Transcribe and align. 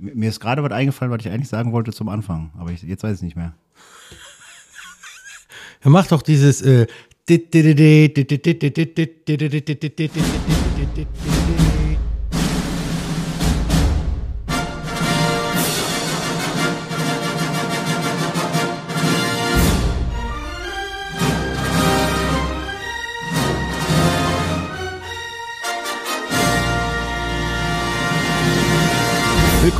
Mir 0.00 0.28
ist 0.28 0.40
gerade 0.40 0.62
was 0.62 0.72
eingefallen, 0.72 1.12
was 1.12 1.24
ich 1.24 1.30
eigentlich 1.30 1.48
sagen 1.48 1.72
wollte 1.72 1.92
zum 1.92 2.08
Anfang, 2.08 2.50
aber 2.58 2.70
ich, 2.70 2.82
jetzt 2.82 3.02
weiß 3.02 3.12
ich 3.12 3.16
es 3.16 3.22
nicht 3.22 3.36
mehr. 3.36 3.54
Er 5.82 5.90
macht 5.90 6.12
doch 6.12 6.22
dieses. 6.22 6.62
Äh, 6.62 6.86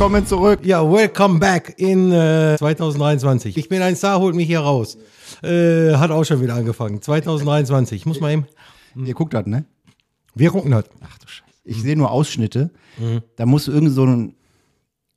Willkommen 0.01 0.25
zurück. 0.25 0.61
Ja, 0.63 0.81
welcome 0.81 1.37
back 1.37 1.75
in 1.77 2.11
äh, 2.11 2.55
2023. 2.57 3.55
Ich 3.55 3.69
bin 3.69 3.83
ein 3.83 3.95
Star, 3.95 4.19
holt 4.19 4.33
mich 4.33 4.47
hier 4.47 4.61
raus. 4.61 4.97
Äh, 5.43 5.93
hat 5.93 6.09
auch 6.09 6.23
schon 6.23 6.41
wieder 6.41 6.55
angefangen. 6.55 7.03
2023. 7.03 7.97
Ich 8.01 8.05
muss 8.07 8.19
mal 8.19 8.31
eben. 8.31 8.47
Ihr 8.95 9.13
guckt 9.13 9.35
das, 9.35 9.45
ne? 9.45 9.63
Wir 10.33 10.49
gucken 10.49 10.71
das. 10.71 10.85
Ach 11.01 11.19
du 11.19 11.27
Scheiße. 11.27 11.51
Ich 11.65 11.83
sehe 11.83 11.95
nur 11.95 12.09
Ausschnitte. 12.09 12.71
Da 13.35 13.45
muss 13.45 13.67
irgend 13.67 13.91
so 13.91 14.03
ein 14.07 14.33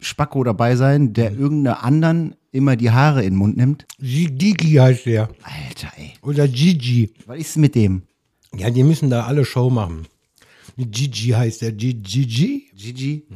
Spacko 0.00 0.44
dabei 0.44 0.76
sein, 0.76 1.14
der 1.14 1.32
irgendeiner 1.32 1.82
anderen 1.82 2.36
immer 2.52 2.76
die 2.76 2.90
Haare 2.90 3.22
in 3.22 3.30
den 3.30 3.38
Mund 3.38 3.56
nimmt. 3.56 3.86
Gigi 3.98 4.74
heißt 4.74 5.06
der. 5.06 5.30
Alter, 5.44 5.94
ey. 5.96 6.12
Oder 6.20 6.46
Gigi. 6.46 7.10
Was 7.24 7.38
ist 7.38 7.56
mit 7.56 7.74
dem? 7.74 8.02
Ja, 8.54 8.68
die 8.68 8.82
müssen 8.82 9.08
da 9.08 9.24
alle 9.24 9.46
Show 9.46 9.70
machen. 9.70 10.04
Gigi 10.76 11.30
heißt 11.30 11.62
der. 11.62 11.72
Gigi? 11.72 12.70
Gigi? 12.74 13.26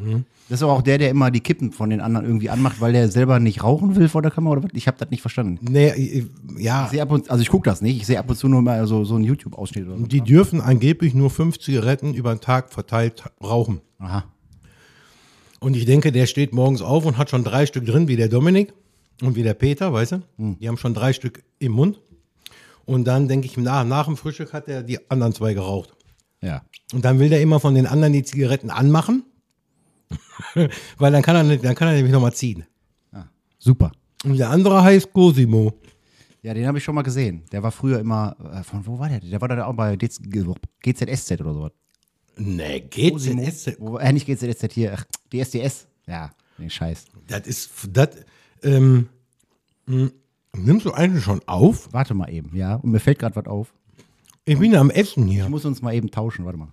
Das 0.48 0.58
ist 0.58 0.62
aber 0.62 0.72
auch 0.72 0.82
der, 0.82 0.98
der 0.98 1.10
immer 1.10 1.30
die 1.30 1.40
Kippen 1.40 1.72
von 1.72 1.90
den 1.90 2.00
anderen 2.00 2.26
irgendwie 2.26 2.50
anmacht, 2.50 2.80
weil 2.80 2.92
der 2.92 3.08
selber 3.08 3.38
nicht 3.38 3.62
rauchen 3.62 3.96
will 3.96 4.08
vor 4.08 4.22
der 4.22 4.30
Kamera 4.30 4.52
oder 4.52 4.64
was? 4.64 4.70
Ich 4.74 4.86
habe 4.86 4.96
das 4.98 5.10
nicht 5.10 5.20
verstanden. 5.20 5.58
Nee, 5.70 5.88
äh, 5.88 6.26
ja. 6.56 6.90
Ich 6.92 7.00
und, 7.00 7.30
also 7.30 7.42
ich 7.42 7.48
gucke 7.48 7.68
das 7.68 7.80
nicht. 7.80 7.96
Ich 7.96 8.06
sehe 8.06 8.18
ab 8.18 8.28
und 8.28 8.36
zu 8.36 8.48
nur 8.48 8.62
mal 8.62 8.86
so, 8.86 9.04
so 9.04 9.14
einen 9.14 9.24
YouTube-Ausschnitt 9.24 9.86
oder 9.86 9.98
so. 9.98 10.06
Die 10.06 10.20
dürfen 10.20 10.60
angeblich 10.60 11.14
nur 11.14 11.30
fünf 11.30 11.58
Zigaretten 11.58 12.14
über 12.14 12.34
den 12.34 12.40
Tag 12.40 12.72
verteilt 12.72 13.24
rauchen. 13.42 13.80
Aha. 13.98 14.24
Und 15.60 15.76
ich 15.76 15.84
denke, 15.84 16.12
der 16.12 16.26
steht 16.26 16.52
morgens 16.54 16.82
auf 16.82 17.04
und 17.04 17.18
hat 17.18 17.30
schon 17.30 17.44
drei 17.44 17.66
Stück 17.66 17.84
drin, 17.84 18.08
wie 18.08 18.16
der 18.16 18.28
Dominik 18.28 18.72
und 19.22 19.36
wie 19.36 19.42
der 19.42 19.54
Peter, 19.54 19.92
weißt 19.92 20.12
du? 20.12 20.22
Die 20.38 20.68
haben 20.68 20.76
schon 20.76 20.94
drei 20.94 21.12
Stück 21.12 21.42
im 21.58 21.72
Mund. 21.72 22.00
Und 22.84 23.04
dann 23.04 23.28
denke 23.28 23.46
ich, 23.46 23.56
nach, 23.56 23.84
nach 23.84 24.06
dem 24.06 24.16
Frühstück 24.16 24.52
hat 24.52 24.68
er 24.68 24.82
die 24.82 25.10
anderen 25.10 25.32
zwei 25.34 25.52
geraucht. 25.54 25.94
Ja. 26.40 26.62
Und 26.92 27.04
dann 27.04 27.18
will 27.18 27.28
der 27.28 27.42
immer 27.42 27.60
von 27.60 27.74
den 27.74 27.86
anderen 27.86 28.12
die 28.12 28.22
Zigaretten 28.22 28.70
anmachen. 28.70 29.24
Weil 30.98 31.12
dann 31.12 31.22
kann 31.22 31.36
er, 31.36 31.56
dann 31.58 31.74
kann 31.74 31.88
er 31.88 31.94
nämlich 31.94 32.12
nochmal 32.12 32.32
ziehen. 32.32 32.64
Super. 33.58 33.92
Und 34.24 34.38
der 34.38 34.50
andere 34.50 34.82
heißt 34.82 35.12
Cosimo. 35.12 35.74
Ja, 36.42 36.54
den 36.54 36.66
habe 36.66 36.78
ich 36.78 36.84
schon 36.84 36.94
mal 36.94 37.02
gesehen. 37.02 37.42
Der 37.52 37.62
war 37.62 37.72
früher 37.72 37.98
immer, 37.98 38.36
äh, 38.52 38.62
von 38.62 38.86
wo 38.86 38.98
war 38.98 39.08
der? 39.08 39.20
Der 39.20 39.40
war 39.40 39.48
da 39.48 39.66
auch 39.66 39.74
bei 39.74 39.96
DZ 39.96 40.20
GZSZ 40.80 41.40
oder 41.40 41.52
sowas. 41.52 41.72
Nee, 42.36 42.80
GZSZ. 42.80 43.76
Wo, 43.80 43.98
äh, 43.98 44.12
nicht 44.12 44.26
GZSZ 44.26 44.72
hier, 44.72 44.94
ach, 44.94 45.04
die 45.32 45.40
SDS. 45.40 45.88
Ja, 46.06 46.30
nee, 46.56 46.70
scheiß. 46.70 47.06
Das 47.26 47.46
ist, 47.46 47.70
das, 47.92 48.10
ähm, 48.62 49.08
mh, 49.86 50.10
nimmst 50.56 50.86
du 50.86 50.92
eigentlich 50.92 51.24
schon 51.24 51.40
auf? 51.46 51.92
Warte 51.92 52.14
mal 52.14 52.30
eben, 52.32 52.56
ja. 52.56 52.76
Und 52.76 52.92
mir 52.92 53.00
fällt 53.00 53.18
gerade 53.18 53.34
was 53.34 53.46
auf. 53.46 53.74
Ich 54.44 54.58
bin 54.58 54.74
am 54.76 54.90
Essen 54.90 55.26
hier. 55.26 55.44
Ich 55.44 55.50
muss 55.50 55.64
uns 55.64 55.82
mal 55.82 55.92
eben 55.92 56.10
tauschen, 56.10 56.44
warte 56.44 56.58
mal. 56.58 56.72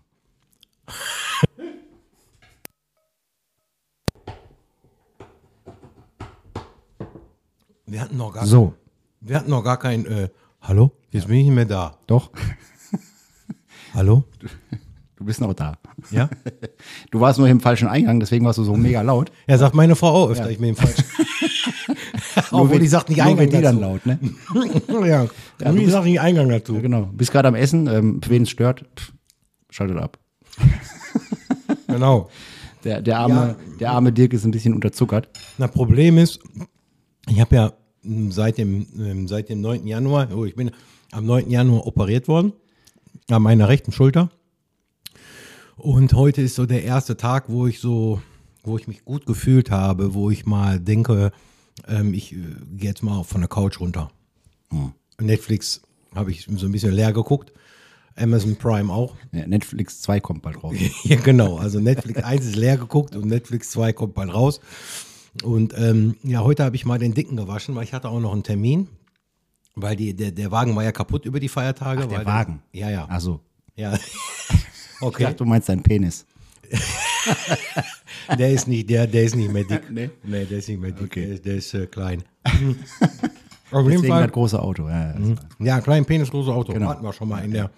Wir 7.88 8.02
hatten 8.02 8.17
noch 8.17 8.33
gar, 8.33 8.45
So, 8.45 8.73
wir 9.22 9.36
hatten 9.38 9.50
noch 9.50 9.63
gar 9.63 9.78
kein, 9.78 10.06
äh, 10.06 10.29
hallo? 10.62 10.91
Jetzt 11.12 11.28
bin 11.28 11.38
ich 11.38 11.45
nicht 11.45 11.56
mehr 11.56 11.66
da. 11.66 11.97
doch. 12.07 12.31
Hallo? 13.94 14.25
Du 15.16 15.24
bist 15.24 15.40
noch 15.40 15.53
da. 15.53 15.78
Ja? 16.12 16.29
Du 17.12 17.22
warst 17.22 17.40
nur 17.40 17.47
im 17.47 17.62
falschen 17.62 17.88
Eingang, 17.88 18.19
deswegen 18.19 18.44
warst 18.45 18.57
du 18.59 18.63
so 18.66 18.75
mega 18.75 19.01
laut. 19.01 19.31
Ja, 19.47 19.57
sagt 19.57 19.74
meine 19.74 19.95
Frau 19.95 20.09
auch 20.09 20.29
öfter, 20.29 20.50
ich 20.50 20.57
bin 20.57 20.69
im 20.69 20.75
falsch. 20.75 20.97
Obwohl 22.51 22.72
wenn- 22.72 22.79
die 22.81 22.88
sagt 22.88 23.07
nicht 23.09 23.18
nur 23.19 23.25
Eingang 23.28 23.40
wenn 23.45 23.50
die 23.50 23.62
dann 23.62 23.79
dazu. 23.79 23.94
laut, 23.94 24.06
ne? 24.06 24.19
ja, 25.07 25.28
ja 25.62 25.72
die 25.72 25.85
sagt 25.85 26.06
nicht 26.06 26.19
Eingang 26.19 26.50
dazu. 26.50 26.75
Ja, 26.75 26.81
genau. 26.81 27.03
Bist 27.13 27.31
gerade 27.31 27.47
am 27.47 27.56
Essen, 27.56 27.88
ähm, 27.88 28.19
wen 28.28 28.44
es 28.44 28.50
stört, 28.50 28.84
pff, 28.97 29.13
schaltet 29.69 29.97
ab. 29.97 30.18
Genau. 31.88 32.30
Der, 32.84 33.02
der, 33.02 33.20
arme, 33.20 33.56
der 33.80 33.92
arme 33.92 34.12
Dirk 34.12 34.34
ist 34.34 34.44
ein 34.44 34.52
bisschen 34.52 34.74
unterzuckert. 34.74 35.30
Na, 35.58 35.68
Problem 35.68 36.18
ist, 36.18 36.40
ich 37.28 37.40
habe 37.40 37.56
ja 37.56 37.74
m, 38.04 38.32
seit 38.32 38.58
dem, 38.58 38.86
ähm, 39.00 39.28
seit 39.28 39.50
dem 39.50 39.62
9. 39.62 39.88
Januar, 39.88 40.28
oh, 40.36 40.46
ich 40.46 40.56
bin 40.56 40.72
am 41.12 41.26
9. 41.26 41.50
Januar 41.50 41.88
operiert 41.88 42.28
worden, 42.28 42.54
an 43.30 43.42
meiner 43.42 43.70
rechten 43.70 43.92
Schulter. 43.92 44.30
Und 45.78 46.14
heute 46.14 46.42
ist 46.42 46.56
so 46.56 46.66
der 46.66 46.84
erste 46.84 47.18
Tag, 47.18 47.46
wo 47.48 47.66
ich 47.66 47.80
so, 47.80 48.22
wo 48.64 48.78
ich 48.78 48.88
mich 48.88 49.04
gut 49.04 49.26
gefühlt 49.26 49.72
habe, 49.72 50.14
wo 50.14 50.30
ich 50.30 50.46
mal 50.46 50.80
denke, 50.80 51.32
ähm, 51.88 52.14
ich 52.14 52.34
äh, 52.34 52.38
gehe 52.74 52.90
jetzt 52.90 53.04
mal 53.04 53.24
von 53.24 53.42
der 53.42 53.48
Couch 53.48 53.80
runter. 53.80 54.12
Netflix 55.20 55.82
habe 56.14 56.32
ich 56.32 56.48
so 56.50 56.66
ein 56.66 56.72
bisschen 56.72 56.94
leer 56.94 57.14
geguckt. 57.14 57.52
Amazon 58.18 58.56
Prime 58.56 58.92
auch. 58.92 59.16
Ja, 59.31 59.46
Netflix 59.48 60.02
2 60.02 60.20
kommt 60.22 60.42
bald 60.42 60.64
raus. 60.64 60.76
Ja, 61.03 61.18
genau. 61.18 61.58
Also 61.58 61.80
Netflix 61.80 62.24
1 62.24 62.46
ist 62.46 62.56
leer 62.56 62.78
geguckt 62.78 63.16
und 63.16 63.26
Netflix 63.28 63.72
2 63.72 63.94
kommt 63.94 64.14
bald 64.14 64.34
raus. 64.34 64.62
Und 65.44 65.74
ähm, 65.78 66.16
ja, 66.24 66.42
heute 66.42 66.64
habe 66.64 66.75
ich 66.78 66.86
mal 66.86 66.98
den 66.98 67.14
Dicken 67.14 67.36
gewaschen, 67.36 67.75
weil 67.75 67.84
ich 67.84 67.94
hatte 67.94 68.08
auch 68.09 68.20
noch 68.22 68.31
einen 68.34 68.44
Termin. 68.44 68.88
Weil 69.75 69.98
die, 69.98 70.14
der, 70.16 70.31
der 70.31 70.50
Wagen 70.52 70.74
war 70.78 70.84
ja 70.86 70.94
kaputt 70.94 71.25
über 71.25 71.42
die 71.42 71.50
Feiertage. 71.50 72.04
Ach, 72.06 72.08
der 72.08 72.25
Wagen? 72.25 72.62
ja, 72.72 72.90
ja. 72.90 73.06
Achso. 73.09 73.42
ja. 73.75 73.98
Ich 74.98 75.02
Okay, 75.02 75.24
dachte, 75.24 75.36
du 75.40 75.46
meinst 75.46 75.68
deinen 75.68 75.84
Penis. 75.84 76.25
der 78.40 78.52
ist 78.52 78.68
nicht, 78.68 78.90
der, 78.90 79.08
der 79.08 79.24
ist 79.24 79.36
nicht 79.36 79.52
mehr 79.52 79.66
dick. 79.66 79.92
Nee? 79.92 80.09
Nee, 80.24 80.46
der 80.46 80.59
ist 80.59 80.70
nicht 80.70 80.80
mehr 80.80 80.92
dick. 80.92 81.04
Okay. 81.08 81.25
Der, 81.25 81.34
ist- 81.36 81.46
der 81.46 81.56
ist 81.56 81.74
äh, 81.74 81.86
klein. 81.88 82.24
Auf 83.72 83.90
jeden 83.90 84.06
Fall. 84.06 84.24
das 84.24 84.31
große 84.31 84.58
Auto. 84.62 84.88
Ja, 84.88 85.12
ja, 85.12 85.12
ist 85.12 85.42
Ja, 85.59 85.81
klein 85.81 86.06
Penis, 86.06 86.30
großes 86.31 86.50
Auto. 86.52 86.72
Genau. 86.74 86.88
Hatten 86.88 87.04
wir 87.04 87.12
schon 87.14 87.28
mal 87.28 87.44
in 87.44 87.52
der, 87.52 87.70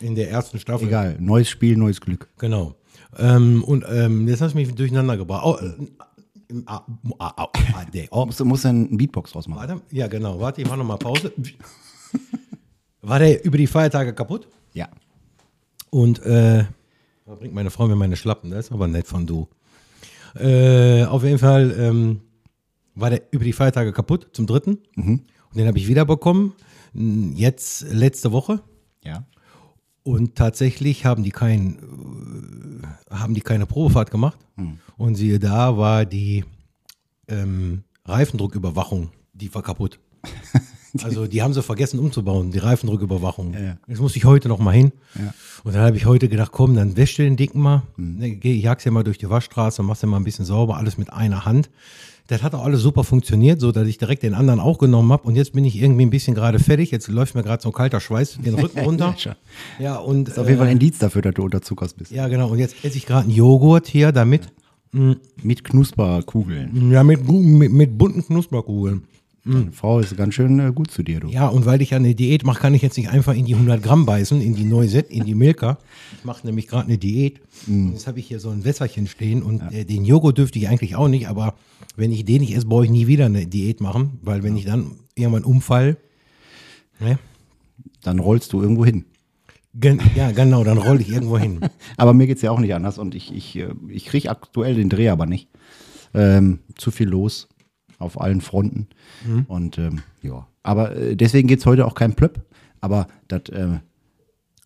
in 0.00 0.14
der 0.14 0.30
ersten 0.30 0.58
Staffel. 0.58 0.88
Egal. 0.88 1.16
Neues 1.20 1.48
Spiel, 1.48 1.76
neues 1.76 2.00
Glück. 2.00 2.28
Genau. 2.38 2.74
Ähm, 3.16 3.62
und 3.64 3.84
ähm, 3.88 4.26
jetzt 4.28 4.40
hast 4.40 4.52
du 4.52 4.58
mich 4.58 4.74
durcheinander 4.74 5.16
gebracht. 5.16 5.42
Oh, 5.44 5.56
äh, 5.64 6.62
ah, 6.66 6.84
ah, 7.18 7.32
ah, 7.36 7.84
der- 7.92 8.08
oh, 8.10 8.26
Musst, 8.26 8.44
musst 8.44 8.64
du 8.64 8.68
einen 8.68 8.96
Beatbox 8.96 9.32
draus 9.32 9.46
machen. 9.48 9.68
Warte, 9.68 9.82
ja 9.90 10.06
genau, 10.08 10.40
warte, 10.40 10.62
ich 10.62 10.68
mach 10.68 10.76
noch 10.76 10.84
mal 10.84 10.96
Pause. 10.96 11.32
War 13.02 13.18
der 13.18 13.44
über 13.44 13.58
die 13.58 13.66
Feiertage 13.66 14.14
kaputt? 14.14 14.48
Ja. 14.72 14.88
Und 15.90 16.20
äh, 16.24 16.64
da 17.26 17.34
bringt 17.34 17.54
meine 17.54 17.70
Frau 17.70 17.86
mir 17.86 17.96
meine 17.96 18.16
Schlappen, 18.16 18.50
das 18.50 18.66
ist 18.66 18.72
aber 18.72 18.88
nett 18.88 19.06
von 19.06 19.26
du. 19.26 19.46
Äh, 20.36 21.04
auf 21.04 21.22
jeden 21.22 21.38
Fall 21.38 21.74
ähm, 21.78 22.20
war 22.94 23.10
der 23.10 23.22
über 23.30 23.44
die 23.44 23.52
Feiertage 23.52 23.92
kaputt, 23.92 24.28
zum 24.32 24.46
dritten. 24.46 24.78
Und 24.96 25.26
den 25.54 25.66
habe 25.68 25.78
ich 25.78 25.86
wiederbekommen, 25.86 26.54
m, 26.94 27.34
jetzt 27.36 27.82
letzte 27.92 28.32
Woche. 28.32 28.60
Ja. 29.04 29.26
Und 30.04 30.36
tatsächlich 30.36 31.04
haben 31.06 31.24
die 31.24 31.30
kein, 31.30 31.78
äh, 33.10 33.14
haben 33.14 33.34
die 33.34 33.40
keine 33.40 33.66
Probefahrt 33.66 34.10
gemacht. 34.10 34.38
Und 34.96 35.16
siehe 35.16 35.40
da, 35.40 35.76
war 35.76 36.04
die 36.04 36.44
ähm, 37.26 37.82
Reifendrucküberwachung, 38.04 39.10
die 39.32 39.52
war 39.54 39.62
kaputt. 39.62 39.98
Also 41.02 41.26
die 41.26 41.42
haben 41.42 41.52
sie 41.52 41.60
vergessen 41.60 41.98
umzubauen, 41.98 42.52
die 42.52 42.58
Reifendrucküberwachung. 42.58 43.52
ja. 43.54 43.78
Jetzt 43.88 44.00
muss 44.00 44.14
ich 44.14 44.24
heute 44.24 44.46
noch 44.46 44.60
mal 44.60 44.70
hin. 44.70 44.92
Ja. 45.16 45.34
Und 45.64 45.74
dann 45.74 45.82
habe 45.82 45.96
ich 45.96 46.06
heute 46.06 46.28
gedacht, 46.28 46.52
komm, 46.52 46.76
dann 46.76 46.96
wäsch 46.96 47.16
dir 47.16 47.24
den 47.24 47.36
Dicken 47.36 47.60
mal. 47.60 47.82
Ne, 47.96 48.36
Geh, 48.36 48.54
jagst 48.54 48.86
ja 48.86 48.92
mal 48.92 49.02
durch 49.02 49.18
die 49.18 49.28
Waschstraße, 49.28 49.82
machst 49.82 50.02
ja 50.02 50.08
mal 50.08 50.18
ein 50.18 50.22
bisschen 50.24 50.44
sauber, 50.44 50.76
alles 50.76 50.96
mit 50.96 51.12
einer 51.12 51.44
Hand. 51.44 51.68
Das 52.26 52.42
hat 52.42 52.54
auch 52.54 52.64
alles 52.64 52.80
super 52.80 53.04
funktioniert, 53.04 53.60
so 53.60 53.70
dass 53.70 53.86
ich 53.86 53.98
direkt 53.98 54.22
den 54.22 54.32
anderen 54.32 54.58
auch 54.58 54.78
genommen 54.78 55.12
habe. 55.12 55.24
Und 55.28 55.36
jetzt 55.36 55.52
bin 55.52 55.64
ich 55.66 55.76
irgendwie 55.76 56.06
ein 56.06 56.10
bisschen 56.10 56.34
gerade 56.34 56.58
fertig. 56.58 56.90
Jetzt 56.90 57.08
läuft 57.08 57.34
mir 57.34 57.42
gerade 57.42 57.62
so 57.62 57.68
ein 57.68 57.72
kalter 57.74 58.00
Schweiß 58.00 58.38
den 58.42 58.54
Rücken 58.54 58.78
runter. 58.84 59.14
ja, 59.78 59.96
und 59.96 60.28
Ist 60.30 60.38
auf 60.38 60.46
jeden 60.46 60.58
Fall 60.58 60.68
ein 60.68 60.72
Indiz 60.74 60.98
dafür, 60.98 61.20
dass 61.20 61.34
du 61.34 61.42
unterzuckerst 61.42 61.98
bist. 61.98 62.10
ja, 62.12 62.26
genau. 62.28 62.48
Und 62.48 62.58
jetzt 62.58 62.82
esse 62.82 62.96
ich 62.96 63.04
gerade 63.04 63.24
einen 63.24 63.30
Joghurt 63.36 63.86
hier, 63.88 64.10
damit, 64.10 64.48
Mit 65.42 65.64
Knusperkugeln. 65.64 66.90
ja, 66.90 67.04
mit, 67.04 67.28
mit, 67.28 67.72
mit 67.72 67.98
bunten 67.98 68.24
Knusperkugeln. 68.24 69.02
Deine 69.46 69.72
Frau 69.72 70.00
ist 70.00 70.16
ganz 70.16 70.34
schön 70.34 70.58
äh, 70.58 70.72
gut 70.72 70.90
zu 70.90 71.02
dir, 71.02 71.20
du. 71.20 71.28
Ja, 71.28 71.48
und 71.48 71.66
weil 71.66 71.82
ich 71.82 71.90
ja 71.90 71.98
eine 71.98 72.14
Diät 72.14 72.44
mache, 72.44 72.60
kann 72.62 72.72
ich 72.72 72.80
jetzt 72.80 72.96
nicht 72.96 73.10
einfach 73.10 73.34
in 73.34 73.44
die 73.44 73.52
100 73.52 73.82
Gramm 73.82 74.06
beißen, 74.06 74.40
in 74.40 74.54
die 74.54 74.64
Noisette, 74.64 75.12
in 75.12 75.24
die 75.24 75.34
Milka. 75.34 75.76
Ich 76.18 76.24
mache 76.24 76.46
nämlich 76.46 76.66
gerade 76.66 76.86
eine 76.86 76.96
Diät. 76.96 77.40
Und 77.66 77.92
jetzt 77.92 78.06
habe 78.06 78.18
ich 78.18 78.26
hier 78.26 78.40
so 78.40 78.48
ein 78.48 78.64
Wässerchen 78.64 79.06
stehen 79.06 79.42
und 79.42 79.60
äh, 79.70 79.84
den 79.84 80.06
Joghurt 80.06 80.38
dürfte 80.38 80.58
ich 80.58 80.68
eigentlich 80.68 80.96
auch 80.96 81.08
nicht, 81.08 81.28
aber 81.28 81.54
wenn 81.94 82.10
ich 82.10 82.24
den 82.24 82.40
nicht 82.40 82.56
esse, 82.56 82.66
brauche 82.66 82.86
ich 82.86 82.90
nie 82.90 83.06
wieder 83.06 83.26
eine 83.26 83.46
Diät 83.46 83.82
machen, 83.82 84.18
weil 84.22 84.42
wenn 84.42 84.56
ich 84.56 84.64
dann 84.64 84.92
irgendwann 85.14 85.44
umfall, 85.44 85.98
ne? 87.00 87.18
Dann 88.02 88.18
rollst 88.18 88.52
du 88.52 88.62
irgendwo 88.62 88.84
hin. 88.84 89.04
Gen 89.74 90.00
ja, 90.14 90.30
genau, 90.30 90.62
dann 90.62 90.78
rolle 90.78 91.00
ich 91.00 91.10
irgendwo 91.10 91.38
hin. 91.38 91.60
Aber 91.96 92.14
mir 92.14 92.26
geht's 92.26 92.42
ja 92.42 92.50
auch 92.50 92.60
nicht 92.60 92.74
anders 92.74 92.98
und 92.98 93.14
ich, 93.14 93.34
ich, 93.34 93.56
äh, 93.56 93.74
ich 93.88 94.06
kriege 94.06 94.30
aktuell 94.30 94.74
den 94.74 94.88
Dreh 94.88 95.08
aber 95.10 95.26
nicht. 95.26 95.48
Ähm, 96.14 96.60
zu 96.76 96.90
viel 96.90 97.08
los 97.08 97.48
auf 98.04 98.20
allen 98.20 98.40
Fronten. 98.40 98.88
Und 99.48 99.78
ähm, 99.78 100.02
ja, 100.22 100.46
aber 100.62 100.96
äh, 100.96 101.16
deswegen 101.16 101.48
gibt 101.48 101.60
es 101.60 101.66
heute 101.66 101.86
auch 101.86 101.94
kein 101.94 102.14
Plöpp. 102.14 102.42
Aber 102.80 103.08
das 103.28 103.48
äh, 103.50 103.78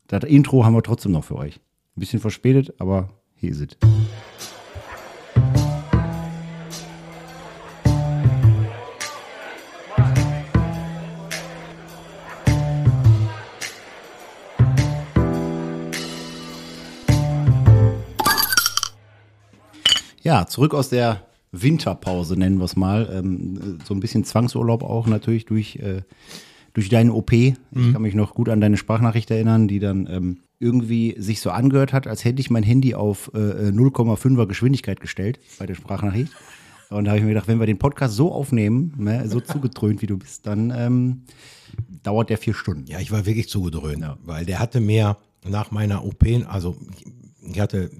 das 0.08 0.24
Intro 0.24 0.64
haben 0.64 0.74
wir 0.74 0.82
trotzdem 0.82 1.12
noch 1.12 1.24
für 1.24 1.36
euch. 1.36 1.56
Ein 1.56 2.00
bisschen 2.00 2.18
verspätet, 2.18 2.72
aber 2.78 3.10
hier 3.34 3.50
ist 3.50 3.60
es. 3.60 3.76
Ja, 20.22 20.46
zurück 20.46 20.74
aus 20.74 20.88
der 20.88 21.27
Winterpause, 21.52 22.36
nennen 22.36 22.58
wir 22.58 22.64
es 22.64 22.76
mal. 22.76 23.08
Ähm, 23.12 23.78
so 23.84 23.94
ein 23.94 24.00
bisschen 24.00 24.24
Zwangsurlaub 24.24 24.82
auch 24.82 25.06
natürlich 25.06 25.46
durch, 25.46 25.76
äh, 25.76 26.02
durch 26.74 26.88
deine 26.88 27.12
OP. 27.12 27.32
Ich 27.32 27.56
kann 27.72 28.02
mich 28.02 28.14
noch 28.14 28.34
gut 28.34 28.48
an 28.48 28.60
deine 28.60 28.76
Sprachnachricht 28.76 29.30
erinnern, 29.30 29.68
die 29.68 29.78
dann 29.78 30.06
ähm, 30.10 30.38
irgendwie 30.60 31.14
sich 31.18 31.40
so 31.40 31.50
angehört 31.50 31.92
hat, 31.92 32.06
als 32.06 32.24
hätte 32.24 32.40
ich 32.40 32.50
mein 32.50 32.62
Handy 32.62 32.94
auf 32.94 33.30
äh, 33.34 33.70
0,5er 33.70 34.46
Geschwindigkeit 34.46 35.00
gestellt 35.00 35.38
bei 35.58 35.66
der 35.66 35.74
Sprachnachricht. 35.74 36.32
Und 36.90 37.04
da 37.04 37.10
habe 37.10 37.18
ich 37.18 37.24
mir 37.24 37.30
gedacht, 37.30 37.48
wenn 37.48 37.60
wir 37.60 37.66
den 37.66 37.78
Podcast 37.78 38.14
so 38.14 38.32
aufnehmen, 38.32 38.94
ne, 38.96 39.28
so 39.28 39.40
zugetrönt 39.40 40.00
wie 40.00 40.06
du 40.06 40.16
bist, 40.16 40.46
dann 40.46 40.72
ähm, 40.74 41.22
dauert 42.02 42.30
der 42.30 42.38
vier 42.38 42.54
Stunden. 42.54 42.86
Ja, 42.86 42.98
ich 42.98 43.12
war 43.12 43.26
wirklich 43.26 43.48
zugedröhnt, 43.48 44.04
weil 44.24 44.46
der 44.46 44.58
hatte 44.58 44.80
mir 44.80 45.18
nach 45.46 45.70
meiner 45.70 46.04
OP, 46.04 46.24
also 46.48 46.76
ich 47.42 47.60
hatte 47.60 47.90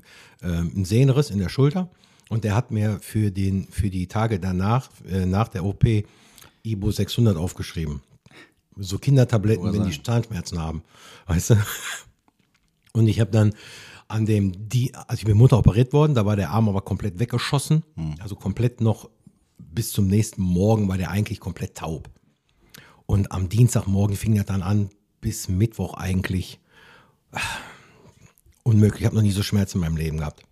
ähm, 0.43 0.73
einen 0.75 0.85
Sehnenriss 0.85 1.31
in 1.31 1.39
der 1.39 1.51
Schulter 1.51 1.91
und 2.29 2.45
der 2.45 2.55
hat 2.55 2.71
mir 2.71 2.99
für, 3.01 3.31
den, 3.31 3.67
für 3.69 3.91
die 3.91 4.07
Tage 4.07 4.39
danach, 4.39 4.91
äh, 5.11 5.27
nach 5.27 5.49
der 5.49 5.65
OP, 5.65 5.85
Ibo 6.63 6.91
600 6.91 7.37
aufgeschrieben. 7.37 8.03
So 8.77 8.99
Kindertabletten, 8.99 9.73
wenn 9.73 9.85
die 9.85 10.03
Zahnschmerzen 10.03 10.61
haben, 10.61 10.83
weißt 11.27 11.51
du? 11.51 11.57
Und 12.93 13.09
ich 13.09 13.21
habe 13.21 13.31
dann 13.31 13.55
an 14.07 14.25
dem, 14.25 14.69
die, 14.69 14.95
also 14.95 15.21
ich 15.21 15.25
bin 15.25 15.37
Mutter 15.37 15.59
operiert 15.59 15.93
worden, 15.93 16.15
da 16.15 16.25
war 16.25 16.37
der 16.37 16.51
Arm 16.51 16.69
aber 16.69 16.81
komplett 16.81 17.19
weggeschossen, 17.19 17.83
also 18.21 18.35
komplett 18.37 18.81
noch 18.81 19.09
bis 19.59 19.93
zum 19.93 20.07
nächsten 20.07 20.43
Morgen 20.43 20.89
war 20.89 20.97
der 20.97 21.11
eigentlich 21.11 21.41
komplett 21.41 21.77
taub. 21.77 22.09
Und 23.07 23.33
am 23.33 23.49
Dienstagmorgen 23.49 24.17
fing 24.17 24.35
das 24.35 24.47
dann 24.47 24.63
an, 24.63 24.91
bis 25.21 25.49
Mittwoch 25.49 25.95
eigentlich 25.95 26.61
ah, 27.33 27.41
unmöglich. 28.63 29.01
Ich 29.01 29.07
habe 29.07 29.17
noch 29.17 29.23
nie 29.23 29.31
so 29.31 29.43
Schmerzen 29.43 29.79
in 29.79 29.81
meinem 29.83 29.97
Leben 29.97 30.19
gehabt. 30.19 30.43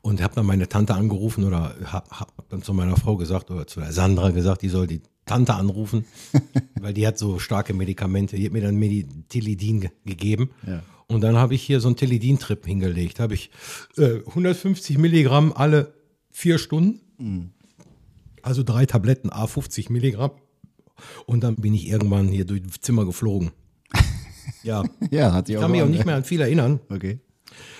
Und 0.00 0.22
habe 0.22 0.34
dann 0.34 0.46
meine 0.46 0.68
Tante 0.68 0.94
angerufen 0.94 1.44
oder 1.44 1.74
habe 1.84 2.10
hab 2.10 2.48
dann 2.48 2.62
zu 2.62 2.72
meiner 2.72 2.96
Frau 2.96 3.16
gesagt 3.16 3.50
oder 3.50 3.66
zu 3.66 3.80
der 3.80 3.92
Sandra 3.92 4.30
gesagt, 4.30 4.62
die 4.62 4.68
soll 4.68 4.86
die 4.86 5.02
Tante 5.26 5.54
anrufen, 5.54 6.06
weil 6.80 6.94
die 6.94 7.06
hat 7.06 7.18
so 7.18 7.38
starke 7.38 7.74
Medikamente. 7.74 8.36
Die 8.36 8.46
hat 8.46 8.52
mir 8.52 8.62
dann 8.62 8.80
Tilidin 9.28 9.80
ge 9.80 9.90
gegeben. 10.04 10.50
Ja. 10.66 10.82
Und 11.06 11.22
dann 11.22 11.36
habe 11.36 11.54
ich 11.54 11.62
hier 11.62 11.80
so 11.80 11.88
einen 11.88 11.96
Tilidin-Trip 11.96 12.66
hingelegt. 12.66 13.18
Habe 13.18 13.34
ich 13.34 13.50
äh, 13.96 14.20
150 14.26 14.98
Milligramm 14.98 15.52
alle 15.54 15.94
vier 16.30 16.58
Stunden. 16.58 17.54
Also 18.42 18.62
drei 18.62 18.86
Tabletten, 18.86 19.30
A 19.30 19.46
50 19.46 19.90
Milligramm. 19.90 20.32
Und 21.26 21.44
dann 21.44 21.56
bin 21.56 21.74
ich 21.74 21.88
irgendwann 21.88 22.28
hier 22.28 22.44
durch 22.44 22.62
das 22.62 22.80
Zimmer 22.80 23.04
geflogen. 23.04 23.52
Ja, 24.64 24.82
Ja, 25.10 25.32
hat 25.32 25.46
sich 25.46 25.54
ich 25.54 25.58
auch 25.58 25.62
kann 25.62 25.70
mich 25.70 25.80
so 25.80 25.86
auch 25.86 25.90
nicht 25.90 26.04
mehr 26.04 26.16
an 26.16 26.24
viel 26.24 26.40
erinnern. 26.40 26.80
Okay. 26.90 27.20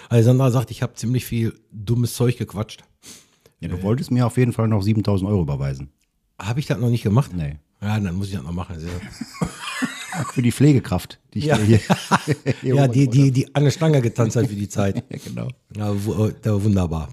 Alessandra 0.08 0.50
sagt, 0.50 0.70
ich 0.70 0.82
habe 0.82 0.94
ziemlich 0.94 1.24
viel 1.24 1.54
dummes 1.70 2.14
Zeug 2.14 2.36
gequatscht. 2.38 2.82
Ja, 3.60 3.68
du 3.68 3.82
wolltest 3.82 4.10
mir 4.10 4.26
auf 4.26 4.36
jeden 4.36 4.52
Fall 4.52 4.68
noch 4.68 4.82
7000 4.82 5.28
Euro 5.28 5.42
überweisen. 5.42 5.90
Habe 6.40 6.60
ich 6.60 6.66
das 6.66 6.78
noch 6.78 6.90
nicht 6.90 7.02
gemacht? 7.02 7.32
Nee. 7.34 7.56
Ja, 7.82 7.98
dann 7.98 8.14
muss 8.14 8.28
ich 8.28 8.34
das 8.34 8.42
noch 8.44 8.52
machen. 8.52 8.74
Also, 8.76 8.88
Für 10.32 10.42
die 10.42 10.52
Pflegekraft, 10.52 11.20
die 11.34 11.40
ich 11.40 11.44
Ja. 11.46 11.58
hier. 11.58 11.80
hier 12.62 12.74
ja, 12.74 12.88
die, 12.88 13.08
die, 13.08 13.30
die 13.30 13.54
an 13.54 13.64
der 13.64 13.70
Stange 13.70 14.00
getanzt 14.00 14.36
hat 14.36 14.46
für 14.46 14.54
die 14.54 14.68
Zeit. 14.68 15.04
Ja, 15.10 15.18
genau. 15.24 15.48
Ja, 15.76 16.04
wu- 16.04 16.26
äh, 16.28 16.64
wunderbar. 16.64 17.10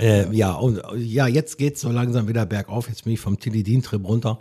Äh, 0.00 0.34
ja, 0.34 0.52
und 0.52 0.78
äh, 0.78 0.96
ja, 0.96 1.26
jetzt 1.26 1.56
geht's 1.58 1.80
so 1.80 1.90
langsam 1.90 2.28
wieder 2.28 2.46
bergauf. 2.46 2.88
Jetzt 2.88 3.04
bin 3.04 3.12
ich 3.12 3.20
vom 3.20 3.38
Tilidin-Trip 3.38 4.04
runter. 4.04 4.38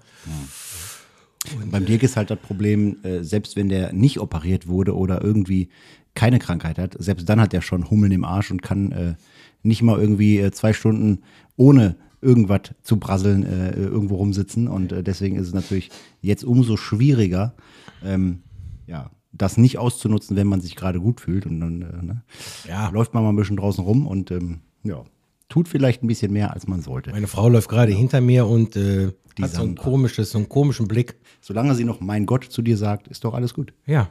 Beim 1.71 1.85
Dirk 1.85 2.03
ist 2.03 2.17
halt 2.17 2.29
das 2.29 2.39
Problem, 2.39 2.97
äh, 3.03 3.23
selbst 3.23 3.55
wenn 3.55 3.67
der 3.67 3.93
nicht 3.93 4.19
operiert 4.19 4.67
wurde 4.67 4.95
oder 4.95 5.23
irgendwie 5.23 5.69
keine 6.15 6.39
Krankheit 6.39 6.77
hat, 6.77 6.95
selbst 6.99 7.27
dann 7.29 7.39
hat 7.39 7.53
er 7.53 7.61
schon 7.61 7.89
Hummeln 7.89 8.11
im 8.11 8.23
Arsch 8.25 8.51
und 8.51 8.61
kann 8.61 8.91
äh, 8.91 9.15
nicht 9.63 9.81
mal 9.81 9.99
irgendwie 9.99 10.39
äh, 10.39 10.51
zwei 10.51 10.73
Stunden 10.73 11.19
ohne 11.55 11.95
irgendwas 12.21 12.61
zu 12.83 12.97
brasseln 12.97 13.43
äh, 13.43 13.71
irgendwo 13.73 14.15
rumsitzen. 14.17 14.67
Und 14.67 14.91
äh, 14.91 15.03
deswegen 15.03 15.37
ist 15.37 15.47
es 15.47 15.53
natürlich 15.53 15.89
jetzt 16.21 16.43
umso 16.43 16.77
schwieriger, 16.77 17.55
ähm, 18.03 18.43
ja, 18.87 19.09
das 19.31 19.57
nicht 19.57 19.77
auszunutzen, 19.77 20.35
wenn 20.35 20.47
man 20.47 20.61
sich 20.61 20.75
gerade 20.75 20.99
gut 20.99 21.21
fühlt. 21.21 21.45
Und 21.45 21.59
dann 21.61 21.81
äh, 21.81 22.05
ne, 22.05 22.23
Ja. 22.67 22.89
läuft 22.89 23.13
man 23.13 23.23
mal 23.23 23.29
ein 23.29 23.35
bisschen 23.37 23.57
draußen 23.57 23.83
rum 23.83 24.05
und 24.05 24.29
ähm, 24.31 24.59
ja, 24.83 25.03
tut 25.49 25.67
vielleicht 25.67 26.03
ein 26.03 26.07
bisschen 26.07 26.31
mehr, 26.33 26.53
als 26.53 26.67
man 26.67 26.81
sollte. 26.81 27.11
Meine 27.11 27.27
Frau 27.27 27.47
läuft 27.49 27.69
gerade 27.69 27.91
hinter 27.93 28.21
mir 28.21 28.45
und 28.45 28.75
äh, 28.75 29.11
Die 29.37 29.43
hat 29.43 29.51
so 29.51 29.63
ein 29.63 29.75
komisches, 29.75 30.31
so 30.31 30.37
einen 30.37 30.49
komischen 30.49 30.87
Blick. 30.87 31.15
Solange 31.39 31.73
sie 31.75 31.85
noch 31.85 32.01
mein 32.01 32.25
Gott 32.25 32.43
zu 32.43 32.61
dir 32.61 32.77
sagt, 32.77 33.07
ist 33.07 33.23
doch 33.23 33.33
alles 33.33 33.53
gut. 33.53 33.73
Ja. 33.85 34.09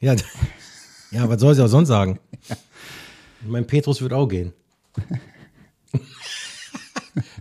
Ja, 0.00 0.14
ja 1.10 1.28
was 1.28 1.40
soll 1.40 1.54
sie 1.54 1.64
auch 1.64 1.68
sonst 1.68 1.88
sagen? 1.88 2.18
Mein 3.46 3.66
Petrus 3.66 4.00
wird 4.00 4.12
auch 4.12 4.26
gehen. 4.28 4.52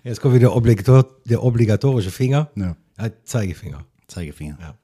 Jetzt 0.04 0.22
kommt 0.22 0.36
wieder 0.36 0.48
der, 0.50 0.56
Obligator, 0.56 1.06
der 1.26 1.44
obligatorische 1.44 2.12
Finger. 2.12 2.50
Ja. 2.56 2.76
Ja, 3.00 3.10
Zeigefinger. 3.24 3.86
Zeigefinger. 4.08 4.58
Ja. 4.62 4.76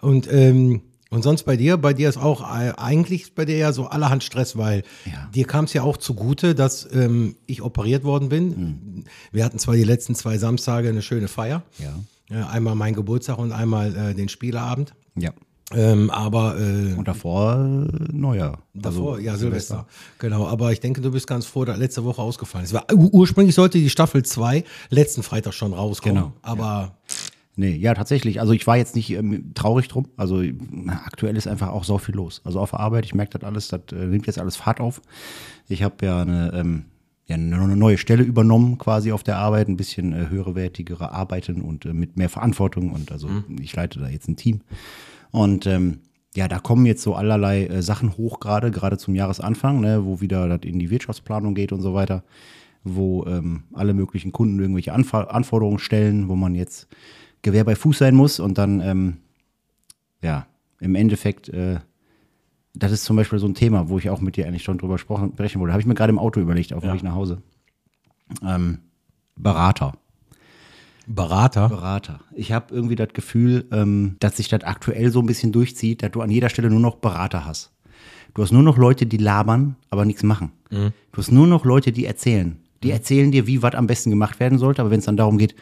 Und, 0.00 0.32
ähm, 0.32 0.82
und 1.10 1.22
sonst 1.22 1.42
bei 1.44 1.56
dir? 1.56 1.76
Bei 1.76 1.92
dir 1.94 2.08
ist 2.08 2.16
auch 2.16 2.42
äh, 2.42 2.72
eigentlich 2.76 3.34
bei 3.34 3.44
dir 3.44 3.56
ja 3.56 3.72
so 3.72 3.86
allerhand 3.86 4.22
Stress, 4.24 4.56
weil 4.56 4.84
Ja. 5.04 5.28
dir 5.34 5.46
kam 5.46 5.64
es 5.64 5.72
ja 5.72 5.82
auch 5.82 5.96
zugute, 5.96 6.54
dass 6.54 6.88
ähm, 6.92 7.36
ich 7.46 7.62
operiert 7.62 8.04
worden 8.04 8.28
bin. 8.28 8.56
Hm. 8.56 9.04
Wir 9.32 9.44
hatten 9.44 9.58
zwar 9.58 9.74
die 9.74 9.84
letzten 9.84 10.14
zwei 10.14 10.38
Samstage 10.38 10.88
eine 10.88 11.02
schöne 11.02 11.28
Feier. 11.28 11.62
Ja. 11.78 11.94
Äh, 12.30 12.44
einmal 12.44 12.74
mein 12.74 12.94
Geburtstag 12.94 13.38
und 13.38 13.52
einmal 13.52 13.94
äh, 13.96 14.14
den 14.14 14.28
Spieleabend. 14.28 14.94
Ja. 15.16 15.32
Ähm, 15.74 16.08
aber 16.10 16.58
äh, 16.58 16.94
Und 16.94 17.06
davor 17.06 17.56
äh, 17.56 18.12
Neujahr. 18.12 18.62
davor, 18.72 19.16
Also 19.16 19.18
ja, 19.22 19.36
Silvester. 19.36 19.86
Genau, 20.18 20.46
aber 20.46 20.72
ich 20.72 20.80
denke, 20.80 21.02
du 21.02 21.10
bist 21.10 21.26
ganz 21.26 21.44
froh, 21.44 21.64
dass 21.66 21.76
letzte 21.78 22.04
Woche 22.04 22.22
ausgefallen 22.22 22.64
ist. 22.64 22.72
War, 22.72 22.86
ur- 22.92 23.12
ursprünglich 23.12 23.54
sollte 23.54 23.76
die 23.78 23.90
Staffel 23.90 24.24
2 24.24 24.64
letzten 24.88 25.22
Freitag 25.22 25.52
schon 25.52 25.74
rauskommen. 25.74 26.16
Genau, 26.16 26.32
Aber 26.42 26.96
Nee, 27.60 27.74
ja, 27.74 27.92
tatsächlich. 27.92 28.40
Also 28.40 28.52
ich 28.52 28.64
war 28.68 28.76
jetzt 28.76 28.94
nicht 28.94 29.10
ähm, 29.10 29.50
traurig 29.54 29.88
drum. 29.88 30.06
Also 30.16 30.40
na, 30.70 31.02
aktuell 31.04 31.36
ist 31.36 31.48
einfach 31.48 31.68
auch 31.70 31.82
so 31.82 31.98
viel 31.98 32.14
los. 32.14 32.40
Also 32.44 32.60
auf 32.60 32.70
der 32.70 32.78
Arbeit, 32.80 33.04
ich 33.04 33.14
merke 33.16 33.36
das 33.36 33.44
alles, 33.46 33.66
das 33.68 33.80
äh, 33.90 33.96
nimmt 34.06 34.26
jetzt 34.28 34.38
alles 34.38 34.54
Fahrt 34.56 34.80
auf. 34.80 35.02
Ich 35.68 35.82
habe 35.82 36.06
ja 36.06 36.22
eine, 36.22 36.52
ähm, 36.54 36.84
ja 37.26 37.34
eine 37.34 37.76
neue 37.76 37.98
Stelle 37.98 38.22
übernommen 38.22 38.78
quasi 38.78 39.10
auf 39.10 39.24
der 39.24 39.38
Arbeit, 39.38 39.66
ein 39.68 39.76
bisschen 39.76 40.12
äh, 40.12 40.28
höherwertigere 40.30 41.10
Arbeiten 41.10 41.60
und 41.60 41.84
äh, 41.84 41.92
mit 41.92 42.16
mehr 42.16 42.28
Verantwortung. 42.28 42.92
Und 42.92 43.10
also 43.10 43.28
ich 43.60 43.74
leite 43.74 43.98
da 43.98 44.08
jetzt 44.08 44.28
ein 44.28 44.36
Team. 44.36 44.60
Und 45.30 45.66
ähm, 45.66 46.00
ja, 46.34 46.48
da 46.48 46.58
kommen 46.58 46.86
jetzt 46.86 47.02
so 47.02 47.14
allerlei 47.14 47.66
äh, 47.66 47.82
Sachen 47.82 48.16
hoch 48.16 48.40
gerade, 48.40 48.70
gerade 48.70 48.98
zum 48.98 49.14
Jahresanfang, 49.14 49.80
ne, 49.80 50.04
wo 50.04 50.20
wieder 50.20 50.48
das 50.48 50.60
in 50.62 50.78
die 50.78 50.90
Wirtschaftsplanung 50.90 51.54
geht 51.54 51.72
und 51.72 51.80
so 51.80 51.94
weiter, 51.94 52.22
wo 52.84 53.24
ähm, 53.26 53.64
alle 53.72 53.94
möglichen 53.94 54.32
Kunden 54.32 54.58
irgendwelche 54.58 54.92
Anf 54.92 55.14
Anforderungen 55.14 55.78
stellen, 55.78 56.28
wo 56.28 56.36
man 56.36 56.54
jetzt 56.54 56.88
Gewehr 57.42 57.64
bei 57.64 57.76
Fuß 57.76 57.98
sein 57.98 58.14
muss 58.14 58.40
und 58.40 58.58
dann, 58.58 58.80
ähm, 58.80 59.16
ja, 60.22 60.46
im 60.80 60.94
Endeffekt, 60.94 61.48
äh, 61.48 61.78
das 62.74 62.92
ist 62.92 63.04
zum 63.04 63.16
Beispiel 63.16 63.38
so 63.38 63.46
ein 63.46 63.54
Thema, 63.54 63.88
wo 63.88 63.98
ich 63.98 64.10
auch 64.10 64.20
mit 64.20 64.36
dir 64.36 64.46
eigentlich 64.46 64.62
schon 64.62 64.78
drüber 64.78 64.98
sprechen, 64.98 65.60
wollte. 65.60 65.72
Habe 65.72 65.80
ich 65.80 65.86
mir 65.86 65.94
gerade 65.94 66.10
im 66.10 66.18
Auto 66.18 66.40
überlegt, 66.40 66.72
auf 66.72 66.82
dem 66.82 66.88
Ja. 66.88 66.94
Weg 66.94 67.02
nach 67.02 67.14
Hause. 67.14 67.42
Ähm, 68.44 68.78
Berater. 69.36 69.92
Berater. 71.08 71.68
Berater. 71.68 72.20
Ich 72.34 72.52
habe 72.52 72.74
irgendwie 72.74 72.96
das 72.96 73.08
Gefühl, 73.14 73.66
ähm, 73.72 74.16
dass 74.20 74.36
sich 74.36 74.48
das 74.48 74.62
aktuell 74.64 75.10
so 75.10 75.20
ein 75.20 75.26
bisschen 75.26 75.52
durchzieht, 75.52 76.02
dass 76.02 76.10
du 76.12 76.20
an 76.20 76.30
jeder 76.30 76.48
Stelle 76.48 76.70
nur 76.70 76.80
noch 76.80 76.96
Berater 76.96 77.44
hast. 77.44 77.72
Du 78.34 78.42
hast 78.42 78.52
nur 78.52 78.62
noch 78.62 78.76
Leute, 78.76 79.06
die 79.06 79.16
labern, 79.16 79.76
aber 79.90 80.04
nichts 80.04 80.22
machen. 80.22 80.52
Mhm. 80.70 80.92
Du 81.12 81.18
hast 81.18 81.32
nur 81.32 81.46
noch 81.46 81.64
Leute, 81.64 81.92
die 81.92 82.04
erzählen. 82.04 82.58
Die 82.82 82.90
erzählen 82.90 83.32
dir, 83.32 83.46
wie 83.46 83.62
was 83.62 83.74
am 83.74 83.86
besten 83.86 84.10
gemacht 84.10 84.38
werden 84.38 84.58
sollte, 84.58 84.82
aber 84.82 84.90
wenn 84.90 85.00
es 85.00 85.06
dann 85.06 85.16
darum 85.16 85.38
geht, 85.38 85.54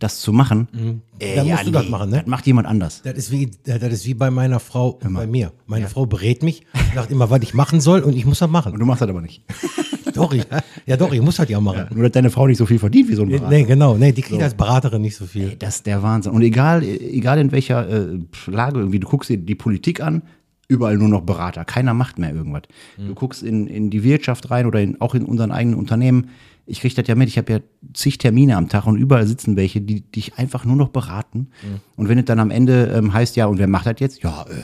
das 0.00 0.20
zu 0.20 0.32
machen, 0.32 1.00
äh, 1.20 1.36
Dann 1.36 1.48
musst 1.48 1.66
du 1.66 1.70
das 1.70 1.88
machen, 1.88 2.10
ne? 2.10 2.18
Das 2.18 2.26
macht 2.26 2.46
jemand 2.46 2.66
anders. 2.66 3.02
Das 3.04 3.14
ist 3.14 3.30
wie, 3.30 3.50
das 3.64 3.80
ist 3.80 4.06
wie 4.06 4.14
bei 4.14 4.30
meiner 4.30 4.58
Frau 4.58 4.98
und 5.02 5.14
bei 5.14 5.26
mir. 5.26 5.52
Meine 5.66 5.86
Frau 5.88 6.04
berät 6.06 6.42
mich, 6.42 6.62
sagt 6.94 7.12
immer, 7.12 7.30
was 7.30 7.42
ich 7.42 7.54
machen 7.54 7.80
soll 7.80 8.00
und 8.00 8.16
ich 8.16 8.26
muss 8.26 8.40
das 8.40 8.46
Und 8.46 8.52
machen. 8.52 8.78
du 8.78 8.84
machst 8.84 9.02
das 9.02 9.08
aber 9.08 9.20
nicht. 9.20 9.42
doch, 10.14 10.32
ich, 10.32 10.46
ja 10.86 10.96
doch, 10.96 11.12
ich 11.12 11.20
muss 11.20 11.36
das 11.36 11.48
ja 11.48 11.60
machen. 11.60 11.86
Nur, 11.94 12.04
dass 12.04 12.12
deine 12.12 12.30
Frau 12.30 12.46
nicht 12.46 12.58
so 12.58 12.66
viel 12.66 12.78
verdient 12.78 13.08
wie 13.08 13.14
so 13.14 13.22
ein 13.22 13.28
Berater. 13.28 13.50
Nee, 13.50 13.64
genau, 13.64 13.96
nee, 13.96 14.12
die 14.12 14.22
kriegt 14.22 14.42
als 14.42 14.54
Beraterin 14.54 15.02
nicht 15.02 15.16
so 15.16 15.26
viel. 15.26 15.56
Das 15.58 15.76
ist 15.76 15.86
der 15.86 16.02
Wahnsinn. 16.02 16.32
Und 16.32 16.42
egal, 16.42 16.82
egal 16.82 17.38
in 17.38 17.52
welcher 17.52 17.88
äh, 17.88 18.18
Lage 18.46 18.78
irgendwie, 18.78 19.00
du 19.00 19.08
guckst 19.08 19.30
dir 19.30 19.38
die 19.38 19.54
Politik 19.54 20.00
an, 20.00 20.22
überall 20.68 20.96
nur 20.96 21.08
noch 21.08 21.22
Berater. 21.22 21.64
Keiner 21.64 21.94
macht 21.94 22.18
mehr 22.18 22.34
irgendwas. 22.34 22.62
Du 22.96 23.14
guckst 23.14 23.42
in, 23.42 23.66
in 23.66 23.90
die 23.90 24.02
Wirtschaft 24.02 24.50
rein 24.50 24.66
oder 24.66 24.80
in, 24.80 25.00
auch 25.00 25.14
in 25.14 25.24
unseren 25.24 25.50
eigenen 25.52 25.78
Unternehmen. 25.78 26.30
ich 26.66 26.80
kriege 26.80 26.94
das 26.94 27.06
ja 27.06 27.14
mit, 27.14 27.28
ich 27.28 27.36
habe 27.36 27.52
ja 27.52 27.60
zig 27.92 28.18
Termine 28.18 28.56
am 28.56 28.68
Tag 28.68 28.86
und 28.86 28.96
überall 28.96 29.26
sitzen 29.26 29.56
welche, 29.56 29.80
die 29.80 30.00
dich 30.00 30.38
einfach 30.38 30.64
nur 30.64 30.76
noch 30.76 30.88
beraten. 30.88 31.48
Und 31.96 32.08
wenn 32.08 32.18
es 32.18 32.24
dann 32.24 32.40
am 32.40 32.50
Ende 32.50 32.86
ähm, 32.96 33.12
heißt, 33.12 33.36
ja, 33.36 33.46
und 33.46 33.58
wer 33.58 33.66
macht 33.68 33.86
das 33.86 33.96
jetzt? 33.98 34.22
Ja, 34.22 34.46
äh, 34.48 34.54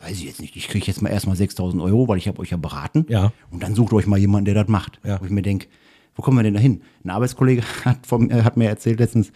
weiß 0.00 0.12
ich 0.12 0.24
jetzt 0.24 0.40
nicht. 0.40 0.56
Ich 0.56 0.68
kriege 0.68 0.86
jetzt 0.86 1.02
mal 1.02 1.10
erstmal 1.10 1.36
6000 1.36 1.82
Euro, 1.82 2.08
weil 2.08 2.18
ich 2.18 2.28
habe 2.28 2.40
euch 2.40 2.50
ja 2.50 2.56
beraten. 2.56 3.06
Ja. 3.08 3.32
Und 3.50 3.62
dann 3.62 3.74
sucht 3.74 3.92
euch 3.92 4.06
mal 4.06 4.18
jemanden, 4.18 4.46
der 4.46 4.54
das 4.54 4.68
macht. 4.68 5.00
Ja. 5.04 5.20
Wo 5.20 5.24
ich 5.24 5.30
mir 5.30 5.42
denke, 5.42 5.66
wo 6.14 6.22
kommen 6.22 6.36
wir 6.38 6.42
denn 6.42 6.54
da 6.54 6.60
hin? 6.60 6.82
Ein 7.04 7.10
Arbeitskollege 7.10 7.62
hat, 7.84 8.06
vom, 8.06 8.30
äh, 8.30 8.42
hat 8.42 8.56
mir 8.56 8.68
erzählt 8.68 9.00
letztens, 9.00 9.32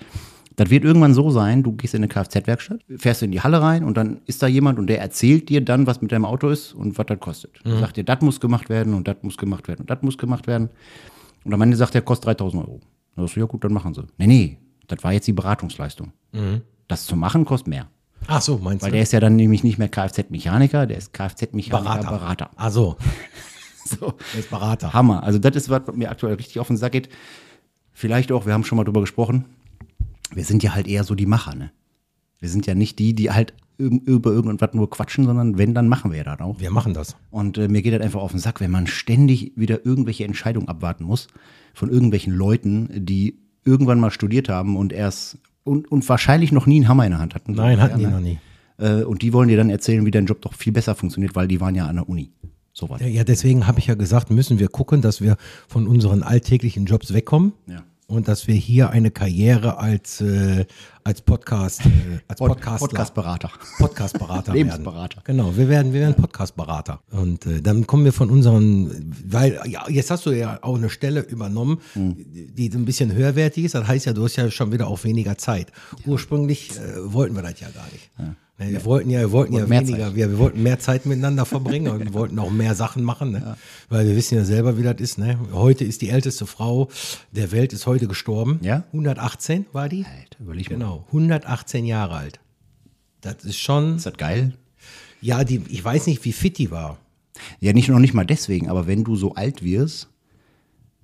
das 0.57 0.69
wird 0.71 0.85
irgendwann 0.85 1.14
so 1.14 1.31
sein, 1.31 1.62
du 1.62 1.73
gehst 1.73 1.95
in 1.95 2.00
eine 2.00 2.09
Kfz-Werkstatt, 2.09 2.81
fährst 2.99 3.23
in 3.23 3.33
die 3.33 3.40
Halle 3.40 3.62
rein 3.62 3.85
und 3.85 3.97
dann 3.97 4.21
ist 4.26 4.42
da 4.42 4.47
jemand 4.47 4.78
und 4.78 4.87
der 4.87 5.00
erzählt 5.00 5.49
dir 5.49 5.64
dann, 5.64 5.87
was 5.87 6.02
mit 6.02 6.12
deinem 6.12 6.26
Auto 6.26 6.49
ist 6.49 6.75
und 6.75 6.99
was 6.99 7.07
das 7.07 7.21
kostet. 7.21 7.61
Sagt 7.64 7.97
dir, 7.97 8.04
das 8.04 8.21
muss 8.21 8.38
gemacht 8.38 8.69
werden 8.69 8.92
und 8.92 9.09
das 9.09 9.16
muss 9.23 9.38
gemacht 9.38 9.66
werden 9.69 9.81
und 9.81 9.90
das 9.90 10.02
muss 10.02 10.19
gemacht 10.19 10.47
werden. 10.47 10.69
Und 11.45 11.54
am 11.54 11.62
Ende 11.62 11.76
sagt 11.76 11.95
er, 11.95 12.02
kostet 12.02 12.26
3000 12.26 12.64
Euro. 12.64 12.81
Da 13.16 13.23
sagst 13.23 13.37
du, 13.37 13.40
ja 13.40 13.47
gut, 13.47 13.64
dann 13.64 13.73
machen 13.73 13.95
sie. 13.95 14.04
Nee, 14.19 14.26
nee, 14.26 14.59
das 14.88 15.02
war 15.02 15.12
jetzt 15.12 15.26
die 15.26 15.33
Beratungsleistung. 15.33 16.12
Das 16.87 17.07
zu 17.07 17.16
machen 17.16 17.45
kostet 17.47 17.69
mehr. 17.69 17.88
Ach 18.26 18.41
so, 18.41 18.59
meinst 18.59 18.83
Weil 18.83 18.91
du? 18.91 18.95
der 18.95 19.02
ist 19.02 19.12
ja 19.12 19.21
dann 19.21 19.37
nämlich 19.37 19.64
nicht 19.64 19.79
mehr 19.79 19.88
Kfz-Mechaniker, 19.88 20.87
der 20.87 20.99
ist 20.99 21.12
Kfz-Mechaniker, 21.12 22.11
Berater. 22.11 22.50
Ach 22.57 22.71
so, 22.71 22.97
So. 23.85 24.14
er 24.33 24.38
ist 24.38 24.50
Berater. 24.50 24.93
Hammer. 24.93 25.23
Also 25.23 25.38
das 25.38 25.57
ist, 25.57 25.69
was 25.71 25.83
mir 25.95 26.11
aktuell 26.11 26.35
richtig 26.35 26.61
auf 26.61 26.69
den 26.69 26.76
Sack 26.76 26.93
geht. 26.93 27.09
Vielleicht 27.93 28.33
auch, 28.33 28.47
wir 28.47 28.52
haben 28.52 28.64
schon 28.64 28.76
mal 28.76 28.85
drüber 28.85 29.00
gesprochen, 29.00 29.45
wir 30.35 30.45
sind 30.45 30.62
ja 30.62 30.75
halt 30.75 30.87
eher 30.87 31.05
so 31.05 31.14
die 31.14 31.26
Macher, 31.26 31.55
ne? 31.55 31.73
Wir 32.41 32.49
sind 32.49 32.67
ja 32.67 32.75
nicht 32.75 32.99
die, 32.99 33.14
die 33.14 33.31
halt 33.31 33.55
über 33.79 34.31
irgendwas 34.31 34.75
nur 34.75 34.91
quatschen, 34.91 35.25
sondern 35.25 35.59
wenn, 35.59 35.75
dann 35.75 35.88
machen 35.88 36.11
wir 36.11 36.19
ja 36.19 36.25
das 36.25 36.41
auch. 36.41 36.61
Wir 36.61 36.71
machen 36.71 36.95
das. 36.95 37.17
Und 37.31 37.59
äh, 37.59 37.69
mir 37.69 37.83
geht 37.83 37.95
das 37.95 38.00
einfach 38.00 38.21
auf 38.21 38.31
den 38.33 38.41
Sack, 38.41 38.61
wenn 38.61 38.71
man 38.71 38.87
ständig 38.87 39.52
wieder 39.57 39.85
irgendwelche 39.85 40.25
Entscheidungen 40.25 40.69
abwarten 40.69 41.05
muss 41.05 41.29
von 41.75 41.91
irgendwelchen 41.91 42.33
Leuten, 42.33 42.88
die 43.07 43.38
irgendwann 43.64 44.00
mal 44.00 44.11
studiert 44.11 44.49
haben 44.49 44.76
und 44.76 44.93
erst 44.93 45.38
und, 45.64 45.90
und 45.90 46.09
wahrscheinlich 46.09 46.52
noch 46.52 46.66
nie 46.66 46.76
einen 46.76 46.88
Hammer 46.88 47.04
in 47.04 47.11
der 47.11 47.21
Hand 47.21 47.35
hatten. 47.35 47.52
Nein, 47.52 47.81
hatten 47.81 47.99
die 47.99 48.04
Ja, 48.04 48.11
ne? 48.11 48.16
noch 48.16 48.23
nie. 48.23 48.38
Äh, 48.78 49.04
und 49.04 49.23
die 49.23 49.33
wollen 49.33 49.49
dir 49.49 49.57
dann 49.57 49.71
erzählen, 49.71 50.04
wie 50.04 50.11
dein 50.11 50.26
Job 50.26 50.40
doch 50.42 50.54
viel 50.54 50.73
besser 50.73 50.95
funktioniert, 50.95 51.35
weil 51.37 51.49
die 51.49 51.61
waren 51.61 51.75
ja 51.75 51.87
an 51.87 51.97
der 51.97 52.09
Uni. 52.09 52.31
So 52.73 52.88
was. 52.88 53.00
Ja, 53.00 53.07
ja, 53.07 53.25
deswegen 53.25 53.66
habe 53.66 53.78
ich 53.78 53.87
ja 53.87 53.95
gesagt, 53.95 54.31
müssen 54.31 54.59
wir 54.59 54.69
gucken, 54.69 55.02
dass 55.02 55.21
wir 55.21 55.37
von 55.69 55.87
unseren 55.87 56.23
alltäglichen 56.23 56.87
Jobs 56.87 57.12
wegkommen. 57.12 57.52
Ja. 57.66 57.83
Und 58.12 58.28
dass 58.28 58.47
wir 58.47 58.54
hier 58.54 58.90
eine 58.90 59.11
Karriere 59.11 59.78
als, 59.78 60.21
äh, 60.21 60.66
als 61.02 61.23
Podcast, 61.23 61.81
äh, 61.87 61.88
als 62.28 62.38
Pod- 62.38 62.49
Podcastler, 62.50 62.88
Podcastberater. 62.88 63.50
Podcastberater 63.78 64.52
Lebensberater. 64.54 65.16
werden. 65.16 65.25
Genau, 65.25 65.57
wir 65.57 65.69
werden, 65.71 65.92
wir 65.95 66.00
werden 66.02 66.14
Podcastberater. 66.16 67.00
Und 67.11 67.47
äh, 67.47 67.62
dann 67.62 67.87
kommen 67.87 68.04
wir 68.04 68.12
von 68.12 68.28
unseren, 68.28 69.14
weil 69.26 69.59
ja, 69.66 69.88
jetzt 69.88 70.11
hast 70.11 70.26
du 70.26 70.31
ja 70.33 70.59
auch 70.61 70.76
eine 70.76 70.90
Stelle 70.90 71.21
übernommen, 71.23 71.78
Hm. 71.95 72.14
die 72.54 72.69
ein 72.71 72.85
bisschen 72.85 73.12
höherwertig 73.14 73.64
ist. 73.64 73.75
Das 73.75 73.88
heißt 73.88 74.04
ja, 74.04 74.12
du 74.12 74.25
hast 74.25 74.37
ja 74.37 74.50
schon 74.50 74.73
wieder 74.73 74.88
auch 74.88 75.02
weniger 75.04 75.38
Zeit. 75.38 75.73
Ursprünglich 76.04 76.73
äh, 76.78 77.12
wollten 77.12 77.35
wir 77.35 77.42
das 77.42 77.61
ja 77.61 77.71
gar 77.71 77.87
nicht. 77.92 78.11
Ne, 78.19 78.37
Wir 78.59 78.85
wollten 78.85 79.11
ja, 79.11 79.21
wir 79.21 79.32
wollten 79.32 79.54
ja 79.54 79.68
weniger, 79.68 80.06
Zeit. 80.06 80.14
wir, 80.14 80.30
wir 80.30 80.38
wollten 80.38 80.62
mehr 80.62 80.78
Zeit 80.78 81.04
miteinander 81.06 81.44
verbringen 81.47 81.88
und 81.90 82.00
wir 82.00 82.12
wollten 82.14 82.38
auch 82.38 82.50
mehr 82.50 82.75
Sachen 82.75 83.02
machen, 83.02 83.32
ne? 83.32 83.56
weil 83.88 84.06
wir 84.06 84.14
wissen 84.14 84.37
ja 84.37 84.44
selber, 84.44 84.78
wie 84.78 84.82
das 84.82 85.00
ist. 85.00 85.18
Ne? 85.18 85.38
Heute 85.52 85.85
ist 85.85 86.02
die 86.02 86.11
älteste 86.11 86.47
Frau 86.47 86.88
der 87.32 87.50
Welt 87.50 87.73
ist 87.73 87.87
heute 87.87 88.06
gestorben. 88.06 88.61
Ja? 88.62 88.85
118 88.92 89.66
war 89.73 89.88
die. 89.88 90.04
Alter, 90.04 90.38
überleg 90.40 90.71
mal. 90.71 90.76
Genau, 90.76 91.04
118 91.09 91.85
Jahre 91.87 92.14
alt. 92.14 92.40
Das 93.21 93.44
ist 93.44 93.59
schon, 93.59 93.97
Ist 93.97 94.06
das 94.06 94.14
geil? 94.16 94.52
ja, 95.21 95.44
die, 95.44 95.62
ich 95.68 95.85
weiß 95.85 96.06
nicht, 96.06 96.25
wie 96.25 96.32
fit 96.32 96.59
die 96.59 96.71
war. 96.71 96.99
Ja, 97.61 97.73
nicht 97.73 97.88
noch 97.88 97.99
nicht 97.99 98.14
mal 98.14 98.26
deswegen, 98.26 98.68
aber 98.68 98.87
wenn 98.87 99.02
du 99.04 99.16
so 99.16 99.35
alt 99.35 99.62
wirst, 99.64 100.09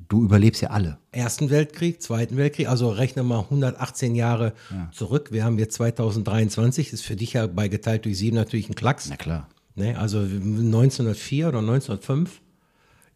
du 0.08 0.22
überlebst 0.24 0.62
ja 0.62 0.70
alle. 0.70 0.98
Ersten 1.12 1.50
Weltkrieg, 1.50 2.02
Zweiten 2.02 2.36
Weltkrieg, 2.36 2.68
also 2.68 2.90
rechne 2.90 3.22
mal 3.22 3.40
118 3.40 4.14
Jahre 4.14 4.52
zurück. 4.92 5.28
Wir 5.32 5.44
haben 5.44 5.58
jetzt 5.58 5.74
2023, 5.74 6.92
ist 6.92 7.04
für 7.04 7.16
dich 7.16 7.34
ja 7.34 7.46
bei 7.46 7.68
geteilt 7.68 8.04
durch 8.04 8.18
sieben 8.18 8.36
natürlich 8.36 8.68
ein 8.68 8.74
Klacks. 8.74 9.08
Na 9.10 9.16
klar. 9.16 9.48
Ne? 9.74 9.98
Also 9.98 10.18
1904 10.20 11.48
oder 11.48 11.58
1905, 11.58 12.40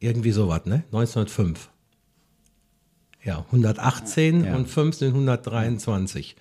irgendwie 0.00 0.32
sowas, 0.32 0.64
ne? 0.66 0.84
1905. 0.92 1.68
Ja, 3.24 3.44
118 3.52 4.44
Ja. 4.44 4.56
und 4.56 4.68
5 4.68 4.96
sind 4.96 5.08
123. 5.14 6.34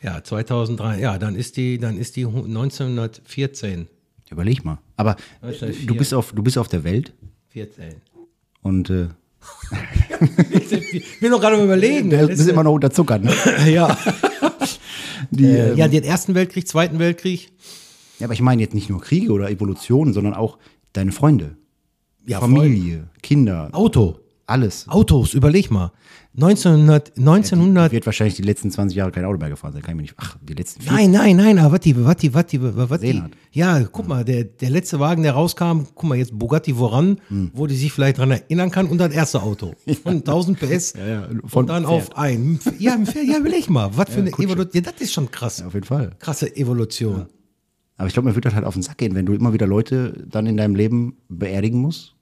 Ja, 0.00 0.22
2003, 0.22 1.00
ja, 1.00 1.18
dann 1.18 1.34
ist 1.34 1.56
die, 1.56 1.78
dann 1.78 1.98
ist 1.98 2.14
die 2.16 2.26
hu- 2.26 2.44
1914. 2.44 3.88
Überleg 4.30 4.64
mal. 4.64 4.78
Aber 4.96 5.16
du 5.86 5.94
bist 5.96 6.14
auf, 6.14 6.32
du 6.32 6.42
bist 6.42 6.56
auf 6.58 6.68
der 6.68 6.84
Welt 6.84 7.12
14. 7.48 7.94
und 8.62 8.88
äh, 8.90 9.08
Ich 10.90 11.20
bin 11.20 11.30
doch 11.30 11.40
gerade 11.40 11.56
am 11.56 11.64
überlegen. 11.64 12.10
bist 12.10 12.40
ist- 12.40 12.48
immer 12.48 12.64
noch 12.64 12.72
unterzuckert, 12.72 13.22
ne? 13.24 13.32
ja. 13.70 13.96
Die, 15.30 15.44
Äh, 15.44 15.70
ähm, 15.72 15.76
ja, 15.76 15.88
den 15.88 16.04
Ersten 16.04 16.34
Weltkrieg, 16.34 16.66
Zweiten 16.66 16.98
Weltkrieg. 16.98 17.50
ja, 18.18 18.26
aber 18.26 18.34
ich 18.34 18.40
meine 18.40 18.62
jetzt 18.62 18.74
nicht 18.74 18.88
nur 18.88 19.00
Kriege 19.00 19.32
oder 19.32 19.50
Evolutionen, 19.50 20.14
sondern 20.14 20.32
auch 20.34 20.58
deine 20.94 21.12
Freunde, 21.12 21.56
Ja, 22.26 22.40
Familie, 22.40 23.08
Kinder, 23.22 23.68
Auto. 23.72 24.18
alles. 24.46 24.86
Autos, 24.88 25.34
überleg 25.34 25.70
mal. 25.70 25.92
1900, 26.34 27.18
1900 27.18 27.90
Wird 27.90 28.06
wahrscheinlich 28.06 28.36
die 28.36 28.42
letzten 28.42 28.70
20 28.70 28.96
Jahre 28.96 29.10
kein 29.10 29.24
Auto 29.24 29.38
mehr 29.38 29.48
gefahren 29.48 29.72
sein, 29.72 29.82
kann 29.82 29.92
ich 29.92 29.96
mir 29.96 30.02
nicht. 30.02 30.14
Ach, 30.18 30.36
die 30.40 30.52
letzten 30.54 30.82
vier. 30.82 30.92
Nein, 30.92 31.10
nein, 31.10 31.36
nein, 31.36 31.58
aber 31.58 31.72
warte, 31.72 32.04
warte, 32.04 32.32
warte, 32.34 32.62
warte. 32.90 32.98
Gesehen 33.06 33.22
hat. 33.24 33.30
Ja, 33.50 33.82
guck 33.90 34.06
mal, 34.06 34.24
der, 34.24 34.44
der 34.44 34.70
letzte 34.70 35.00
Wagen, 35.00 35.22
der 35.24 35.32
rauskam, 35.32 35.80
guck 35.94 36.04
mal, 36.08 36.16
jetzt 36.16 36.38
Bugatti 36.38 36.74
voran, 36.74 37.18
Hm. 37.28 37.50
wo 37.54 37.66
die 37.66 37.74
sich 37.74 37.92
vielleicht 37.92 38.18
dran 38.18 38.30
erinnern 38.30 38.70
kann, 38.70 38.86
und 38.86 38.98
das 38.98 39.12
erste 39.12 39.42
Auto. 39.42 39.72
Von 40.04 40.16
1000 40.18 40.60
PS. 40.60 40.92
ja, 40.94 41.22
Von 41.22 41.48
von 41.48 41.60
und 41.62 41.66
dann 41.70 41.84
Pferd. 41.84 41.92
auf 41.94 42.16
ein. 42.16 42.60
Ja, 42.78 42.94
ein 42.94 43.06
Pferd, 43.06 43.24
ja, 43.26 43.38
überleg 43.38 43.68
mal. 43.68 43.90
Was 43.96 44.10
für 44.10 44.20
eine. 44.20 44.30
Evolution. 44.30 44.70
Ja, 44.74 44.80
das 44.82 45.00
ist 45.00 45.12
schon 45.12 45.30
krass. 45.30 45.58
Ja, 45.58 45.66
auf 45.66 45.74
jeden 45.74 45.86
Fall. 45.86 46.12
Krasse 46.20 46.54
Evolution. 46.54 47.26
Aber 47.96 48.06
ich 48.06 48.12
glaube, 48.12 48.28
mir 48.28 48.34
wird 48.36 48.44
das 48.44 48.54
halt 48.54 48.64
auf 48.64 48.74
den 48.74 48.82
Sack 48.84 48.98
gehen, 48.98 49.16
wenn 49.16 49.26
du 49.26 49.32
immer 49.34 49.52
wieder 49.52 49.66
Leute 49.66 50.24
dann 50.30 50.46
in 50.46 50.56
deinem 50.56 50.76
Leben 50.76 51.16
beerdigen 51.28 51.80
musst 51.80 52.14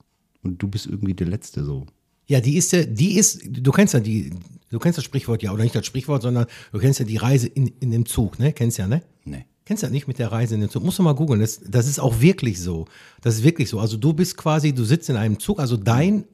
und 0.43 0.63
du 0.63 0.69
bist 0.69 0.87
irgendwie 0.87 1.13
der 1.13 1.27
Letzte 1.27 1.65
so. 1.65 1.85
Ja, 2.27 2.41
die 2.41 2.57
ist 2.57 2.73
ja, 2.73 2.85
die 2.85 3.17
ist, 3.19 3.41
du 3.47 3.71
kennst 3.71 3.95
ja 3.95 4.01
die, 4.01 4.31
du 4.71 4.79
kennst 4.79 4.99
das 4.99 5.05
Sprichwort 5.05 5.43
ja, 5.43 5.53
oder 5.53 5.63
nicht 5.63 5.75
das 5.75 5.87
Sprichwort, 5.87 6.23
sondern 6.23 6.47
du 6.73 6.79
kennst 6.79 6.99
ja 6.99 7.07
die 7.07 7.17
Reise 7.17 7.47
in, 7.47 7.69
in 7.81 7.91
dem 7.91 8.07
Zug, 8.07 8.39
ne? 8.39 8.53
Kennst 8.53 8.79
ja, 8.79 8.87
ne? 8.89 9.03
Nee. 9.25 9.45
Kennst 9.65 9.83
ja 9.83 9.91
nicht 9.91 10.07
mit 10.07 10.19
der 10.19 10.31
Reise 10.31 10.55
in 10.55 10.61
den 10.61 10.71
Zug. 10.71 10.85
Musst 10.85 10.99
du 10.99 11.03
mal 11.03 11.15
googeln. 11.15 11.41
Das, 11.41 11.61
das 11.69 11.89
ist 11.89 11.99
auch 11.99 12.21
wirklich 12.21 12.61
so. 12.61 12.87
Das 13.21 13.35
ist 13.35 13.43
wirklich 13.43 13.69
so. 13.69 13.81
Also 13.81 13.97
du 13.97 14.13
bist 14.13 14.37
quasi, 14.37 14.73
du 14.73 14.85
sitzt 14.85 15.09
in 15.11 15.17
einem 15.17 15.41
Zug, 15.41 15.59
also 15.59 15.77
dein, 15.77 16.25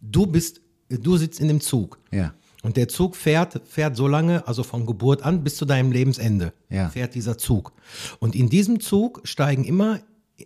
du 0.00 0.26
bist, 0.26 0.60
du 0.90 1.16
sitzt 1.16 1.40
in 1.40 1.48
dem 1.48 1.60
Zug. 1.60 1.98
Ja. 2.10 2.34
Und 2.62 2.76
der 2.76 2.88
Zug 2.88 3.16
fährt, 3.16 3.60
fährt 3.66 3.96
so 3.96 4.06
lange, 4.06 4.46
also 4.46 4.62
von 4.62 4.86
Geburt 4.86 5.22
an 5.22 5.42
bis 5.42 5.56
zu 5.56 5.64
deinem 5.64 5.90
Lebensende, 5.90 6.52
Ja. 6.70 6.90
fährt 6.90 7.14
dieser 7.14 7.36
Zug. 7.36 7.72
Und 8.20 8.36
in 8.36 8.48
diesem 8.48 8.78
Zug 8.80 9.20
steigen 9.24 9.64
immer 9.64 10.00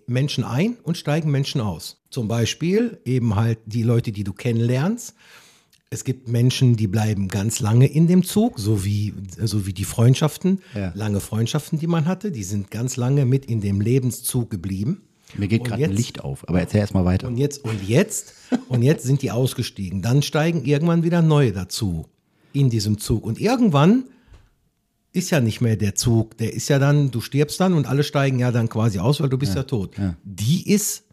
Menschen 0.07 0.45
ein 0.45 0.77
und 0.83 0.97
steigen 0.97 1.31
Menschen 1.31 1.61
aus. 1.61 2.03
Zum 2.11 2.29
Beispiel 2.29 2.99
eben 3.05 3.37
halt 3.37 3.59
die 3.67 3.83
Leute, 3.83 4.13
die 4.13 4.25
du 4.25 4.33
kennenlernst. 4.33 5.15
Es 5.89 6.03
gibt 6.05 6.29
Menschen, 6.29 6.77
die 6.77 6.89
bleiben 6.89 7.29
ganz 7.29 7.61
lange 7.61 7.87
in 7.87 8.07
dem 8.09 8.25
Zug, 8.25 8.59
so 8.59 8.85
wie, 8.85 9.15
so 9.43 9.67
wie 9.67 9.73
die 9.73 9.85
Freundschaften, 9.85 10.61
Ja. 10.75 10.93
lange 10.95 11.21
Freundschaften, 11.21 11.79
die 11.79 11.87
man 11.87 12.07
hatte, 12.07 12.33
die 12.33 12.43
sind 12.43 12.71
ganz 12.71 12.97
lange 12.97 13.25
mit 13.25 13.47
in 13.47 13.61
dem 13.61 13.81
Lebenszug 13.81 14.51
geblieben. 14.51 15.03
Mir 15.37 15.49
geht 15.49 15.65
gerade 15.65 15.85
ein 15.85 15.93
Licht 15.93 16.21
auf, 16.23 16.49
aber 16.49 16.61
erzähl 16.61 16.81
erst 16.81 16.95
mal 16.95 17.05
weiter. 17.05 17.27
Und 17.29 17.37
jetzt, 17.37 17.65
und 17.65 17.87
jetzt, 17.87 18.35
und 18.69 18.83
jetzt 18.83 19.05
sind 19.05 19.23
die 19.23 19.31
ausgestiegen. 19.31 20.03
Dann 20.03 20.23
steigen 20.23 20.65
irgendwann 20.65 21.03
wieder 21.05 21.23
neue 21.23 21.53
dazu 21.53 22.07
in 22.53 22.71
diesem 22.71 22.99
Zug. 22.99 23.25
Und 23.25 23.41
irgendwann 23.41 24.05
ist 25.17 25.31
ja 25.31 25.41
nicht 25.41 25.61
mehr 25.61 25.77
der 25.77 25.95
Zug. 25.95 26.37
Der 26.39 26.53
ist 26.53 26.69
ja 26.69 26.79
dann, 26.79 27.11
du 27.11 27.21
stirbst 27.21 27.59
dann 27.61 27.73
und 27.75 27.87
alle 27.87 28.05
steigen 28.05 28.39
ja 28.39 28.53
dann 28.53 28.69
quasi 28.69 28.99
aus, 28.99 29.21
weil 29.21 29.29
du 29.29 29.39
bist 29.39 29.55
ja, 29.55 29.63
tot. 29.63 29.95
Die 30.25 30.71
ist, 30.71 31.05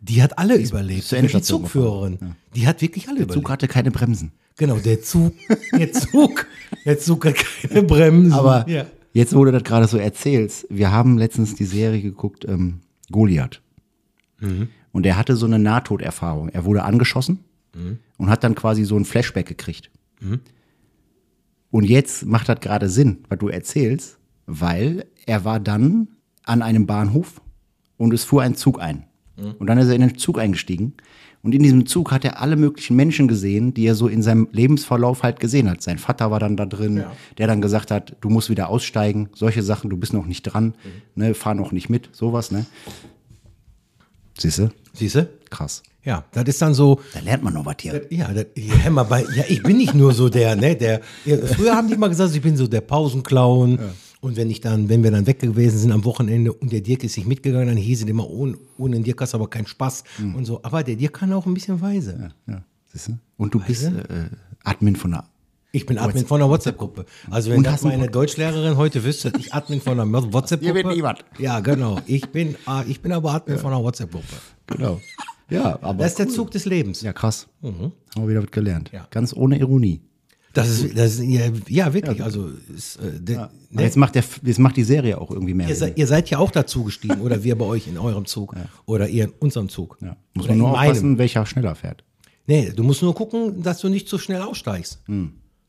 die 0.00 0.22
hat 0.22 0.38
alle 0.38 0.56
überlebt. 0.56 1.04
zur 1.04 1.20
die 1.20 1.42
Zugführerin. 1.42 2.18
Die 2.54 2.66
hat 2.66 2.80
wirklich 2.82 3.08
alle 3.08 3.18
Der 3.18 3.26
Zug 3.28 3.36
überlebt. 3.36 3.50
hatte 3.50 3.68
keine 3.68 3.90
Bremsen. 3.90 4.32
Genau, 4.56 4.76
der 4.78 5.02
Zug, 5.02 5.34
der 5.76 5.92
Zug, 5.92 6.46
der 6.84 6.98
Zug 6.98 7.24
hat 7.26 7.34
keine 7.36 7.82
Bremsen. 7.84 8.32
Aber 8.32 8.68
ja. 8.68 8.86
jetzt, 9.12 9.34
wo 9.34 9.44
du 9.44 9.52
das 9.52 9.62
gerade 9.64 9.86
so 9.86 9.98
erzählst, 9.98 10.66
wir 10.70 10.90
haben 10.90 11.16
letztens 11.18 11.54
die 11.54 11.64
Serie 11.64 12.00
geguckt, 12.02 12.44
ähm, 12.48 12.80
Goliath. 13.10 13.60
Mhm. 14.40 14.68
Und 14.92 15.06
er 15.06 15.16
hatte 15.16 15.36
so 15.36 15.46
eine 15.46 15.58
Nahtoderfahrung. 15.58 16.48
Er 16.48 16.64
wurde 16.64 16.82
angeschossen 16.82 17.40
Mhm. 17.74 17.98
und 18.16 18.30
hat 18.30 18.42
dann 18.44 18.54
quasi 18.54 18.84
so 18.84 18.96
ein 18.96 19.04
Flashback 19.04 19.46
gekriegt. 19.46 19.90
Und 21.70 21.84
jetzt 21.84 22.24
macht 22.24 22.48
das 22.48 22.60
gerade 22.60 22.88
Sinn, 22.88 23.18
was 23.28 23.38
du 23.38 23.48
erzählst, 23.48 24.18
weil 24.46 25.04
er 25.26 25.44
war 25.44 25.60
dann 25.60 26.08
an 26.44 26.62
einem 26.62 26.86
Bahnhof 26.86 27.42
und 27.96 28.14
es 28.14 28.24
fuhr 28.24 28.42
ein 28.42 28.54
Zug 28.54 28.80
ein. 28.80 29.04
Mhm. 29.36 29.54
Und 29.58 29.66
dann 29.66 29.78
ist 29.78 29.88
er 29.88 29.94
in 29.94 30.00
den 30.00 30.16
Zug 30.18 30.38
eingestiegen. 30.38 30.94
Und 31.42 31.54
in 31.54 31.62
diesem 31.62 31.86
Zug 31.86 32.10
hat 32.10 32.24
er 32.24 32.40
alle 32.42 32.56
möglichen 32.56 32.96
Menschen 32.96 33.28
gesehen, 33.28 33.72
die 33.72 33.86
er 33.86 33.94
so 33.94 34.08
in 34.08 34.22
seinem 34.22 34.48
Lebensverlauf 34.50 35.22
halt 35.22 35.38
gesehen 35.38 35.70
hat. 35.70 35.82
Sein 35.82 35.98
Vater 35.98 36.30
war 36.30 36.40
dann 36.40 36.56
da 36.56 36.66
drin, 36.66 37.04
der 37.38 37.46
dann 37.46 37.60
gesagt 37.60 37.90
hat, 37.90 38.16
du 38.20 38.28
musst 38.28 38.50
wieder 38.50 38.68
aussteigen, 38.68 39.28
solche 39.34 39.62
Sachen, 39.62 39.88
du 39.88 39.96
bist 39.96 40.12
noch 40.12 40.26
nicht 40.26 40.42
dran, 40.42 40.74
ne, 41.14 41.34
fahr 41.34 41.54
noch 41.54 41.70
nicht 41.70 41.88
mit, 41.88 42.08
sowas, 42.12 42.50
ne. 42.50 42.66
Siehst 44.38 44.58
du? 44.58 44.70
Siehst 44.94 45.16
du? 45.16 45.28
Krass. 45.50 45.82
Ja, 46.04 46.24
das 46.32 46.44
ist 46.44 46.62
dann 46.62 46.72
so, 46.74 47.00
Da 47.12 47.20
lernt 47.20 47.42
man 47.42 47.52
noch 47.52 47.66
was 47.66 47.76
hier. 47.80 48.06
ja, 48.10 48.32
das, 48.32 48.46
ja, 48.54 48.88
mal 48.90 49.02
bei, 49.02 49.22
ja, 49.36 49.44
ich 49.48 49.62
bin 49.62 49.76
nicht 49.76 49.94
nur 49.94 50.12
so 50.14 50.28
der, 50.28 50.56
ne, 50.56 50.74
der, 50.76 51.00
ja, 51.26 51.36
früher 51.38 51.74
haben 51.74 51.88
die 51.88 51.94
immer 51.94 52.08
gesagt, 52.08 52.34
ich 52.34 52.40
bin 52.40 52.56
so 52.56 52.66
der 52.66 52.80
Pausenclown. 52.80 53.78
Und 54.20 54.36
wenn 54.36 54.50
ich 54.50 54.60
dann, 54.60 54.88
wenn 54.88 55.04
wir 55.04 55.10
dann 55.12 55.26
weg 55.26 55.38
gewesen 55.38 55.78
sind 55.78 55.92
am 55.92 56.04
Wochenende 56.04 56.52
und 56.52 56.72
der 56.72 56.80
Dirk 56.80 57.04
ist 57.04 57.16
nicht 57.16 57.28
mitgegangen, 57.28 57.68
dann 57.68 57.76
hieß 57.76 58.02
es 58.02 58.08
immer, 58.08 58.28
ohne, 58.28 58.56
ohne 58.76 58.96
den 58.96 59.04
Dirk 59.04 59.20
hast 59.20 59.32
du 59.34 59.36
aber 59.38 59.48
keinen 59.48 59.66
Spaß 59.66 60.02
und 60.34 60.44
so. 60.44 60.60
Aber 60.62 60.82
der 60.82 60.96
Dirk 60.96 61.12
kann 61.14 61.32
auch 61.32 61.46
ein 61.46 61.54
bisschen 61.54 61.80
weise. 61.80 62.32
Ja, 62.48 62.62
siehst 62.92 63.08
du? 63.08 63.18
Und 63.36 63.54
du 63.54 63.60
bist 63.60 63.84
äh, 63.84 63.92
Admin 64.64 64.96
von 64.96 65.12
der. 65.12 65.24
Ich 65.70 65.84
bin 65.84 65.98
Admin 65.98 66.26
von 66.26 66.40
einer 66.40 66.50
WhatsApp-Gruppe. 66.50 67.04
Also 67.30 67.50
wenn 67.50 67.62
das 67.62 67.82
meine 67.82 68.08
Deutschlehrerin 68.08 68.76
heute 68.78 69.04
wüsste, 69.04 69.30
dass 69.30 69.40
ich 69.40 69.52
Admin 69.52 69.80
von 69.80 70.00
einer 70.00 70.18
Ihr 70.18 70.32
WhatsApp-Gruppe. 70.32 70.74
wird 70.74 70.86
niemand. 70.86 71.24
Ja, 71.38 71.60
genau. 71.60 72.00
Ich 72.06 72.30
bin, 72.30 72.56
ah, 72.64 72.84
ich 72.88 73.02
bin 73.02 73.12
aber 73.12 73.32
Admin 73.32 73.58
von 73.58 73.72
einer 73.72 73.82
WhatsApp-Gruppe. 73.82 74.24
Genau. 74.66 75.00
Ja, 75.50 75.78
aber. 75.82 76.02
Das 76.02 76.12
ist 76.12 76.18
der 76.18 76.28
Zug 76.28 76.50
des 76.50 76.64
Lebens. 76.64 77.02
Ja, 77.02 77.12
krass. 77.12 77.48
Haben 77.62 77.92
wir 78.16 78.28
wieder 78.28 78.42
was 78.42 78.50
gelernt. 78.50 78.90
Ja. 78.92 79.06
Ganz 79.10 79.34
ohne 79.34 79.58
Ironie. 79.58 80.00
Das 80.54 80.68
ist, 80.70 80.96
das 80.98 81.18
ist 81.18 81.22
ja, 81.24 81.50
ja 81.68 81.94
wirklich. 81.94 82.22
Also 82.22 82.50
ist, 82.74 82.96
äh, 82.96 83.20
de, 83.20 83.36
ne? 83.36 83.50
jetzt, 83.82 83.96
macht 83.96 84.14
der, 84.14 84.24
jetzt 84.42 84.58
macht 84.58 84.76
die 84.76 84.82
Serie 84.82 85.20
auch 85.20 85.30
irgendwie 85.30 85.54
mehr 85.54 85.68
ihr, 85.68 85.76
seid, 85.76 85.98
ihr 85.98 86.06
seid 86.06 86.30
ja 86.30 86.38
auch 86.38 86.50
dazu 86.50 86.84
gestiegen 86.84 87.20
oder 87.20 87.44
wir 87.44 87.56
bei 87.56 87.66
euch 87.66 87.86
in 87.86 87.98
eurem 87.98 88.24
Zug 88.24 88.56
oder 88.86 89.08
ihr 89.08 89.24
in 89.24 89.32
unserem 89.38 89.68
Zug. 89.68 89.98
Ja. 90.00 90.16
Muss 90.34 90.46
Oder 90.46 90.54
man 90.54 90.58
nur 90.58 90.68
in 90.68 90.72
meinem. 90.72 90.90
aufpassen, 90.90 91.18
welcher 91.18 91.46
schneller 91.46 91.74
fährt. 91.74 92.02
Nee, 92.46 92.72
du 92.74 92.82
musst 92.82 93.02
nur 93.02 93.14
gucken, 93.14 93.62
dass 93.62 93.80
du 93.80 93.88
nicht 93.88 94.08
zu 94.08 94.18
schnell 94.18 94.40
aussteigst. 94.40 95.02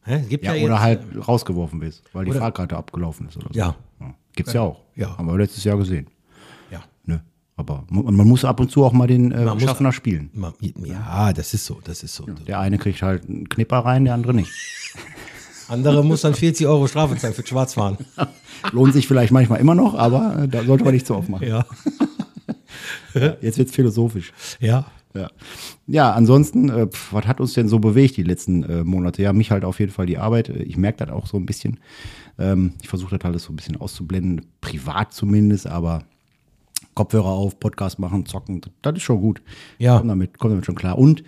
Hä? 0.10 0.24
Gibt. 0.28 0.44
Ja, 0.44 0.54
ja, 0.56 0.66
oder 0.66 0.80
halt 0.82 1.02
rausgeworfen 1.28 1.80
wirst, 1.82 2.04
weil 2.14 2.26
die 2.26 2.32
Oder- 2.32 2.40
Fahrkarte 2.40 2.76
abgelaufen 2.76 3.28
ist 3.28 3.38
oder 3.38 3.48
so. 3.54 3.60
Ja. 3.60 3.76
Gibt's 4.36 4.54
ja 4.54 4.62
auch. 4.62 4.82
Ja. 4.96 5.18
Haben 5.18 5.28
wir 5.28 5.38
letztes 5.38 5.64
Jahr 5.64 5.78
gesehen. 5.78 6.08
Ja. 6.72 6.82
Ne? 7.06 7.22
Aber 7.58 7.84
man 7.90 8.16
muss 8.16 8.46
ab 8.46 8.60
und 8.60 8.72
zu 8.72 8.84
auch 8.86 8.94
mal 8.94 9.06
den 9.08 9.32
äh, 9.32 9.46
muss- 9.46 9.62
Schaffner 9.64 9.92
spielen. 9.92 10.30
Ma- 10.34 10.54
Ja, 10.62 11.34
das 11.34 11.54
ist 11.54 11.66
so, 11.66 11.80
das 11.84 12.04
ist 12.04 12.16
so. 12.16 12.26
Der 12.48 12.60
eine 12.60 12.78
kriegt 12.78 13.02
halt 13.02 13.28
einen 13.28 13.48
Knipper 13.50 13.80
rein, 13.80 14.06
der 14.06 14.14
andere 14.14 14.34
nicht. 14.34 14.52
Andere 15.68 16.04
muss 16.04 16.22
dann 16.22 16.34
40 16.34 16.66
Euro 16.66 16.88
Strafe 16.88 17.16
zahlen 17.16 17.36
für 17.36 17.46
Schwarzfahren. 17.46 17.98
Lohnt 18.72 18.92
sich 18.94 19.08
vielleicht 19.08 19.32
manchmal 19.32 19.60
immer 19.60 19.76
noch, 19.76 19.94
aber 19.94 20.44
äh, 20.44 20.48
da 20.48 20.64
sollte 20.64 20.84
man 20.84 20.94
nicht 20.96 21.06
zu 21.06 21.14
aufmachen. 21.14 21.48
Ja. 21.48 21.64
Jetzt 23.42 23.58
wird's 23.60 23.74
philosophisch. 23.76 24.32
Ja. 24.60 24.86
Ja, 25.20 25.30
ja 25.88 26.12
ansonsten, 26.12 26.70
äh, 26.70 26.88
pf, 26.88 27.14
was 27.14 27.28
hat 27.28 27.42
uns 27.42 27.54
denn 27.54 27.68
so 27.68 27.80
bewegt 27.80 28.18
die 28.18 28.24
letzten 28.24 28.64
äh, 28.64 28.84
Monate? 28.84 29.22
Ja, 29.22 29.34
mich 29.34 29.52
halt 29.52 29.66
auf 29.66 29.80
jeden 29.80 29.92
Fall 29.92 30.06
die 30.06 30.18
Arbeit. 30.18 30.50
Äh, 30.50 30.64
Ich 30.64 30.78
merke 30.78 31.06
das 31.06 31.14
auch 31.14 31.28
so 31.28 31.38
ein 31.38 31.46
bisschen. 31.46 31.80
Ähm, 32.38 32.74
ich 32.82 32.88
versuche 32.88 33.18
das 33.18 33.26
alles 33.26 33.44
so 33.44 33.54
ein 33.54 33.56
bisschen 33.56 33.76
auszublenden, 33.76 34.46
privat 34.62 35.14
zumindest, 35.14 35.68
aber 35.68 36.04
Kopfhörer 36.94 37.26
auf, 37.28 37.60
Podcast 37.60 38.00
machen, 38.00 38.26
zocken, 38.26 38.62
das, 38.82 38.96
ist 38.96 39.04
schon 39.04 39.22
gut. 39.22 39.42
Ja. 39.78 39.98
Komm 39.98 40.08
damit, 40.08 40.40
komm 40.40 40.52
damit 40.52 40.66
schon 40.66 40.76
klar. 40.76 40.98
Und 40.98 41.24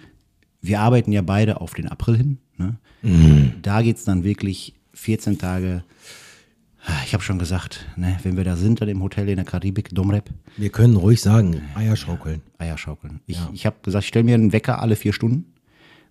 wir 0.62 0.80
arbeiten 0.80 1.12
ja 1.12 1.22
beide 1.22 1.60
auf 1.60 1.74
den 1.74 1.88
April 1.88 2.18
hin. 2.18 2.38
Ne? 2.58 2.78
Da 3.62 3.82
geht's 3.82 4.06
dann 4.06 4.24
wirklich 4.24 4.74
14 4.94 5.38
Tage. 5.38 5.84
Ich 7.06 7.14
habe 7.14 7.24
schon 7.24 7.38
gesagt, 7.38 7.86
ne, 7.96 8.18
wenn 8.24 8.38
wir 8.38 8.44
da 8.44 8.56
sind, 8.56 8.82
dann 8.82 8.90
im 8.90 9.04
Hotel 9.04 9.30
in 9.30 9.36
der 9.36 9.46
Karibik, 9.46 9.94
Domrep, 9.94 10.30
Wir 10.58 10.70
können 10.70 10.96
ruhig 10.96 11.22
sagen, 11.22 11.62
Eier 11.76 11.96
schaukeln. 11.96 12.42
Eier 12.58 12.78
schaukeln. 12.78 13.20
Ich, 13.28 13.40
ich 13.54 13.66
habe 13.66 13.78
gesagt, 13.84 14.04
ich 14.04 14.08
stelle 14.08 14.26
mir 14.26 14.36
einen 14.36 14.52
Wecker 14.52 14.82
alle 14.82 14.96
vier 14.96 15.14
Stunden 15.14 15.46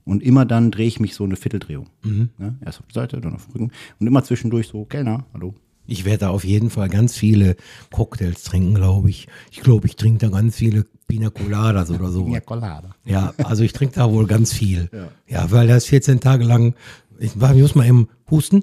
und 0.05 0.23
immer 0.23 0.45
dann 0.45 0.71
drehe 0.71 0.87
ich 0.87 1.01
mich 1.01 1.15
so 1.15 1.25
eine 1.25 1.37
Vierteldrehung. 1.37 1.89
Ne? 2.05 2.57
Erst 2.65 2.81
auf 2.81 2.87
die 2.87 2.95
Seite, 2.95 3.21
dann 3.21 3.35
auf 3.35 3.47
den 3.47 3.53
Rücken 3.53 3.71
und 3.99 4.07
immer 4.07 4.23
zwischendurch 4.23 4.69
so, 4.69 4.85
Kellner, 4.85 5.25
hallo. 5.35 5.55
Ich 5.87 6.05
werde 6.05 6.19
da 6.19 6.29
auf 6.31 6.45
jeden 6.45 6.71
Fall 6.71 6.89
ganz 6.89 7.17
viele 7.17 7.57
Cocktails 7.91 8.45
trinken, 8.45 8.75
glaube 8.75 9.11
ich. 9.11 9.27
Ich 9.51 9.61
glaube, 9.61 9.89
ich 9.89 9.97
trinke 9.97 10.19
da 10.19 10.29
ganz 10.29 10.55
viele 10.55 10.85
Pina 11.09 11.31
Coladas 11.31 11.91
oder 11.91 12.09
so. 12.13 12.25
Colada. 12.47 12.95
Ja, 13.05 13.35
also 13.43 13.65
ich 13.65 13.73
trinke 13.73 13.97
da 13.97 14.13
wohl 14.13 14.29
ganz 14.29 14.53
viel. 14.53 14.89
Ja, 15.27 15.51
weil 15.51 15.67
das 15.67 15.87
14 15.87 16.21
Tage 16.21 16.45
lang, 16.45 16.75
ich, 17.19 17.35
ich 17.35 17.37
muss 17.63 17.75
mal 17.75 17.87
eben 17.89 18.09
husten. 18.31 18.63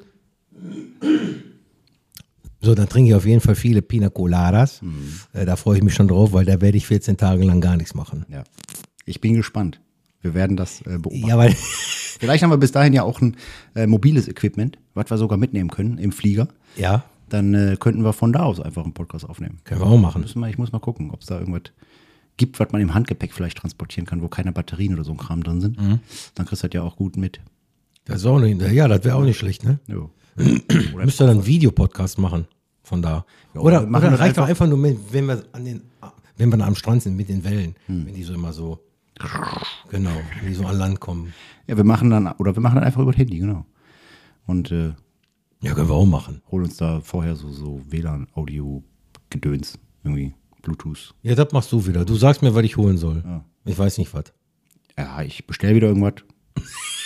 So, 2.67 2.75
dann 2.75 2.89
trinke 2.89 3.11
ich 3.11 3.15
auf 3.15 3.25
jeden 3.25 3.39
Fall 3.39 3.55
viele 3.55 3.81
Pina 3.81 4.09
Coladas. 4.09 4.81
Äh, 5.31 5.45
da 5.45 5.55
freue 5.55 5.77
ich 5.77 5.83
mich 5.85 5.93
schon 5.93 6.09
drauf, 6.09 6.33
weil 6.33 6.43
da 6.43 6.59
werde 6.59 6.75
ich 6.75 6.85
14 6.85 7.15
Tage 7.15 7.45
lang 7.45 7.61
gar 7.61 7.77
nichts 7.77 7.95
machen. 7.95 8.25
Ja. 8.27 8.43
Ich 9.05 9.21
bin 9.21 9.35
gespannt. 9.35 9.79
Wir 10.19 10.33
werden 10.33 10.57
das 10.57 10.81
äh, 10.81 10.97
beobachten. 10.97 11.27
Ja, 11.29 11.37
weil, 11.37 11.53
Vielleicht 12.19 12.43
haben 12.43 12.49
wir 12.49 12.57
bis 12.57 12.73
dahin 12.73 12.91
ja 12.91 13.03
auch 13.03 13.21
ein 13.21 13.37
äh, 13.73 13.87
mobiles 13.87 14.27
Equipment, 14.27 14.79
was 14.95 15.09
wir 15.09 15.17
sogar 15.17 15.37
mitnehmen 15.37 15.69
können 15.69 15.97
im 15.97 16.11
Flieger. 16.11 16.49
ja, 16.75 17.05
Dann 17.29 17.53
äh, 17.53 17.77
könnten 17.79 18.03
wir 18.03 18.11
von 18.11 18.33
da 18.33 18.41
aus 18.41 18.59
einfach 18.59 18.83
einen 18.83 18.93
Podcast 18.93 19.23
aufnehmen. 19.23 19.59
können 19.63 19.79
wir 19.79 19.87
auch 19.87 19.97
machen. 19.97 20.25
Wir, 20.25 20.47
ich 20.49 20.57
muss 20.57 20.73
mal 20.73 20.79
gucken, 20.79 21.11
ob 21.11 21.21
es 21.21 21.27
da 21.27 21.39
irgendwas 21.39 21.71
gibt, 22.35 22.59
was 22.59 22.73
man 22.73 22.81
im 22.81 22.93
Handgepäck 22.93 23.31
vielleicht 23.31 23.59
transportieren 23.59 24.05
kann, 24.05 24.21
wo 24.21 24.27
keine 24.27 24.51
Batterien 24.51 24.93
oder 24.93 25.05
so 25.05 25.11
ein 25.11 25.17
Kram 25.17 25.41
drin 25.41 25.61
sind. 25.61 25.77
Dann 26.35 26.45
kriegst 26.45 26.63
du 26.63 26.67
das 26.67 26.75
ja 26.75 26.81
auch 26.81 26.97
gut 26.97 27.15
mit. 27.15 27.39
Das 28.03 28.17
ist 28.17 28.25
auch 28.25 28.39
nicht, 28.41 28.61
ja, 28.61 28.89
das 28.89 29.05
wäre 29.05 29.15
auch 29.15 29.23
nicht 29.23 29.37
schlecht, 29.37 29.63
ne? 29.63 29.79
Jo. 29.87 30.09
Müsst 30.35 31.21
ihr 31.21 31.27
dann 31.27 31.37
einen 31.37 31.45
Videopodcast 31.45 32.17
machen 32.17 32.45
von 32.87 33.01
da. 33.01 33.25
Ja, 33.53 33.61
oder 33.61 33.83
oder 33.87 33.97
oder 33.97 34.19
reicht 34.19 34.37
doch 34.37 34.47
einfach- 34.47 34.67
nur, 34.67 34.77
mit, 34.77 34.97
wenn 35.11 35.25
wir 35.27 35.43
an 35.51 35.65
den, 35.65 35.81
wenn 36.37 36.49
wir 36.49 36.65
am 36.65 36.75
Strand 36.75 37.03
sind 37.03 37.15
mit 37.17 37.29
den 37.29 37.43
Wellen, 37.43 37.75
wenn 37.87 38.13
die 38.13 38.23
so 38.23 38.33
immer 38.33 38.53
so, 38.53 38.79
genau, 39.89 40.11
wenn 40.39 40.47
die 40.49 40.53
so 40.55 40.65
an 40.65 40.77
Land 40.77 40.99
kommen. 40.99 41.33
Ja, 41.67 41.75
wir 41.77 41.83
machen 41.83 42.09
dann, 42.09 42.27
oder 42.39 42.55
wir 42.55 42.61
machen 42.61 42.75
dann 42.75 42.83
einfach 42.83 43.01
über 43.01 43.11
das 43.11 43.19
Handy, 43.19 43.39
genau. 43.39 43.65
Und 44.45 44.71
äh, 44.71 44.93
Ja, 45.61 45.73
können 45.73 45.89
wir 45.89 45.95
auch 45.95 46.05
machen. 46.05 46.41
holen 46.51 46.65
uns 46.65 46.77
da 46.77 47.01
vorher 47.01 47.35
so, 47.35 47.51
so 47.51 47.81
WLAN-Audio-Gedöns, 47.89 49.77
irgendwie 50.03 50.33
Bluetooth. 50.61 51.13
Ja, 51.23 51.35
das 51.35 51.51
machst 51.51 51.71
du 51.71 51.85
wieder. 51.85 52.05
Du 52.05 52.15
sagst 52.15 52.41
mir, 52.41 52.53
was 52.55 52.63
ich 52.63 52.77
holen 52.77 52.97
soll. 52.97 53.23
Ich 53.65 53.77
weiß 53.77 53.97
nicht 53.97 54.13
was. 54.13 54.25
Ja, 54.97 55.21
ich 55.21 55.45
bestell 55.47 55.75
wieder 55.75 55.87
irgendwas. 55.87 56.13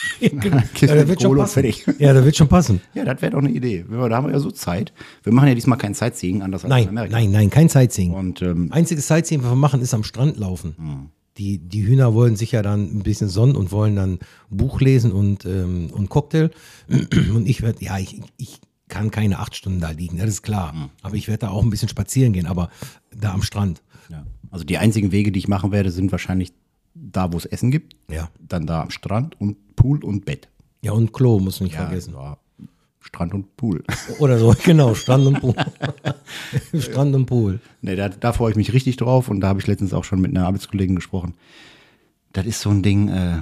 Ja, 0.21 0.95
das 0.95 1.07
wird 1.07 1.21
schon 1.21 1.37
passen. 1.37 1.53
fertig. 1.53 1.85
Ja, 1.99 2.13
das 2.13 2.25
wird 2.25 2.35
schon 2.35 2.47
passen. 2.47 2.81
Ja, 2.93 3.05
das 3.05 3.21
wäre 3.21 3.31
doch 3.31 3.39
eine 3.39 3.49
Idee. 3.49 3.85
Da 3.89 4.09
haben 4.15 4.27
wir 4.27 4.33
ja 4.33 4.39
so 4.39 4.51
Zeit. 4.51 4.93
Wir 5.23 5.33
machen 5.33 5.47
ja 5.49 5.55
diesmal 5.55 5.77
kein 5.77 5.93
Sightseeing, 5.93 6.41
anders 6.41 6.63
als 6.63 6.69
in 6.69 6.69
Nein, 6.69 6.89
Amerika. 6.89 7.15
nein, 7.17 7.31
nein, 7.31 7.49
kein 7.49 7.69
Sightseeing. 7.69 8.11
Und 8.13 8.41
ähm, 8.41 8.71
Einziges 8.71 9.07
Sightseeing, 9.07 9.43
was 9.43 9.51
wir 9.51 9.55
machen, 9.55 9.81
ist 9.81 9.93
am 9.93 10.03
Strand 10.03 10.37
laufen. 10.37 11.11
Die, 11.37 11.57
die 11.59 11.85
Hühner 11.85 12.13
wollen 12.13 12.35
sich 12.35 12.51
ja 12.51 12.61
dann 12.61 12.81
ein 12.97 13.03
bisschen 13.03 13.29
sonnen 13.29 13.55
und 13.55 13.71
wollen 13.71 13.95
dann 13.95 14.19
Buch 14.49 14.81
lesen 14.81 15.11
und, 15.11 15.45
ähm, 15.45 15.89
und 15.93 16.09
Cocktail. 16.09 16.51
Und 17.33 17.47
ich 17.47 17.61
werde, 17.61 17.83
ja, 17.83 17.97
ich, 17.97 18.21
ich 18.37 18.59
kann 18.89 19.09
keine 19.11 19.39
acht 19.39 19.55
Stunden 19.55 19.79
da 19.79 19.91
liegen, 19.91 20.17
das 20.17 20.27
ist 20.29 20.41
klar. 20.41 20.89
Aber 21.01 21.15
ich 21.15 21.27
werde 21.29 21.45
da 21.45 21.49
auch 21.51 21.63
ein 21.63 21.69
bisschen 21.69 21.87
spazieren 21.87 22.33
gehen, 22.33 22.45
aber 22.45 22.69
da 23.17 23.33
am 23.33 23.41
Strand. 23.41 23.81
ja. 24.09 24.25
also 24.49 24.65
die 24.65 24.77
einzigen 24.77 25.13
Wege, 25.13 25.31
die 25.31 25.39
ich 25.39 25.47
machen 25.47 25.71
werde, 25.71 25.89
sind 25.91 26.11
wahrscheinlich 26.11 26.51
da, 26.93 27.31
wo 27.31 27.37
es 27.37 27.45
Essen 27.45 27.71
gibt. 27.71 27.95
Ja. 28.09 28.29
Dann 28.39 28.65
da 28.65 28.81
am 28.83 28.89
Strand 28.91 29.39
und 29.39 29.75
Pool 29.75 30.03
und 30.03 30.25
Bett. 30.25 30.49
Ja, 30.81 30.91
und 30.93 31.13
Klo 31.13 31.39
muss 31.39 31.61
nicht 31.61 31.73
Ja, 31.73 31.85
vergessen. 31.85 32.13
ja, 32.13 32.37
Strand 32.99 33.33
und 33.33 33.55
Pool. 33.57 33.83
Oder 34.19 34.37
so, 34.37 34.53
genau, 34.63 34.93
Strand 34.93 35.25
und 35.27 35.39
Pool. 35.39 35.55
Strand 36.79 37.15
und 37.15 37.25
Pool. 37.25 37.59
Nee, 37.81 37.95
da, 37.95 38.09
da 38.09 38.33
freue 38.33 38.51
ich 38.51 38.57
mich 38.57 38.73
richtig 38.73 38.97
drauf 38.97 39.29
und 39.29 39.41
da 39.41 39.47
habe 39.49 39.59
ich 39.59 39.67
letztens 39.67 39.93
auch 39.93 40.03
schon 40.03 40.21
mit 40.21 40.31
einer 40.31 40.45
Arbeitskollegin 40.47 40.95
gesprochen. 40.95 41.33
Das 42.33 42.45
ist 42.45 42.61
so 42.61 42.69
ein 42.69 42.81
Ding, 42.83 43.09
äh, 43.09 43.39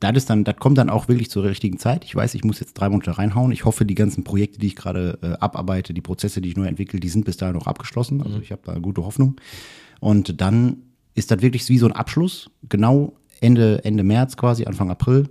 das 0.00 0.16
ist 0.16 0.30
dann, 0.30 0.44
das 0.44 0.56
kommt 0.56 0.78
dann 0.78 0.90
auch 0.90 1.08
wirklich 1.08 1.30
zur 1.30 1.44
richtigen 1.44 1.78
Zeit. 1.78 2.04
Ich 2.04 2.14
weiß, 2.14 2.34
ich 2.34 2.44
muss 2.44 2.60
jetzt 2.60 2.74
drei 2.74 2.88
Monate 2.88 3.16
reinhauen. 3.16 3.52
Ich 3.52 3.64
hoffe, 3.64 3.84
die 3.86 3.94
ganzen 3.94 4.22
Projekte, 4.24 4.58
die 4.58 4.66
ich 4.68 4.76
gerade 4.76 5.18
äh, 5.22 5.32
abarbeite, 5.40 5.94
die 5.94 6.00
Prozesse, 6.00 6.40
die 6.40 6.50
ich 6.50 6.56
neu 6.56 6.66
entwickle, 6.66 7.00
die 7.00 7.08
sind 7.08 7.24
bis 7.24 7.36
dahin 7.36 7.56
auch 7.56 7.66
abgeschlossen. 7.66 8.22
Also 8.22 8.38
ich 8.40 8.52
habe 8.52 8.62
da 8.64 8.78
gute 8.78 9.04
Hoffnung. 9.04 9.36
Und 10.00 10.40
dann 10.40 10.78
ist 11.14 11.30
das 11.30 11.42
wirklich 11.42 11.68
wie 11.68 11.78
so 11.78 11.86
ein 11.86 11.92
Abschluss, 11.92 12.50
genau 12.68 13.14
Ende, 13.40 13.84
Ende 13.84 14.02
März 14.02 14.36
quasi, 14.36 14.64
Anfang 14.64 14.90
April, 14.90 15.28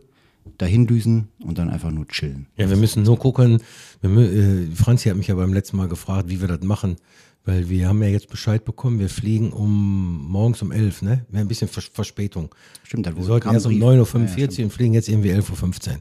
dahin 0.58 0.88
düsen 0.88 1.30
und 1.44 1.58
dann 1.58 1.70
einfach 1.70 1.92
nur 1.92 2.08
chillen. 2.08 2.48
Ja, 2.58 2.70
wir 2.70 2.78
müssen 2.78 3.04
nur 3.04 3.18
gucken. 3.18 3.60
Wir, 4.02 4.10
äh, 4.12 4.68
Franzi 4.76 5.10
hat 5.10 5.18
mich 5.18 5.28
ja 5.28 5.36
beim 5.36 5.54
letzten 5.54 5.78
Mal 5.78 5.88
gefragt, 5.88 6.30
wie 6.30 6.42
wir 6.42 6.48
das 6.48 6.62
machen. 6.62 6.98
Weil 7.46 7.68
wir 7.68 7.90
haben 7.90 8.02
ja 8.02 8.08
jetzt 8.08 8.30
Bescheid 8.30 8.64
bekommen, 8.64 9.00
wir 9.00 9.10
fliegen 9.10 9.52
um 9.52 10.28
morgens 10.30 10.62
um 10.62 10.72
11, 10.72 11.02
ne? 11.02 11.26
Wir 11.28 11.40
haben 11.40 11.46
ein 11.46 11.48
bisschen 11.50 11.68
Vers 11.68 11.92
Verspätung. 11.94 12.56
Stimmt, 12.84 13.06
das 13.06 13.18
Wir 13.18 13.24
sollten 13.24 13.52
erst 13.52 13.66
um 13.66 13.74
9.45 13.74 14.60
Uhr 14.60 14.64
und 14.66 14.72
fliegen 14.72 14.94
jetzt 14.94 15.10
irgendwie 15.10 15.32
11.15 15.34 15.90
Uhr. 15.90 15.98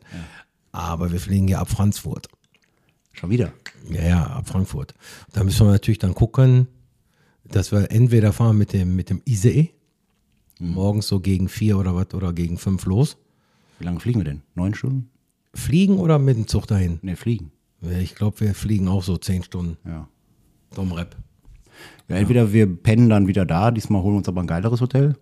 Aber 0.70 1.10
wir 1.10 1.18
fliegen 1.18 1.48
ja 1.48 1.58
ab 1.58 1.68
Frankfurt. 1.68 2.28
Schon 3.12 3.30
wieder. 3.30 3.52
Ja, 3.90 4.02
ja, 4.04 4.26
ab 4.26 4.48
Frankfurt. 4.48 4.94
Da 5.32 5.42
müssen 5.42 5.66
wir 5.66 5.72
natürlich 5.72 5.98
dann 5.98 6.14
gucken, 6.14 6.68
dass 7.54 7.72
wir 7.72 7.90
entweder 7.90 8.32
fahren 8.32 8.58
mit 8.58 8.72
dem, 8.72 8.96
mit 8.96 9.10
dem 9.10 9.22
ICE, 9.26 9.70
morgens 10.58 11.08
so 11.08 11.20
gegen 11.20 11.48
vier 11.48 11.78
oder 11.78 11.94
was, 11.94 12.12
oder 12.14 12.32
gegen 12.32 12.58
fünf 12.58 12.84
los. 12.86 13.16
Wie 13.78 13.84
lange 13.84 14.00
fliegen 14.00 14.20
wir 14.20 14.24
denn? 14.24 14.42
Neun 14.54 14.74
Stunden? 14.74 15.10
Fliegen 15.54 15.98
oder 15.98 16.18
mit 16.18 16.36
dem 16.36 16.46
Zug 16.46 16.66
dahin? 16.66 16.98
Ne, 17.02 17.16
fliegen. 17.16 17.52
Ich 18.00 18.14
glaube, 18.14 18.40
wir 18.40 18.54
fliegen 18.54 18.88
auch 18.88 19.02
so 19.02 19.16
zehn 19.16 19.42
Stunden. 19.42 19.76
Ja. 19.84 20.08
Domrep. 20.74 21.16
Ja, 22.08 22.16
entweder 22.16 22.52
wir 22.52 22.66
pennen 22.66 23.08
dann 23.08 23.26
wieder 23.26 23.44
da, 23.44 23.70
diesmal 23.70 24.02
holen 24.02 24.14
wir 24.14 24.18
uns 24.18 24.28
aber 24.28 24.40
ein 24.40 24.46
geileres 24.46 24.80
Hotel 24.80 25.16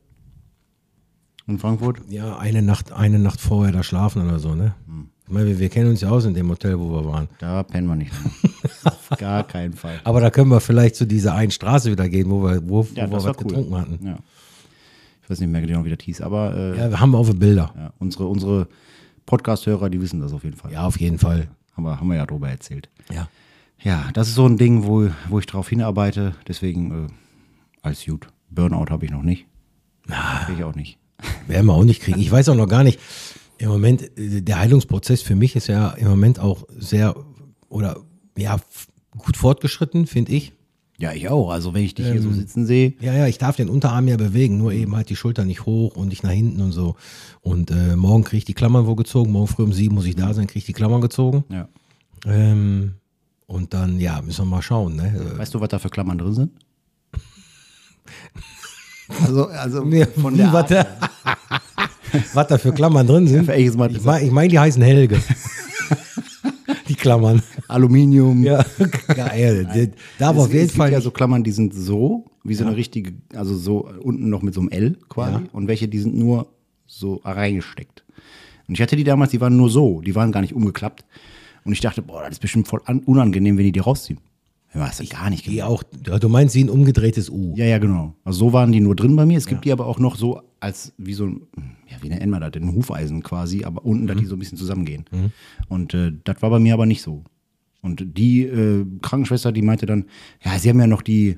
in 1.47 1.59
Frankfurt. 1.59 2.01
Ja, 2.09 2.39
eine 2.39 2.63
Nacht, 2.63 2.93
eine 2.93 3.19
Nacht 3.19 3.41
vorher 3.41 3.73
da 3.73 3.83
schlafen 3.83 4.23
oder 4.23 4.39
so, 4.39 4.55
ne? 4.55 4.75
Ich 5.20 5.20
meine, 5.31 5.47
wir, 5.49 5.59
wir 5.59 5.69
kennen 5.69 5.91
uns 5.91 6.01
ja 6.01 6.09
aus 6.11 6.25
in 6.25 6.35
dem 6.35 6.49
Hotel, 6.49 6.79
wo 6.79 6.91
wir 6.91 7.05
waren. 7.05 7.29
Da 7.39 7.63
pennen 7.63 7.87
wir 7.89 7.97
nicht. 7.97 8.13
gar 9.19 9.45
keinen 9.47 9.75
Fall. 9.75 10.01
Aber 10.05 10.21
da 10.21 10.31
können 10.31 10.51
wir 10.51 10.61
vielleicht 10.61 10.97
zu 10.97 11.07
dieser 11.07 11.35
einen 11.35 11.51
Straße 11.51 11.91
wieder 11.91 12.09
gehen, 12.09 12.31
wo 12.31 12.43
wir, 12.43 12.67
wo, 12.69 12.87
Ja, 12.95 13.07
wo 13.07 13.13
wir 13.13 13.17
was 13.17 13.25
cool. 13.27 13.35
getrunken 13.45 13.77
hatten. 13.77 14.07
Ja. 14.07 14.19
Ich 15.23 15.31
weiß 15.31 15.41
nicht 15.41 15.51
mehr 15.51 15.61
genau, 15.61 15.85
wie 15.85 15.91
das 15.91 15.99
hieß, 16.03 16.21
aber 16.23 16.55
äh, 16.55 16.69
ja. 16.71 16.85
Ja, 16.85 16.91
wir 16.91 17.01
haben 17.01 17.15
auch 17.15 17.33
Bilder. 17.35 17.93
unsere, 17.99 18.27
unsere 18.27 18.69
Podcast-Hörer, 19.27 19.91
die 19.91 20.01
wissen 20.01 20.21
das 20.21 20.33
auf 20.33 20.43
jeden 20.45 20.57
Fall. 20.57 20.73
Ja, 20.73 20.87
auf 20.87 20.99
jeden 20.99 21.19
Fall. 21.19 21.49
Haben, 21.77 21.85
wir, 21.85 22.01
haben 22.01 22.09
wir 22.09 22.17
ja 22.17 22.27
drüber 22.27 22.49
erzählt. 22.49 22.89
Ja. 23.13 23.29
Ja, 23.83 24.11
das 24.13 24.29
ist 24.29 24.35
so 24.35 24.45
ein 24.47 24.59
Ding, 24.59 24.85
wo, 24.85 25.09
wo 25.29 25.39
ich 25.39 25.47
drauf 25.47 25.69
hinarbeite. 25.69 26.35
Deswegen 26.47 27.07
äh, 27.07 27.09
alles 27.83 28.05
gut. 28.05 28.27
Burnout 28.51 28.87
habe 28.91 29.05
ich 29.07 29.11
noch 29.11 29.23
nicht. 29.23 29.47
Hab 30.11 30.51
ich 30.51 30.65
auch 30.65 30.75
nicht. 30.75 30.99
Werden 31.47 31.67
wir 31.67 31.75
auch 31.75 31.85
nicht 31.85 32.03
kriegen. 32.03 32.21
Ich 32.21 32.31
weiß 32.31 32.49
auch 32.49 32.57
noch 32.57 32.69
gar 32.69 32.83
nicht. 32.85 32.99
Im 33.61 33.69
Moment, 33.69 34.11
der 34.17 34.59
Heilungsprozess 34.59 35.23
für 35.23 35.35
mich 35.37 35.55
ist 35.55 35.67
ja 35.69 35.91
im 35.91 36.09
Moment 36.09 36.39
auch 36.39 36.65
sehr 36.79 37.15
oder 37.69 38.01
ja 38.37 38.57
gut 39.19 39.37
fortgeschritten, 39.37 40.07
finde 40.07 40.33
ich. 40.33 40.53
Ja, 40.99 41.13
ich 41.13 41.29
auch. 41.29 41.51
Also 41.51 41.73
wenn 41.75 41.83
ich 41.85 41.95
dich 41.95 42.07
Ähm. 42.07 42.13
hier 42.13 42.23
so 42.23 42.33
sitzen 42.33 42.67
sehe, 42.67 42.95
Ja, 43.01 43.15
ja, 43.15 43.27
ich 43.27 43.39
darf 43.39 43.57
den 43.57 43.69
Unterarm 43.71 44.09
ja 44.09 44.17
bewegen, 44.17 44.59
nur 44.59 44.73
eben 44.73 44.95
halt 44.97 45.09
die 45.11 45.17
Schulter 45.17 45.45
nicht 45.45 45.65
hoch 45.67 45.97
und 45.97 46.09
nicht 46.09 46.23
nach 46.23 46.31
hinten 46.31 46.61
und 46.61 46.73
so. 46.73 46.97
Und 47.41 47.71
äh, 47.71 47.97
morgen 47.97 48.25
kriege 48.25 48.39
ich 48.39 48.45
die 48.45 48.55
Klammern 48.55 48.87
wo 48.87 48.95
gezogen. 48.97 49.33
Morgen 49.33 49.47
früh 49.47 49.63
um 49.63 49.73
sieben 49.73 49.95
muss 49.95 50.05
ich 50.07 50.17
da 50.17 50.33
sein, 50.35 50.47
kriege 50.47 50.59
ich 50.59 50.67
die 50.67 50.73
Klammern 50.75 51.01
gezogen. 51.01 51.45
ja. 51.51 51.69
Ähm, 52.27 52.95
und 53.47 53.73
dann, 53.75 53.99
ja, 53.99 54.21
müssen 54.23 54.43
wir 54.43 54.51
mal 54.57 54.63
schauen. 54.63 54.95
Ne? 54.95 55.33
Weißt 55.37 55.53
du, 55.55 55.61
was 55.61 55.69
da 55.71 55.79
für 55.79 55.89
Klammern 55.91 56.19
drin 56.19 56.35
sind? 56.35 56.51
Also, 59.25 59.47
also 59.49 59.85
Ja, 59.87 60.07
von 60.07 60.37
der 60.37 60.53
Art, 60.53 60.71
was 62.35 62.47
da 62.49 62.59
für 62.59 62.73
Klammern 62.73 63.07
drin 63.07 63.27
sind. 63.27 63.47
Mal 63.47 63.59
Ich 63.61 63.75
meine, 63.77 64.23
ich 64.25 64.31
mein, 64.31 64.49
die 64.49 64.59
heißen 64.59 64.83
Helge. 64.83 65.19
die 66.89 66.95
Klammern. 66.95 67.43
Aluminium. 67.69 68.43
Ja, 68.43 68.65
geil. 69.09 69.69
Die- 69.75 69.91
Da 70.19 70.31
aber 70.31 70.41
Es- 70.41 70.45
auf 70.47 70.53
jeden 70.53 70.67
es 70.67 70.73
Fall. 70.73 70.89
gibt 70.91 70.99
ja 70.99 71.01
so 71.03 71.11
Klammern, 71.11 71.45
die 71.45 71.53
sind 71.53 71.75
so, 71.75 72.25
wie 72.45 72.55
so 72.55 72.65
eine 72.65 72.77
richtige, 72.77 73.13
also 73.35 73.57
so 73.57 73.89
unten 74.03 74.29
noch 74.29 74.43
mit 74.43 74.55
so 74.55 74.61
einem 74.61 74.71
L 74.71 74.97
quasi. 75.09 75.33
Ja. 75.35 75.43
Und 75.53 75.69
welche, 75.69 75.89
die 75.89 75.99
sind 75.99 76.17
nur 76.17 76.49
so 76.87 77.21
reingesteckt. 77.25 78.05
Und 78.69 78.75
ich 78.75 78.83
hatte 78.83 78.97
die 78.97 79.05
damals, 79.05 79.31
die 79.31 79.41
waren 79.41 79.57
nur 79.57 79.71
so, 79.71 80.01
die 80.01 80.15
waren 80.15 80.33
gar 80.33 80.41
nicht 80.41 80.55
umgeklappt. 80.55 81.05
Und 81.65 81.73
ich 81.73 81.81
dachte, 81.81 82.03
boah, 82.03 82.23
das 82.23 82.33
ist 82.33 82.41
bestimmt 82.41 82.69
voll 82.69 82.81
an, 82.87 83.01
unangenehm, 83.01 83.57
wenn 83.59 83.65
die 83.65 83.73
die 83.73 83.81
rausziehen. 83.81 84.19
Ja, 84.75 84.83
hast 84.87 85.01
du 85.01 85.07
gar 85.07 85.31
nicht 85.31 85.47
die 85.47 85.63
auch, 85.65 85.83
ja, 86.07 86.19
du 86.19 86.29
meinst 86.29 86.55
wie 86.55 86.63
ein 86.63 86.71
umgedrehtes 86.71 87.29
U. 87.29 87.55
Ja, 87.57 87.65
ja, 87.67 87.79
genau. 87.79 88.15
Also 88.25 88.39
so 88.47 88.53
waren 88.53 88.71
die 88.71 88.81
nur 88.81 88.95
drin 88.95 89.17
bei 89.17 89.27
mir. 89.27 89.37
Es 89.37 89.47
gibt 89.47 89.65
die 89.65 89.73
aber 89.73 89.87
auch 89.87 89.99
noch 89.99 90.15
so 90.17 90.41
als 90.61 90.93
wie 90.99 91.15
so 91.15 91.27
ein, 91.27 91.41
ja, 91.91 91.97
wie 92.03 92.09
nennt 92.11 92.27
man 92.31 92.41
das, 92.41 92.53
ein 92.55 92.73
Hufeisen 92.75 93.23
quasi, 93.23 93.65
aber 93.65 93.85
unten, 93.85 94.07
dass 94.07 94.17
die 94.19 94.27
so 94.27 94.37
ein 94.37 94.39
bisschen 94.39 94.59
zusammengehen. 94.59 95.05
Und 95.69 95.95
äh, 95.95 96.13
das 96.25 96.41
war 96.43 96.51
bei 96.51 96.59
mir 96.59 96.75
aber 96.75 96.87
nicht 96.87 97.03
so. 97.03 97.25
Und 97.83 98.05
die 98.19 98.43
äh, 98.43 98.85
Krankenschwester, 99.01 99.53
die 99.53 99.63
meinte 99.63 99.87
dann, 99.87 100.05
ja, 100.45 100.59
sie 100.59 100.69
haben 100.69 100.79
ja 100.81 100.87
noch 100.87 101.01
die, 101.03 101.37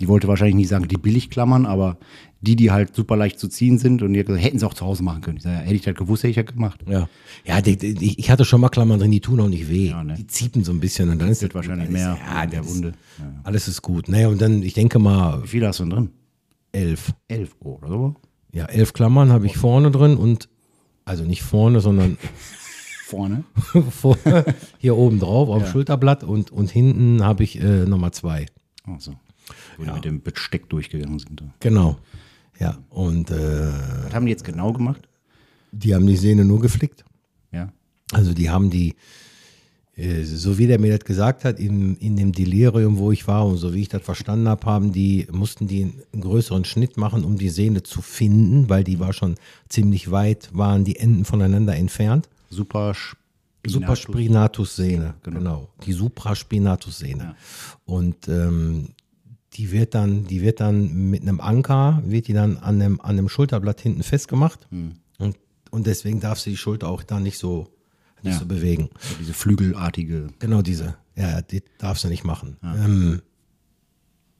die 0.00 0.08
wollte 0.08 0.26
wahrscheinlich 0.26 0.54
nicht 0.56 0.68
sagen, 0.68 0.88
die 0.88 0.96
Billigklammern, 0.96 1.66
aber 1.66 1.98
die, 2.40 2.56
die 2.56 2.70
halt 2.70 2.94
super 2.96 3.16
leicht 3.16 3.38
zu 3.38 3.48
ziehen 3.48 3.76
sind 3.78 4.00
und 4.02 4.14
die 4.14 4.20
hätten 4.20 4.58
sie 4.58 4.66
auch 4.66 4.72
zu 4.72 4.86
Hause 4.86 5.02
machen 5.02 5.20
können. 5.20 5.36
Ich 5.36 5.42
sag, 5.42 5.52
ja, 5.52 5.58
hätte 5.58 5.74
ich 5.74 5.82
das 5.82 5.94
gewusst, 5.94 6.22
hätte 6.22 6.30
ich 6.40 6.46
das 6.46 6.54
gemacht. 6.54 6.80
Ja, 6.88 7.08
ja 7.44 7.60
die, 7.60 7.76
die, 7.76 8.18
ich 8.18 8.30
hatte 8.30 8.46
schon 8.46 8.62
mal 8.62 8.70
Klammern 8.70 8.98
drin, 8.98 9.10
die 9.10 9.20
tun 9.20 9.38
auch 9.40 9.48
nicht 9.48 9.68
weh. 9.68 9.88
Ja, 9.90 10.02
ne? 10.02 10.14
Die 10.14 10.26
ziepen 10.26 10.64
so 10.64 10.72
ein 10.72 10.80
bisschen 10.80 11.10
und 11.10 11.20
dann 11.20 11.28
ist 11.28 11.42
das 11.42 11.54
wahrscheinlich 11.54 11.90
mehr 11.90 12.18
ja, 12.26 12.42
in 12.42 12.50
der 12.50 12.60
das 12.60 12.70
ist- 12.70 12.76
Wunde. 12.76 12.92
Alles 13.42 13.68
ist 13.68 13.82
gut. 13.82 14.08
Naja, 14.08 14.28
und 14.28 14.40
dann, 14.40 14.62
ich 14.62 14.72
denke 14.72 14.98
mal, 14.98 15.42
Wie 15.42 15.48
viele 15.48 15.68
hast 15.68 15.80
du 15.80 15.84
denn 15.84 15.90
drin? 15.90 16.08
Elf. 16.74 17.12
Elf 17.28 17.56
oh, 17.60 17.76
oder 17.76 17.88
so? 17.88 18.14
Ja, 18.52 18.66
elf 18.66 18.92
Klammern 18.92 19.32
habe 19.32 19.46
ich 19.46 19.56
vorne 19.56 19.90
drin 19.90 20.16
und, 20.16 20.48
also 21.04 21.24
nicht 21.24 21.42
vorne, 21.42 21.80
sondern 21.80 22.18
Vorne. 23.06 23.44
vorne, 23.90 24.44
hier 24.78 24.96
oben 24.96 25.20
drauf 25.20 25.48
auf 25.50 25.62
dem 25.62 25.70
Schulterblatt 25.70 26.24
und, 26.24 26.50
und 26.50 26.70
hinten 26.70 27.22
habe 27.22 27.44
ich 27.44 27.60
äh, 27.60 27.84
nochmal 27.84 28.12
zwei. 28.12 28.46
Ach 28.86 28.98
so. 28.98 29.12
Wo 29.76 29.84
die 29.84 29.90
mit 29.90 30.04
dem 30.06 30.22
Besteck 30.22 30.70
durchgegangen 30.70 31.18
sind. 31.18 31.42
Genau. 31.60 31.98
Ja, 32.58 32.78
und 32.88 33.30
äh, 33.30 33.72
Was 34.04 34.14
haben 34.14 34.24
die 34.24 34.32
jetzt 34.32 34.44
genau 34.44 34.72
gemacht? 34.72 35.06
die 35.74 35.94
haben 35.94 36.06
die 36.06 36.16
Sehne 36.16 36.44
nur 36.44 36.60
geflickt. 36.60 37.04
Ja. 37.52 37.72
Also 38.12 38.32
die 38.32 38.50
haben 38.50 38.70
die, 38.70 38.94
so 39.96 40.58
wie 40.58 40.66
der 40.66 40.80
mir 40.80 40.96
das 40.96 41.04
gesagt 41.04 41.44
hat, 41.44 41.60
in, 41.60 41.96
in 41.98 42.16
dem 42.16 42.32
Delirium, 42.32 42.98
wo 42.98 43.12
ich 43.12 43.28
war 43.28 43.46
und 43.46 43.58
so 43.58 43.74
wie 43.74 43.82
ich 43.82 43.88
das 43.88 44.02
verstanden 44.02 44.48
habe, 44.48 44.66
haben 44.66 44.92
die, 44.92 45.28
mussten 45.30 45.68
die 45.68 45.92
einen 46.12 46.20
größeren 46.20 46.64
Schnitt 46.64 46.96
machen, 46.96 47.24
um 47.24 47.38
die 47.38 47.48
Sehne 47.48 47.84
zu 47.84 48.02
finden, 48.02 48.68
weil 48.68 48.82
die 48.82 48.98
war 48.98 49.12
schon 49.12 49.36
ziemlich 49.68 50.10
weit, 50.10 50.50
waren 50.52 50.84
die 50.84 50.96
Enden 50.96 51.24
voneinander 51.24 51.76
entfernt. 51.76 52.28
Super 52.50 52.94
Supraspinatus-Sehne, 53.66 55.14
genau. 55.22 55.68
Die 55.86 55.92
Supraspinatus-Sehne. 55.92 57.36
Und 57.84 58.28
ähm, 58.28 58.88
die 59.54 59.70
wird 59.72 59.94
dann, 59.94 60.26
die 60.26 60.42
wird 60.42 60.60
dann 60.60 61.10
mit 61.10 61.22
einem 61.22 61.40
Anker, 61.40 62.02
wird 62.04 62.28
die 62.28 62.32
dann 62.32 62.58
an 62.58 62.80
dem, 62.80 63.00
an 63.00 63.16
dem 63.16 63.28
Schulterblatt 63.28 63.80
hinten 63.80 64.02
festgemacht. 64.02 64.66
Und, 65.18 65.36
und 65.70 65.86
deswegen 65.86 66.20
darf 66.20 66.40
sie 66.40 66.50
die 66.50 66.56
Schulter 66.56 66.88
auch 66.88 67.02
dann 67.02 67.22
nicht 67.22 67.38
so, 67.38 67.68
Ja. 68.32 68.38
so 68.38 68.46
bewegen. 68.46 68.88
So 68.98 69.14
diese 69.20 69.34
flügelartige. 69.34 70.28
Genau 70.38 70.62
diese. 70.62 70.96
Ja, 71.16 71.42
die 71.42 71.62
darfst 71.78 72.04
du 72.04 72.08
nicht 72.08 72.24
machen. 72.24 72.56
Ja, 72.62 72.74
ähm, 72.84 73.22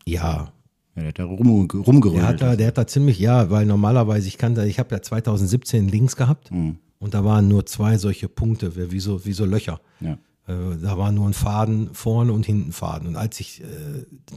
ja 0.07 0.53
Ja, 0.97 1.03
der 1.03 1.09
hat 1.09 1.19
da 1.19 1.25
rum, 1.25 1.69
rumgerollt. 1.73 2.17
der 2.21 2.27
hat 2.29 2.43
da, 2.43 2.57
der 2.57 2.69
hat 2.69 2.79
da 2.79 2.87
ziemlich, 2.87 3.19
ja, 3.19 3.51
weil 3.51 3.67
normalerweise, 3.67 4.29
ich 4.29 4.39
kann 4.39 4.55
da, 4.55 4.65
ich 4.65 4.79
habe 4.79 4.95
ja 4.95 5.03
2017 5.03 5.89
links 5.89 6.15
gehabt 6.17 6.51
Mhm. 6.51 6.79
und 6.99 7.15
da 7.15 7.25
waren 7.25 7.49
nur 7.49 7.67
zwei 7.67 7.99
solche 7.99 8.29
Punkte, 8.29 8.91
wie 8.93 9.01
so, 9.01 9.25
wie 9.25 9.33
so 9.33 9.45
Löcher. 9.45 9.81
ja. 10.01 10.13
Äh, 10.47 10.77
Da 10.83 10.99
war 10.99 11.11
nur 11.11 11.27
ein 11.27 11.33
Faden 11.33 11.95
vorne 11.95 12.33
und 12.35 12.45
hinten 12.45 12.71
Faden. 12.73 13.09
Und 13.09 13.17
als 13.17 13.41
ich 13.41 13.63
äh, 13.63 13.65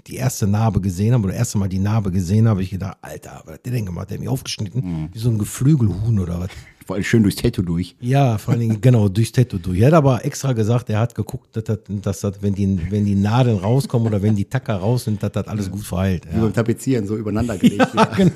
die 0.08 0.16
erste 0.16 0.48
Narbe 0.48 0.80
gesehen 0.80 1.14
habe, 1.14 1.26
oder 1.26 1.34
das 1.34 1.40
erste 1.40 1.58
Mal 1.58 1.68
die 1.68 1.80
Narbe 1.80 2.12
gesehen 2.12 2.46
habe, 2.46 2.52
habe 2.52 2.64
ich 2.64 2.70
gedacht, 2.70 2.98
Alter, 3.02 3.42
was 3.46 3.56
hat 3.56 3.66
der 3.66 3.74
denn 3.74 3.86
gemacht? 3.86 4.10
Der 4.10 4.16
hat 4.16 4.22
mich 4.22 4.30
aufgeschnitten, 4.30 4.82
Mhm. 4.86 5.10
wie 5.12 5.20
so 5.20 5.30
ein 5.30 5.38
Geflügelhuhn 5.38 6.18
oder 6.20 6.40
was. 6.40 6.50
Vor 6.88 6.96
allem 6.96 7.04
schön 7.04 7.22
durchs 7.22 7.36
Tattoo 7.36 7.62
durch. 7.64 7.96
Ja, 8.00 8.38
vor 8.38 8.54
allen 8.54 8.62
Dingen, 8.62 8.82
genau, 8.82 9.10
durchs 9.10 9.34
Tattoo 9.34 9.58
durch. 9.58 9.80
Er 9.82 9.88
hat 9.88 9.94
aber 9.94 10.24
extra 10.24 10.54
gesagt, 10.54 10.90
er 10.90 11.00
hat 11.00 11.14
geguckt, 11.14 11.54
dass, 11.56 11.66
das, 11.66 11.80
dass 12.02 12.22
das, 12.22 12.42
wenn, 12.42 12.56
die, 12.56 12.80
wenn 12.90 13.04
die 13.04 13.14
Nadeln 13.16 13.58
rauskommen 13.58 14.08
oder 14.08 14.22
wenn 14.22 14.36
die 14.38 14.46
Tacker 14.46 14.76
raus 14.78 15.04
sind, 15.04 15.22
dass 15.22 15.34
das 15.34 15.48
alles 15.48 15.70
gut 15.70 15.84
verheilt. 15.84 16.26
Wie 16.32 16.36
Ja. 16.38 16.44
beim 16.44 16.54
Tapezieren, 16.54 17.06
so 17.06 17.18
übereinander 17.18 17.58
gelegt. 17.60 17.94
wieder. 17.94 18.32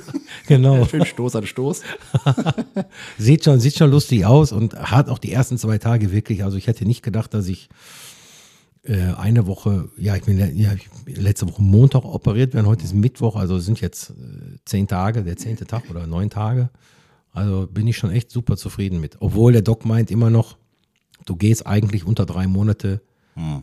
Genau. 0.48 0.86
Schön 0.86 1.06
Stoß 1.06 1.38
an 1.38 1.46
Stoß. 1.46 1.82
Sieht 3.18 3.46
schon, 3.46 3.60
sieht 3.62 3.78
schon 3.78 3.90
lustig 3.90 4.26
aus 4.26 4.52
und 4.52 4.76
hat 4.76 5.08
auch 5.10 5.18
die 5.20 5.32
ersten 5.32 5.58
zwei 5.58 5.78
Tage 5.78 6.12
wirklich, 6.12 6.44
also 6.44 6.58
ich 6.58 6.68
hätte 6.68 6.86
nicht 6.86 7.04
gedacht, 7.04 7.34
dass 7.34 7.48
ich 7.48 7.70
äh, 8.84 9.14
eine 9.18 9.48
Woche, 9.48 9.90
ja, 9.98 10.16
ich 10.16 10.24
bin 10.24 10.38
ja, 10.38 10.74
ich 10.74 10.90
bin 11.06 11.16
letzte 11.24 11.48
Woche 11.48 11.62
Montag 11.62 12.04
operiert 12.04 12.54
werden, 12.54 12.66
heute 12.66 12.84
ist 12.84 12.94
Mittwoch, 12.96 13.36
also 13.36 13.58
es 13.58 13.66
sind 13.66 13.80
jetzt 13.80 14.10
äh, 14.10 14.14
zehn 14.66 14.88
Tage, 14.88 15.24
der 15.24 15.38
zehnte 15.38 15.66
Tag 15.66 15.84
oder 15.90 16.06
neun 16.08 16.30
Tage. 16.30 16.70
Also 17.34 17.68
bin 17.68 17.88
ich 17.88 17.98
schon 17.98 18.12
echt 18.12 18.32
super 18.32 18.58
zufrieden 18.58 19.00
mit. 19.00 19.18
Obwohl 19.20 19.54
der 19.54 19.62
Doc 19.62 19.86
meint 19.86 20.12
immer 20.12 20.30
noch, 20.30 20.58
du 21.26 21.36
gehst 21.36 21.66
eigentlich 21.66 22.06
unter 22.06 22.26
drei 22.26 22.48
Monate 22.48 23.02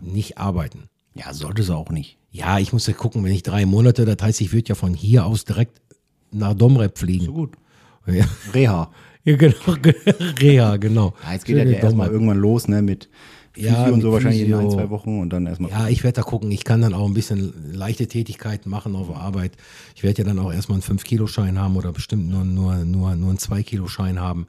nicht 0.01 0.39
arbeiten. 0.39 0.85
Ja, 1.15 1.33
sollte 1.35 1.63
sie 1.63 1.77
auch 1.77 1.91
nicht. 1.91 2.17
Ja, 2.31 2.59
ich 2.59 2.73
muss 2.73 2.87
ja 2.87 2.95
gucken, 2.95 3.25
wenn 3.25 3.33
ich 3.33 3.43
drei 3.43 3.67
Monate, 3.67 4.05
das 4.05 4.17
heißt, 4.21 4.41
ich 4.41 4.53
würde 4.53 4.69
ja 4.71 4.75
von 4.75 4.95
hier 4.95 5.27
aus 5.27 5.45
direkt 5.45 5.81
nach 6.31 6.55
Domrep 6.55 6.99
fliegen. 6.99 7.27
So 7.27 7.33
gut. 7.33 7.57
Ja, 8.07 8.27
Reha. 8.55 8.91
Ja 9.31 9.37
genau. 9.37 9.77
Reha, 10.41 10.77
genau. 10.77 11.15
Ja, 11.25 11.33
jetzt 11.33 11.45
geht 11.45 11.57
ja 11.57 11.63
Schöne 11.63 11.75
der 11.75 11.83
erstmal 11.83 12.07
Domrep. 12.07 12.13
irgendwann 12.13 12.39
los, 12.39 12.69
ne, 12.69 12.83
mit 12.83 13.09
Physio 13.53 13.71
Ja, 13.71 13.89
und 13.89 14.01
so 14.01 14.13
wahrscheinlich 14.13 14.43
in 14.43 14.55
ein, 14.55 14.71
zwei 14.71 14.89
Wochen 14.91 15.21
und 15.21 15.33
dann 15.33 15.47
erstmal. 15.47 15.71
Ja, 15.71 15.89
ich 15.89 16.05
werde 16.05 16.17
da 16.17 16.23
gucken. 16.23 16.51
Ich 16.51 16.65
kann 16.65 16.81
dann 16.81 16.95
auch 16.95 17.07
ein 17.07 17.15
bisschen 17.15 17.53
leichte 17.73 18.07
Tätigkeiten 18.07 18.71
machen 18.71 18.95
auf 18.95 19.15
Arbeit. 19.15 19.53
Ich 19.95 20.03
werde 20.03 20.23
ja 20.23 20.29
dann 20.29 20.39
auch 20.39 20.53
erstmal 20.53 20.81
einen 20.81 20.99
5-Kilo-Schein 20.99 21.59
haben 21.59 21.77
oder 21.77 21.93
bestimmt 21.93 22.29
nur, 22.29 22.45
nur, 22.45 22.77
nur, 22.85 23.17
nur 23.17 23.31
einen 23.31 23.39
2-Kilo-Schein 23.39 24.21
haben. 24.21 24.47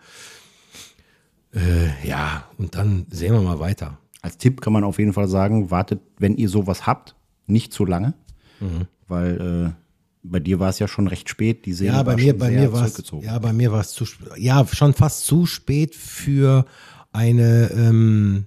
Äh, 1.53 2.07
ja, 2.07 2.45
und 2.57 2.75
dann 2.75 3.07
sehen 3.09 3.33
wir 3.33 3.41
mal 3.41 3.59
weiter. 3.59 3.97
Als 4.21 4.37
Tipp 4.37 4.61
kann 4.61 4.73
man 4.73 4.83
auf 4.83 4.99
jeden 4.99 5.13
Fall 5.13 5.27
sagen, 5.27 5.71
wartet, 5.71 6.01
wenn 6.17 6.35
ihr 6.35 6.49
sowas 6.49 6.85
habt, 6.85 7.15
nicht 7.47 7.73
zu 7.73 7.85
lange. 7.85 8.13
Mhm. 8.59 8.85
Weil 9.07 9.75
äh, 9.75 9.78
bei 10.23 10.39
dir 10.39 10.59
war 10.59 10.69
es 10.69 10.79
ja 10.79 10.87
schon 10.87 11.07
recht 11.07 11.29
spät. 11.29 11.65
Die 11.65 11.73
Sehne 11.73 11.93
Ja, 11.93 12.03
bei 12.03 12.11
war 12.13 12.15
mir, 12.17 12.29
schon 12.31 12.39
bei 12.39 12.49
sehr 12.49 12.59
mir 12.61 12.73
war 12.73 12.81
es, 12.85 12.93
zurückgezogen. 12.93 13.25
ja, 13.25 13.39
bei 13.39 13.53
mir 13.53 13.71
war 13.71 13.81
es 13.81 13.91
zu, 13.91 14.05
ja, 14.37 14.65
schon 14.67 14.93
fast 14.93 15.25
zu 15.25 15.45
spät 15.45 15.95
für 15.95 16.65
eine 17.11 17.71
ähm, 17.71 18.45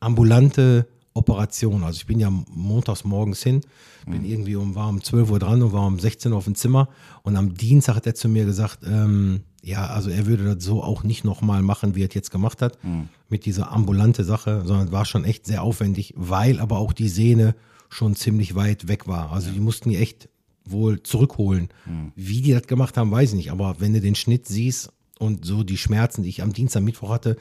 ambulante 0.00 0.86
Operation. 1.14 1.84
Also 1.84 1.96
ich 1.98 2.06
bin 2.06 2.18
ja 2.20 2.30
montags 2.30 3.04
morgens 3.04 3.42
hin, 3.42 3.60
bin 4.06 4.24
irgendwie 4.24 4.56
um, 4.56 4.74
war 4.74 4.88
um 4.88 5.02
12 5.02 5.30
Uhr 5.30 5.38
dran 5.38 5.62
und 5.62 5.72
war 5.72 5.86
um 5.86 5.98
16 6.00 6.32
Uhr 6.32 6.38
auf 6.38 6.44
dem 6.44 6.54
Zimmer. 6.54 6.88
Und 7.22 7.36
am 7.36 7.54
Dienstag 7.54 7.96
hat 7.96 8.06
er 8.06 8.14
zu 8.14 8.28
mir 8.28 8.44
gesagt, 8.44 8.78
ähm, 8.84 9.42
ja, 9.62 9.86
also 9.86 10.10
er 10.10 10.26
würde 10.26 10.54
das 10.54 10.64
so 10.64 10.82
auch 10.82 11.04
nicht 11.04 11.22
nochmal 11.24 11.62
machen, 11.62 11.94
wie 11.94 12.02
er 12.02 12.08
es 12.08 12.14
jetzt 12.14 12.30
gemacht 12.32 12.62
hat, 12.62 12.78
mit 13.28 13.44
dieser 13.46 13.70
ambulante 13.70 14.24
Sache, 14.24 14.62
sondern 14.64 14.90
war 14.90 15.04
schon 15.04 15.24
echt 15.24 15.46
sehr 15.46 15.62
aufwendig, 15.62 16.14
weil 16.16 16.58
aber 16.58 16.78
auch 16.78 16.92
die 16.92 17.08
Sehne 17.08 17.54
schon 17.88 18.16
ziemlich 18.16 18.54
weit 18.56 18.88
weg 18.88 19.06
war. 19.06 19.30
Also 19.32 19.50
die 19.52 19.60
mussten 19.60 19.90
die 19.90 19.98
echt 19.98 20.28
wohl 20.64 21.02
zurückholen. 21.02 21.68
Wie 22.14 22.42
die 22.42 22.52
das 22.52 22.66
gemacht 22.66 22.96
haben, 22.96 23.10
weiß 23.10 23.30
ich 23.30 23.36
nicht. 23.36 23.50
Aber 23.50 23.76
wenn 23.80 23.92
du 23.92 24.00
den 24.00 24.14
Schnitt 24.14 24.46
siehst 24.46 24.92
und 25.18 25.44
so 25.44 25.62
die 25.62 25.76
Schmerzen, 25.76 26.22
die 26.22 26.28
ich 26.28 26.42
am 26.42 26.52
Dienstag, 26.52 26.82
Mittwoch 26.82 27.10
hatte, 27.10 27.36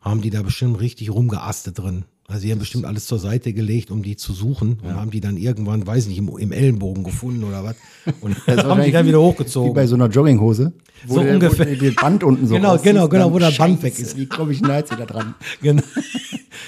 haben 0.00 0.22
die 0.22 0.30
da 0.30 0.42
bestimmt 0.42 0.80
richtig 0.80 1.10
rumgeastet 1.10 1.78
drin. 1.78 2.04
Also 2.28 2.42
die 2.42 2.50
haben 2.50 2.58
bestimmt 2.58 2.84
alles 2.86 3.06
zur 3.06 3.20
Seite 3.20 3.52
gelegt, 3.52 3.92
um 3.92 4.02
die 4.02 4.16
zu 4.16 4.32
suchen 4.32 4.80
und 4.82 4.94
haben 4.96 5.12
die 5.12 5.20
dann 5.20 5.36
irgendwann, 5.36 5.86
weiß 5.86 6.08
nicht, 6.08 6.18
im, 6.18 6.28
im 6.38 6.50
Ellenbogen 6.50 7.04
gefunden 7.04 7.44
oder 7.44 7.62
was. 7.62 7.76
Und 8.20 8.36
Das 8.46 8.64
haben 8.64 8.82
die 8.82 8.90
dann 8.90 9.06
wieder 9.06 9.18
Wie 9.18 9.22
hochgezogen. 9.22 9.74
bei 9.74 9.86
so 9.86 9.94
einer 9.94 10.08
Jogginghose. 10.08 10.72
Wo 11.06 11.14
So 11.14 11.22
der, 11.22 11.34
ungefähr. 11.34 11.70
Wo 11.70 11.74
der 11.80 11.90
Band 11.92 12.24
unten 12.24 12.46
so 12.48 12.54
Genau, 12.56 12.70
rauszieht 12.72 12.92
genau, 12.92 13.08
genau, 13.08 13.32
wo 13.32 13.38
der 13.38 13.52
Band 13.52 13.80
Scheiße, 13.80 13.82
weg 13.82 13.98
ist. 14.00 14.16
Wie 14.16 14.26
komme 14.26 14.52
ich 14.52 14.60
denn 14.60 14.68
da 14.68 14.82
dran? 14.82 15.34
Genau. 15.62 15.82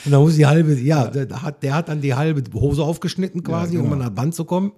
Und 0.04 0.12
dann 0.12 0.20
muss 0.20 0.36
die 0.36 0.46
halbe, 0.46 0.78
ja, 0.78 1.08
der 1.08 1.42
hat, 1.42 1.62
der 1.62 1.74
hat 1.74 1.88
dann 1.88 2.00
die 2.00 2.14
halbe 2.14 2.42
Hose 2.54 2.82
aufgeschnitten 2.84 3.42
quasi, 3.42 3.72
genau. 3.72 3.86
um 3.86 3.92
an 3.94 3.98
der 4.00 4.10
Band 4.10 4.34
zu 4.34 4.44
kommen. 4.44 4.72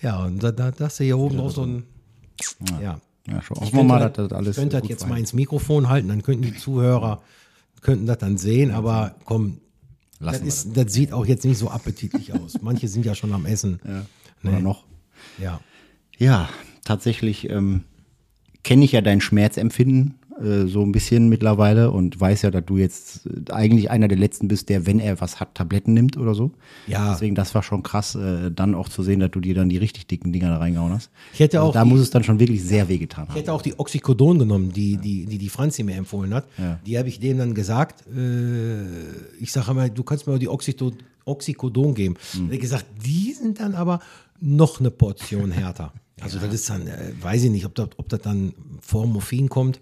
Ja, 0.00 0.24
und 0.24 0.42
da, 0.42 0.52
da, 0.52 0.70
da 0.70 0.84
hast 0.84 1.00
du 1.00 1.04
hier 1.04 1.18
oben 1.18 1.36
noch 1.36 1.50
so 1.50 1.64
ein, 1.64 1.82
ja. 2.80 3.00
Ja, 3.28 3.40
schon. 3.42 3.56
Ich 3.58 3.62
Hoffen 3.64 3.76
wir 3.76 3.84
mal, 3.84 4.00
könnte 4.00 4.22
dass 4.22 4.28
das 4.28 4.38
alles 4.38 4.56
ich 4.56 4.60
könnte 4.62 4.80
das 4.80 4.88
jetzt 4.88 5.02
war. 5.02 5.08
mal 5.10 5.18
ins 5.18 5.32
Mikrofon 5.32 5.88
halten, 5.88 6.08
dann 6.08 6.22
könnten 6.22 6.42
die 6.42 6.56
Zuhörer, 6.56 7.22
könnten 7.80 8.06
das 8.06 8.18
dann 8.18 8.36
sehen, 8.36 8.70
aber 8.72 9.14
komm, 9.24 9.58
Lassen 10.22 10.40
wir 10.42 10.48
ist, 10.48 10.76
das 10.76 10.92
sieht 10.92 11.12
auch 11.12 11.26
jetzt 11.26 11.44
nicht 11.44 11.58
so 11.58 11.70
appetitlich 11.70 12.32
aus. 12.32 12.60
Manche 12.62 12.88
sind 12.88 13.04
ja 13.04 13.14
schon 13.14 13.32
am 13.32 13.44
Essen. 13.46 13.80
Ja. 13.84 14.06
Oder 14.44 14.56
Nee. 14.58 14.62
noch. 14.62 14.84
Ja. 15.38 15.60
Ja, 16.18 16.48
tatsächlich 16.84 17.50
ähm, 17.50 17.82
kenne 18.62 18.84
ich 18.84 18.92
ja 18.92 19.00
dein 19.00 19.20
Schmerzempfinden 19.20 20.14
äh, 20.42 20.66
so 20.66 20.82
ein 20.82 20.92
bisschen 20.92 21.28
mittlerweile 21.28 21.90
und 21.90 22.20
weiß 22.20 22.42
ja, 22.42 22.50
dass 22.50 22.64
du 22.66 22.76
jetzt 22.78 23.26
äh, 23.26 23.52
eigentlich 23.52 23.90
einer 23.90 24.08
der 24.08 24.18
Letzten 24.18 24.48
bist, 24.48 24.68
der, 24.68 24.86
wenn 24.86 24.98
er 25.00 25.20
was 25.20 25.40
hat, 25.40 25.54
Tabletten 25.54 25.94
nimmt 25.94 26.16
oder 26.16 26.34
so. 26.34 26.52
Ja. 26.86 27.12
Deswegen, 27.12 27.34
das 27.34 27.54
war 27.54 27.62
schon 27.62 27.82
krass, 27.82 28.14
äh, 28.14 28.50
dann 28.50 28.74
auch 28.74 28.88
zu 28.88 29.02
sehen, 29.02 29.20
dass 29.20 29.30
du 29.30 29.40
dir 29.40 29.54
dann 29.54 29.68
die 29.68 29.76
richtig 29.78 30.06
dicken 30.06 30.32
Dinger 30.32 30.48
da 30.50 30.58
reingehauen 30.58 30.92
hast. 30.92 31.10
Ich 31.32 31.40
hätte 31.40 31.58
also 31.60 31.70
auch 31.70 31.74
da 31.74 31.84
die- 31.84 31.90
muss 31.90 32.00
es 32.00 32.10
dann 32.10 32.24
schon 32.24 32.38
wirklich 32.40 32.62
sehr 32.62 32.88
wehgetan 32.88 33.24
Ich 33.24 33.30
haben. 33.30 33.36
hätte 33.38 33.52
auch 33.52 33.62
die 33.62 33.78
Oxycodon 33.78 34.38
genommen, 34.40 34.72
die 34.72 34.96
die, 34.96 35.26
die, 35.26 35.38
die 35.38 35.48
Franzi 35.48 35.82
mir 35.82 35.96
empfohlen 35.96 36.34
hat. 36.34 36.46
Ja. 36.58 36.78
Die 36.86 36.98
habe 36.98 37.08
ich 37.08 37.20
dem 37.20 37.38
dann 37.38 37.54
gesagt. 37.54 38.04
Äh, 38.08 38.82
ich 39.40 39.52
sage 39.52 39.70
immer, 39.70 39.88
du 39.88 40.02
kannst 40.02 40.26
mir 40.26 40.34
auch 40.34 40.38
die 40.38 40.48
Oxyto 40.48 40.92
Oxycodon 41.24 41.94
geben. 41.94 42.16
Hm. 42.32 42.48
Er 42.48 42.54
hat 42.54 42.60
gesagt, 42.60 42.86
die 43.04 43.32
sind 43.32 43.60
dann 43.60 43.74
aber 43.74 44.00
noch 44.40 44.80
eine 44.80 44.90
Portion 44.90 45.50
härter. 45.52 45.92
Also 46.22 46.38
das 46.38 46.52
ist 46.54 46.68
dann, 46.70 46.86
äh, 46.86 47.12
weiß 47.20 47.42
ich 47.44 47.50
nicht, 47.50 47.64
ob 47.66 47.74
das, 47.74 47.88
ob 47.96 48.08
das 48.08 48.20
dann 48.20 48.52
vor 48.80 49.06
Morphin 49.06 49.48
kommt. 49.48 49.80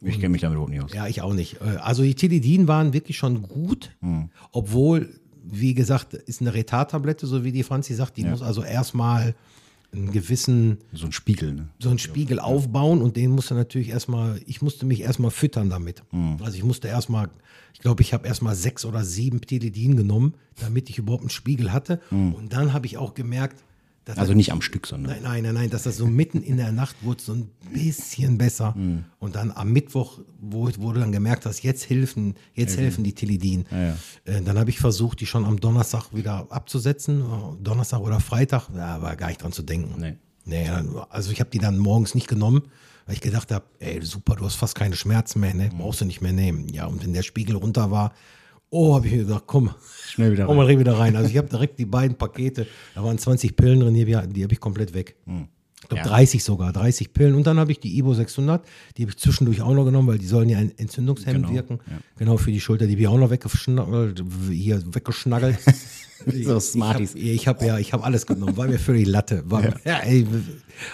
Ich 0.00 0.14
kenne 0.20 0.30
mich 0.30 0.40
damit 0.42 0.54
überhaupt 0.56 0.72
nicht 0.72 0.82
aus. 0.82 0.92
Ja, 0.92 1.06
ich 1.06 1.22
auch 1.22 1.34
nicht. 1.34 1.60
Äh, 1.60 1.76
Also 1.80 2.02
die 2.02 2.14
Tilidin 2.14 2.68
waren 2.68 2.92
wirklich 2.92 3.16
schon 3.16 3.42
gut, 3.42 3.90
Hm. 4.00 4.30
obwohl, 4.52 5.18
wie 5.44 5.74
gesagt, 5.74 6.14
ist 6.14 6.40
eine 6.40 6.52
Retardtablette, 6.54 7.26
so 7.26 7.44
wie 7.44 7.52
die 7.52 7.62
Franzi 7.62 7.94
sagt, 7.94 8.16
die 8.16 8.24
muss 8.24 8.42
also 8.42 8.62
erstmal 8.62 9.34
einen 9.92 10.10
gewissen 10.12 10.78
So 10.92 11.06
ein 11.06 11.12
Spiegel, 11.12 11.54
ne? 11.54 11.68
so 11.78 11.88
einen 11.88 11.98
Spiegel 11.98 12.38
aufbauen 12.40 13.00
und 13.00 13.16
den 13.16 13.30
musste 13.30 13.54
natürlich 13.54 13.88
erstmal, 13.88 14.40
ich 14.46 14.60
musste 14.60 14.84
mich 14.84 15.00
erstmal 15.00 15.30
füttern 15.30 15.70
damit. 15.70 16.02
Mhm. 16.12 16.36
Also 16.42 16.56
ich 16.58 16.64
musste 16.64 16.88
erstmal, 16.88 17.30
ich 17.72 17.80
glaube, 17.80 18.02
ich 18.02 18.12
habe 18.12 18.26
erstmal 18.26 18.54
sechs 18.56 18.84
oder 18.84 19.04
sieben 19.04 19.40
Ptilidin 19.40 19.96
genommen, 19.96 20.34
damit 20.60 20.90
ich 20.90 20.98
überhaupt 20.98 21.22
einen 21.22 21.30
Spiegel 21.30 21.72
hatte. 21.72 22.00
Und 22.10 22.52
dann 22.52 22.72
habe 22.72 22.86
ich 22.86 22.98
auch 22.98 23.14
gemerkt, 23.14 23.56
Mhm. 23.56 23.62
Also 24.14 24.34
nicht 24.34 24.52
am 24.52 24.62
Stück, 24.62 24.86
sondern. 24.86 25.14
Nein, 25.14 25.22
nein, 25.22 25.42
nein, 25.42 25.54
nein, 25.54 25.70
dass 25.70 25.82
das 25.82 25.96
so 25.96 26.06
mitten 26.06 26.42
in 26.42 26.56
der 26.56 26.70
Nacht 26.70 26.96
wurde 27.02 27.22
so 27.22 27.32
ein 27.32 27.50
bisschen 27.72 28.38
besser. 28.38 28.74
Mhm. 28.76 29.04
Und 29.18 29.34
dann 29.34 29.50
am 29.50 29.72
Mittwoch, 29.72 30.20
wo, 30.38 30.70
wo 30.78 30.92
du 30.92 31.00
dann 31.00 31.10
gemerkt 31.10 31.44
hast, 31.46 31.62
jetzt 31.62 31.90
helfen, 31.90 32.34
jetzt 32.54 32.76
helfen 32.78 33.02
die 33.02 33.14
Tilidin. 33.14 33.64
ja. 33.70 33.96
Äh, 34.24 34.42
dann 34.42 34.58
habe 34.58 34.70
ich 34.70 34.78
versucht, 34.78 35.20
die 35.20 35.26
schon 35.26 35.44
am 35.44 35.58
Donnerstag 35.58 36.14
wieder 36.14 36.46
abzusetzen, 36.50 37.20
äh, 37.20 37.62
Donnerstag 37.62 38.00
oder 38.00 38.20
Freitag. 38.20 38.68
Ja, 38.74 39.02
war 39.02 39.16
gar 39.16 39.28
nicht 39.28 39.42
dran 39.42 39.52
zu 39.52 39.62
denken. 39.62 40.00
Nee. 40.00 40.16
Nee, 40.46 40.70
also 41.10 41.32
ich 41.32 41.40
habe 41.40 41.50
die 41.50 41.58
dann 41.58 41.76
morgens 41.76 42.14
nicht 42.14 42.28
genommen, 42.28 42.62
weil 43.04 43.16
ich 43.16 43.20
gedacht 43.20 43.50
habe, 43.50 43.64
ey, 43.80 44.00
super, 44.02 44.36
du 44.36 44.44
hast 44.44 44.54
fast 44.54 44.76
keine 44.76 44.94
Schmerzen 44.94 45.40
mehr, 45.40 45.52
ne? 45.54 45.70
brauchst 45.76 46.00
du 46.00 46.04
nicht 46.04 46.20
mehr 46.20 46.32
nehmen. 46.32 46.68
Ja, 46.68 46.86
und 46.86 47.02
wenn 47.02 47.12
der 47.12 47.22
Spiegel 47.22 47.56
runter 47.56 47.90
war, 47.90 48.12
oh, 48.70 48.94
habe 48.94 49.06
ich 49.06 49.12
mir 49.12 49.24
gedacht, 49.24 49.44
komm, 49.46 49.70
Schnell 50.08 50.32
wieder 50.32 50.46
komm 50.46 50.56
mal 50.56 50.68
wieder 50.68 50.98
rein. 50.98 51.16
Also 51.16 51.30
ich 51.30 51.36
habe 51.36 51.48
direkt 51.48 51.78
die 51.78 51.84
beiden 51.86 52.16
Pakete, 52.16 52.66
da 52.94 53.02
waren 53.04 53.18
20 53.18 53.56
Pillen 53.56 53.80
drin, 53.80 53.94
die, 53.94 54.16
hab 54.16 54.24
habe 54.24 54.52
ich 54.52 54.60
komplett 54.60 54.94
weg. 54.94 55.16
Ich 55.82 55.88
glaube 55.88 56.02
Ja. 56.02 56.08
30 56.08 56.42
sogar, 56.42 56.72
30 56.72 57.12
Pillen. 57.12 57.34
Und 57.34 57.46
dann 57.46 57.58
habe 57.58 57.70
ich 57.70 57.78
die 57.78 57.96
Ibo 57.98 58.12
600, 58.14 58.66
die 58.96 59.02
habe 59.02 59.10
ich 59.12 59.18
zwischendurch 59.18 59.62
auch 59.62 59.74
noch 59.74 59.84
genommen, 59.84 60.08
weil 60.08 60.18
die 60.18 60.26
sollen 60.26 60.48
ja 60.48 60.58
entzündungshemmend 60.58 61.44
Genau, 61.46 61.54
wirken. 61.54 61.80
ja. 61.86 61.98
Genau 62.18 62.36
für 62.38 62.50
die 62.50 62.60
Schulter, 62.60 62.86
die 62.86 62.92
habe 62.94 63.02
ich 63.02 63.08
auch 63.08 63.18
noch 63.18 63.30
weggeschnaggelt, 63.30 64.24
hier 64.50 64.82
weggeschnaggelt. 64.94 65.58
So 66.42 66.58
Smarties. 66.58 67.14
Ich 67.14 67.46
habe 67.46 67.64
ja, 67.66 67.78
ich 67.78 67.92
habe 67.92 68.02
alles 68.02 68.26
genommen, 68.26 68.56
war 68.56 68.66
mir 68.66 68.78
völlig 68.78 69.06
Latte. 69.06 69.42
War, 69.48 69.62
ja. 69.84 69.98
ey, 69.98 70.26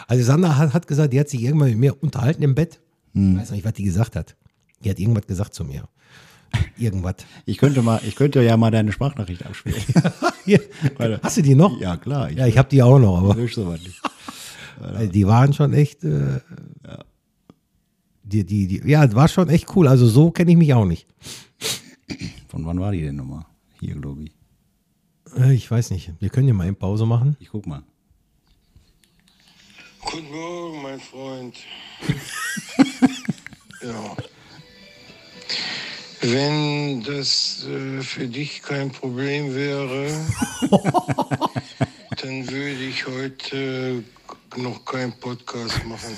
also 0.08 0.24
Sandra 0.24 0.56
hat, 0.58 0.74
hat 0.74 0.86
gesagt, 0.88 1.12
die 1.12 1.20
hat 1.20 1.28
sich 1.30 1.40
irgendwann 1.42 1.70
mit 1.70 1.78
mir 1.78 2.02
unterhalten 2.02 2.42
im 2.42 2.54
Bett. 2.56 2.80
Hm. 3.14 3.36
Ich 3.36 3.42
weiß 3.42 3.50
nicht, 3.52 3.64
was 3.64 3.72
die 3.74 3.84
gesagt 3.84 4.16
hat. 4.16 4.34
Die 4.84 4.90
hat 4.90 4.98
irgendwas 4.98 5.26
gesagt 5.26 5.54
zu 5.54 5.64
mir. 5.64 5.88
Irgendwas. 6.78 7.16
Ich 7.46 7.58
könnte 7.58 7.82
mal, 7.82 8.00
ich 8.06 8.16
könnte 8.16 8.42
ja 8.42 8.56
mal 8.56 8.70
deine 8.70 8.92
Sprachnachricht 8.92 9.46
abspielen. 9.46 9.80
Hast 11.22 11.36
du 11.36 11.42
die 11.42 11.54
noch? 11.54 11.80
ja, 11.80 11.96
klar. 11.96 12.30
Ich 12.30 12.36
Ja, 12.38 12.46
ich 12.46 12.58
habe 12.58 12.68
die 12.68 12.82
auch 12.82 12.98
noch, 12.98 13.18
aber 13.18 13.34
lösche 13.34 13.62
sowas 13.62 13.80
nicht. 13.80 15.14
die 15.14 15.26
waren 15.26 15.52
schon 15.52 15.72
echt. 15.72 16.02
Äh, 16.04 16.40
die, 18.24 18.44
die, 18.44 18.66
die, 18.66 18.90
ja, 18.90 19.12
war 19.14 19.28
schon 19.28 19.48
echt 19.48 19.74
cool. 19.76 19.88
Also 19.88 20.06
so 20.06 20.30
kenne 20.30 20.50
ich 20.52 20.56
mich 20.56 20.72
auch 20.74 20.86
nicht. 20.86 21.06
Von 22.48 22.64
wann 22.66 22.80
war 22.80 22.92
die 22.92 23.02
denn 23.02 23.16
nochmal? 23.16 23.44
Hier, 23.80 23.94
glaube 23.94 24.24
ich. 24.24 24.32
Äh, 25.38 25.54
ich 25.54 25.70
weiß 25.70 25.90
nicht. 25.90 26.12
Wir 26.20 26.30
können 26.30 26.48
ja 26.48 26.54
mal 26.54 26.66
in 26.66 26.76
Pause 26.76 27.06
machen. 27.06 27.36
Ich 27.40 27.50
guck 27.50 27.66
mal. 27.66 27.82
Guten 30.04 30.30
Morgen, 30.30 30.82
mein 30.82 31.00
Freund. 31.00 31.56
ja. 33.82 34.16
Wenn 36.22 37.02
das 37.02 37.66
äh, 37.68 38.00
für 38.00 38.28
dich 38.28 38.62
kein 38.62 38.90
Problem 38.90 39.54
wäre, 39.54 40.06
dann 42.22 42.48
würde 42.48 42.84
ich 42.88 43.04
heute 43.06 44.04
noch 44.56 44.84
keinen 44.84 45.12
Podcast 45.18 45.80
machen. 45.84 46.14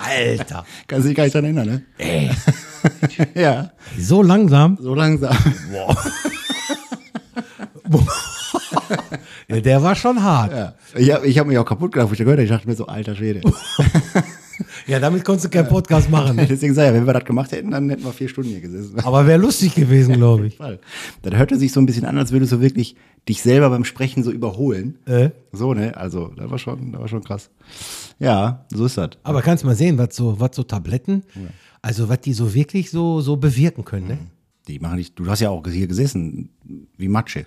Alter. 0.00 0.64
Kannst 0.88 1.04
du 1.04 1.08
dich 1.08 1.16
gar 1.16 1.24
nicht 1.24 1.34
dran 1.34 1.44
erinnern, 1.44 1.66
ne? 1.66 1.82
Ey, 1.98 2.30
Ja, 3.34 3.70
so 3.98 4.22
langsam. 4.22 4.76
so 4.80 4.94
langsam. 4.94 5.36
Ja, 9.48 9.60
der 9.60 9.82
war 9.82 9.94
schon 9.94 10.22
hart. 10.22 10.52
Ja. 10.52 10.74
Ich 10.94 11.12
habe 11.12 11.26
ich 11.26 11.38
hab 11.38 11.46
mich 11.46 11.56
auch 11.58 11.64
kaputt 11.64 11.92
gedacht, 11.92 12.08
wo 12.08 12.12
ich 12.12 12.18
da 12.18 12.24
gehört 12.24 12.38
habe. 12.38 12.44
Ich 12.44 12.50
dachte 12.50 12.66
mir 12.68 12.74
so, 12.74 12.86
alter 12.86 13.14
Schwede. 13.14 13.42
Ja, 14.86 15.00
damit 15.00 15.24
konntest 15.24 15.46
du 15.46 15.50
keinen 15.50 15.68
Podcast 15.68 16.10
machen. 16.10 16.36
Deswegen 16.48 16.74
sag 16.74 16.88
ich, 16.88 16.94
wenn 16.94 17.06
wir 17.06 17.12
das 17.12 17.24
gemacht 17.24 17.50
hätten, 17.52 17.72
dann 17.72 17.90
hätten 17.90 18.04
wir 18.04 18.12
vier 18.12 18.28
Stunden 18.28 18.50
hier 18.50 18.60
gesessen. 18.60 18.98
Aber 19.00 19.26
wäre 19.26 19.40
lustig 19.40 19.74
gewesen, 19.74 20.14
glaube 20.14 20.46
ich. 20.46 20.56
Fall. 20.56 20.78
Das 21.22 21.34
hörte 21.34 21.58
sich 21.58 21.72
so 21.72 21.80
ein 21.80 21.86
bisschen 21.86 22.04
an, 22.04 22.16
als 22.18 22.30
würdest 22.30 22.52
du 22.52 22.60
wirklich 22.60 22.96
dich 23.28 23.42
selber 23.42 23.70
beim 23.70 23.84
Sprechen 23.84 24.22
so 24.22 24.30
überholen. 24.30 24.98
Äh? 25.06 25.30
So, 25.52 25.74
ne? 25.74 25.96
Also, 25.96 26.28
das 26.36 26.50
war 26.50 26.58
schon, 26.58 26.92
das 26.92 27.00
war 27.00 27.08
schon 27.08 27.24
krass. 27.24 27.50
Ja, 28.18 28.64
so 28.72 28.86
ist 28.86 28.96
das. 28.96 29.10
Aber 29.24 29.42
kannst 29.42 29.64
mal 29.64 29.74
sehen, 29.74 29.98
was 29.98 30.14
so, 30.14 30.38
was 30.38 30.54
so 30.54 30.62
Tabletten, 30.62 31.24
also 31.82 32.08
was 32.08 32.20
die 32.20 32.32
so 32.32 32.54
wirklich 32.54 32.90
so, 32.90 33.20
so 33.20 33.36
bewirken 33.36 33.84
können. 33.84 34.06
Ne? 34.06 34.18
Die 34.68 34.78
machen 34.78 34.98
dich, 34.98 35.14
du 35.14 35.26
hast 35.26 35.40
ja 35.40 35.50
auch 35.50 35.66
hier 35.66 35.86
gesessen, 35.86 36.50
wie 36.96 37.08
Matsche. 37.08 37.46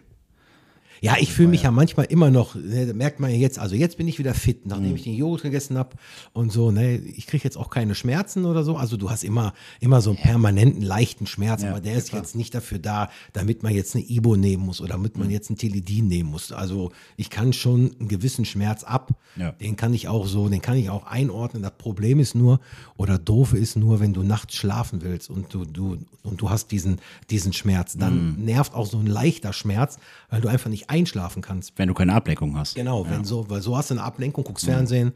Ja, 1.01 1.15
ich 1.19 1.31
fühle 1.31 1.47
mich 1.47 1.63
ja. 1.63 1.71
manchmal 1.71 2.05
immer 2.07 2.29
noch, 2.29 2.55
ne, 2.55 2.93
merkt 2.93 3.19
man 3.19 3.31
ja 3.31 3.37
jetzt, 3.37 3.57
also 3.59 3.75
jetzt 3.75 3.97
bin 3.97 4.07
ich 4.07 4.19
wieder 4.19 4.33
fit, 4.33 4.65
nachdem 4.65 4.95
ich 4.95 5.03
den 5.03 5.15
Joghurt 5.15 5.43
gegessen 5.43 5.77
habe 5.77 5.95
und 6.33 6.51
so, 6.51 6.71
ne, 6.71 6.97
ich 6.97 7.27
kriege 7.27 7.43
jetzt 7.43 7.57
auch 7.57 7.69
keine 7.69 7.95
Schmerzen 7.95 8.45
oder 8.45 8.63
so, 8.63 8.75
also 8.75 8.97
du 8.97 9.09
hast 9.09 9.23
immer, 9.23 9.53
immer 9.79 10.01
so 10.01 10.09
einen 10.11 10.19
permanenten 10.19 10.81
leichten 10.81 11.25
Schmerz, 11.25 11.63
Ja, 11.63 11.71
aber 11.71 11.79
der 11.79 11.95
ist 11.95 12.11
jetzt 12.11 12.35
nicht 12.35 12.53
dafür 12.53 12.79
da, 12.79 13.09
damit 13.33 13.63
man 13.63 13.73
jetzt 13.73 13.95
eine 13.95 14.03
Ibo 14.09 14.35
nehmen 14.35 14.65
muss 14.65 14.81
oder 14.81 14.91
damit 14.93 15.17
man 15.17 15.29
jetzt 15.29 15.49
ein 15.49 15.57
Teledin 15.57 16.07
nehmen 16.07 16.29
muss, 16.29 16.51
also 16.51 16.91
ich 17.15 17.29
kann 17.29 17.53
schon 17.53 17.91
einen 17.99 18.09
gewissen 18.09 18.43
Schmerz 18.45 18.83
ab, 18.83 19.11
Ja. 19.37 19.51
den 19.53 19.75
kann 19.75 19.93
ich 19.93 20.07
auch 20.07 20.27
so, 20.27 20.49
den 20.49 20.61
kann 20.61 20.77
ich 20.77 20.89
auch 20.89 21.05
einordnen, 21.05 21.63
das 21.63 21.77
Problem 21.77 22.19
ist 22.19 22.35
nur, 22.35 22.59
oder 22.97 23.17
doofe 23.17 23.57
ist 23.57 23.75
nur, 23.77 23.99
wenn 23.99 24.13
du 24.13 24.23
nachts 24.23 24.55
schlafen 24.55 25.01
willst 25.01 25.29
und 25.29 25.53
du, 25.53 25.63
du, 25.65 25.97
und 26.23 26.41
du 26.41 26.49
hast 26.49 26.71
diesen, 26.71 26.99
diesen 27.29 27.53
Schmerz, 27.53 27.95
dann 27.97 28.43
nervt 28.43 28.73
auch 28.73 28.85
so 28.85 28.97
ein 28.97 29.07
leichter 29.07 29.53
Schmerz, 29.53 29.97
weil 30.29 30.41
du 30.41 30.47
einfach 30.47 30.69
nicht 30.69 30.88
einschlafen 30.89 31.41
kannst. 31.41 31.73
Wenn 31.77 31.87
du 31.87 31.93
keine 31.93 32.13
Ablenkung 32.13 32.57
hast. 32.57 32.75
Genau, 32.75 33.09
wenn 33.09 33.23
so, 33.23 33.49
weil 33.49 33.61
so 33.61 33.77
hast 33.77 33.91
du 33.91 33.95
eine 33.95 34.03
Ablenkung, 34.03 34.43
guckst 34.43 34.65
Fernsehen. 34.65 35.13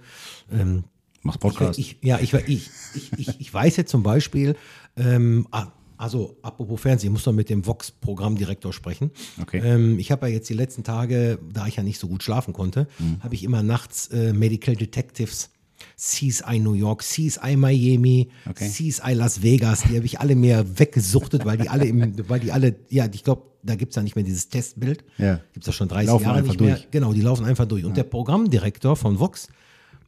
Ähm, 0.51 0.83
Machst 1.21 1.37
ich, 1.37 1.41
Podcast. 1.41 1.79
ich, 1.79 1.97
ja, 2.01 2.19
ich, 2.19 2.33
ich, 2.33 2.69
ich, 2.93 3.11
ich, 3.17 3.39
ich 3.39 3.53
weiß 3.53 3.77
jetzt 3.77 3.89
zum 3.89 4.03
Beispiel, 4.03 4.55
ähm, 4.97 5.47
ah, 5.51 5.67
also 5.97 6.37
apropos 6.41 6.81
Fernsehen, 6.81 7.09
ich 7.09 7.13
muss 7.13 7.25
noch 7.25 7.33
mit 7.33 7.49
dem 7.49 7.65
Vox-Programmdirektor 7.65 8.73
sprechen. 8.73 9.11
Okay. 9.41 9.61
Ähm, 9.63 9.99
ich 9.99 10.11
habe 10.11 10.27
ja 10.27 10.33
jetzt 10.33 10.49
die 10.49 10.53
letzten 10.53 10.83
Tage, 10.83 11.39
da 11.51 11.65
ich 11.65 11.77
ja 11.77 11.83
nicht 11.83 11.99
so 11.99 12.07
gut 12.07 12.23
schlafen 12.23 12.53
konnte, 12.53 12.87
habe 13.21 13.35
ich 13.35 13.43
immer 13.43 13.63
nachts 13.63 14.07
äh, 14.07 14.33
Medical 14.33 14.75
Detectives. 14.75 15.49
CSI 15.97 16.59
New 16.59 16.73
York, 16.73 17.01
CSI 17.01 17.55
Miami, 17.55 18.29
Okay. 18.49 18.69
CSI 18.69 19.13
Las 19.13 19.41
Vegas, 19.41 19.83
die 19.83 19.95
habe 19.95 20.05
ich 20.05 20.19
alle 20.19 20.35
mehr 20.35 20.79
weggesuchtet, 20.79 21.45
weil 21.45 21.57
die 21.57 21.69
alle 21.69 21.85
im, 21.85 22.13
weil 22.29 22.39
die 22.39 22.51
alle, 22.51 22.75
ja, 22.89 23.07
ich 23.11 23.23
glaube, 23.23 23.43
da 23.63 23.75
gibt 23.75 23.91
es 23.91 23.95
ja 23.95 24.03
nicht 24.03 24.15
mehr 24.15 24.25
dieses 24.25 24.49
Testbild. 24.49 25.03
Ja. 25.17 25.39
Gibt 25.53 25.63
es 25.63 25.67
ja 25.67 25.73
schon 25.73 25.87
30 25.87 26.07
Laufen 26.07 26.23
Jahre 26.25 26.41
nicht 26.41 26.59
mehr. 26.59 26.75
durch. 26.75 26.91
Genau, 26.91 27.13
die 27.13 27.21
laufen 27.21 27.45
einfach 27.45 27.65
durch. 27.65 27.85
Und 27.85 27.95
der 27.95 28.03
Programmdirektor 28.03 28.95
von 28.95 29.19
Vox, 29.19 29.47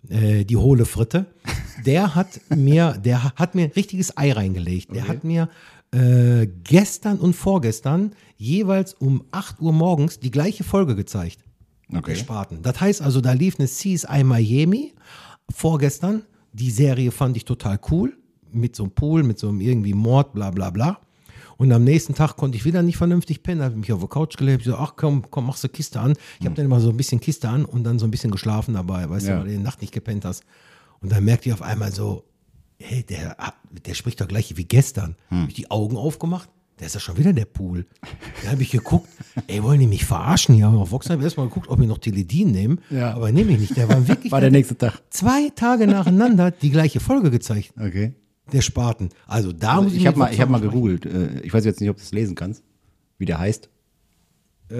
äh, 0.09 0.43
die 0.43 0.57
hohle 0.57 0.85
Fritte, 0.85 1.25
der 1.85 2.15
hat 2.15 2.41
mir, 2.49 2.93
der 3.03 3.23
hat 3.35 3.55
mir 3.55 3.65
ein 3.65 3.71
richtiges 3.71 4.17
Ei 4.17 4.31
reingelegt. 4.33 4.93
Der 4.93 5.07
hat 5.07 5.23
mir 5.23 5.49
äh, 5.91 6.47
gestern 6.63 7.17
und 7.17 7.33
vorgestern 7.33 8.11
jeweils 8.37 8.93
um 8.93 9.23
8 9.31 9.61
Uhr 9.61 9.71
morgens 9.71 10.19
die 10.19 10.31
gleiche 10.31 10.63
Folge 10.65 10.95
gezeigt. 10.95 11.39
Okay. 11.89 12.11
Der 12.11 12.15
Spaten. 12.15 12.61
Das 12.61 12.81
heißt 12.81 13.01
also, 13.01 13.21
da 13.21 13.31
lief 13.33 13.57
eine 13.59 13.67
CSI 13.67 14.23
Miami 14.23 14.93
vorgestern. 15.53 16.23
Die 16.53 16.71
Serie 16.71 17.11
fand 17.11 17.37
ich 17.37 17.45
total 17.45 17.79
cool. 17.91 18.17
Mit 18.51 18.75
so 18.75 18.83
einem 18.83 18.91
Pool, 18.93 19.23
mit 19.23 19.37
so 19.37 19.49
einem 19.49 19.59
irgendwie 19.61 19.93
Mord, 19.93 20.33
bla 20.33 20.49
bla 20.51 20.69
bla. 20.69 20.99
Und 21.57 21.71
am 21.71 21.83
nächsten 21.83 22.13
Tag 22.15 22.35
konnte 22.35 22.57
ich 22.57 22.65
wieder 22.65 22.81
nicht 22.81 22.97
vernünftig 22.97 23.41
pennen, 23.43 23.61
habe 23.61 23.75
mich 23.75 23.91
auf 23.93 23.99
der 23.99 24.09
Couch 24.09 24.35
gelegt, 24.37 24.61
ich 24.61 24.67
so, 24.67 24.75
ach 24.75 24.93
komm, 24.97 25.23
komm, 25.29 25.45
machst 25.47 25.63
du 25.63 25.69
Kiste 25.69 25.99
an. 26.01 26.13
Ich 26.39 26.45
habe 26.45 26.55
dann 26.55 26.65
immer 26.65 26.81
so 26.81 26.89
ein 26.89 26.97
bisschen 26.97 27.21
Kiste 27.21 27.47
an 27.47 27.63
und 27.65 27.83
dann 27.85 27.97
so 27.97 28.05
ein 28.05 28.11
bisschen 28.11 28.31
geschlafen 28.31 28.73
dabei, 28.73 29.09
weißt 29.09 29.27
Ja. 29.27 29.33
du, 29.35 29.39
weil 29.41 29.47
du 29.47 29.57
die 29.57 29.63
Nacht 29.63 29.81
nicht 29.81 29.93
gepennt 29.93 30.25
hast. 30.25 30.43
Und 31.01 31.11
dann 31.11 31.23
merkte 31.23 31.47
ich 31.49 31.53
auf 31.53 31.61
einmal 31.61 31.93
so, 31.93 32.25
hey, 32.77 33.03
der, 33.03 33.37
der 33.85 33.93
spricht 33.93 34.19
doch 34.19 34.27
gleich 34.27 34.55
wie 34.57 34.65
gestern. 34.65 35.15
Hab 35.31 35.47
ich 35.47 35.53
die 35.53 35.71
Augen 35.71 35.95
aufgemacht, 35.95 36.49
der 36.79 36.87
ist 36.87 36.93
ja 36.93 36.99
schon 36.99 37.17
wieder 37.17 37.31
der 37.33 37.45
Pool. 37.45 37.85
Dann 38.43 38.51
habe 38.53 38.61
ich 38.61 38.71
geguckt, 38.71 39.07
ey, 39.47 39.63
wollen 39.63 39.79
die 39.79 39.87
mich 39.87 40.05
verarschen? 40.05 40.55
Ja, 40.57 40.69
auf 40.69 40.91
Vox 40.91 41.09
habe 41.09 41.19
ich 41.21 41.23
erstmal 41.25 41.47
geguckt, 41.47 41.69
ob 41.69 41.79
ich 41.79 41.87
noch 41.87 41.97
Teledin 41.99 42.51
nehme. 42.51 42.77
Ja. 42.89 43.13
Aber 43.13 43.31
nehme 43.31 43.51
ich 43.53 43.59
nicht. 43.59 43.77
Der 43.77 43.87
war 43.89 44.07
wirklich 44.07 44.31
War 44.31 44.41
der 44.41 44.51
nächste 44.51 44.77
Tag. 44.77 45.01
zwei 45.09 45.49
Tage 45.55 45.87
nacheinander 45.87 46.51
die 46.51 46.71
gleiche 46.71 46.99
Folge 46.99 47.31
gezeigt. 47.31 47.73
Okay. 47.79 48.13
Der 48.51 48.61
Spaten. 48.61 49.09
Also 49.25 49.51
da 49.51 49.71
Also 49.71 49.83
muss 49.83 49.93
ich 49.93 49.99
ich 50.01 50.07
habe 50.07 50.19
mal, 50.19 50.33
ich 50.33 50.39
hab 50.41 50.49
mal 50.49 50.61
Vox 50.61 50.71
gegoogelt. 50.73 51.05
Äh, 51.05 51.41
Ich 51.43 51.53
weiß 51.53 51.65
jetzt 51.65 51.79
nicht, 51.81 51.89
ob 51.89 51.95
du 51.97 52.03
es 52.03 52.11
lesen 52.11 52.35
kannst, 52.35 52.61
wie 53.17 53.25
der 53.25 53.39
heißt. 53.39 53.69
Äh, 54.69 54.75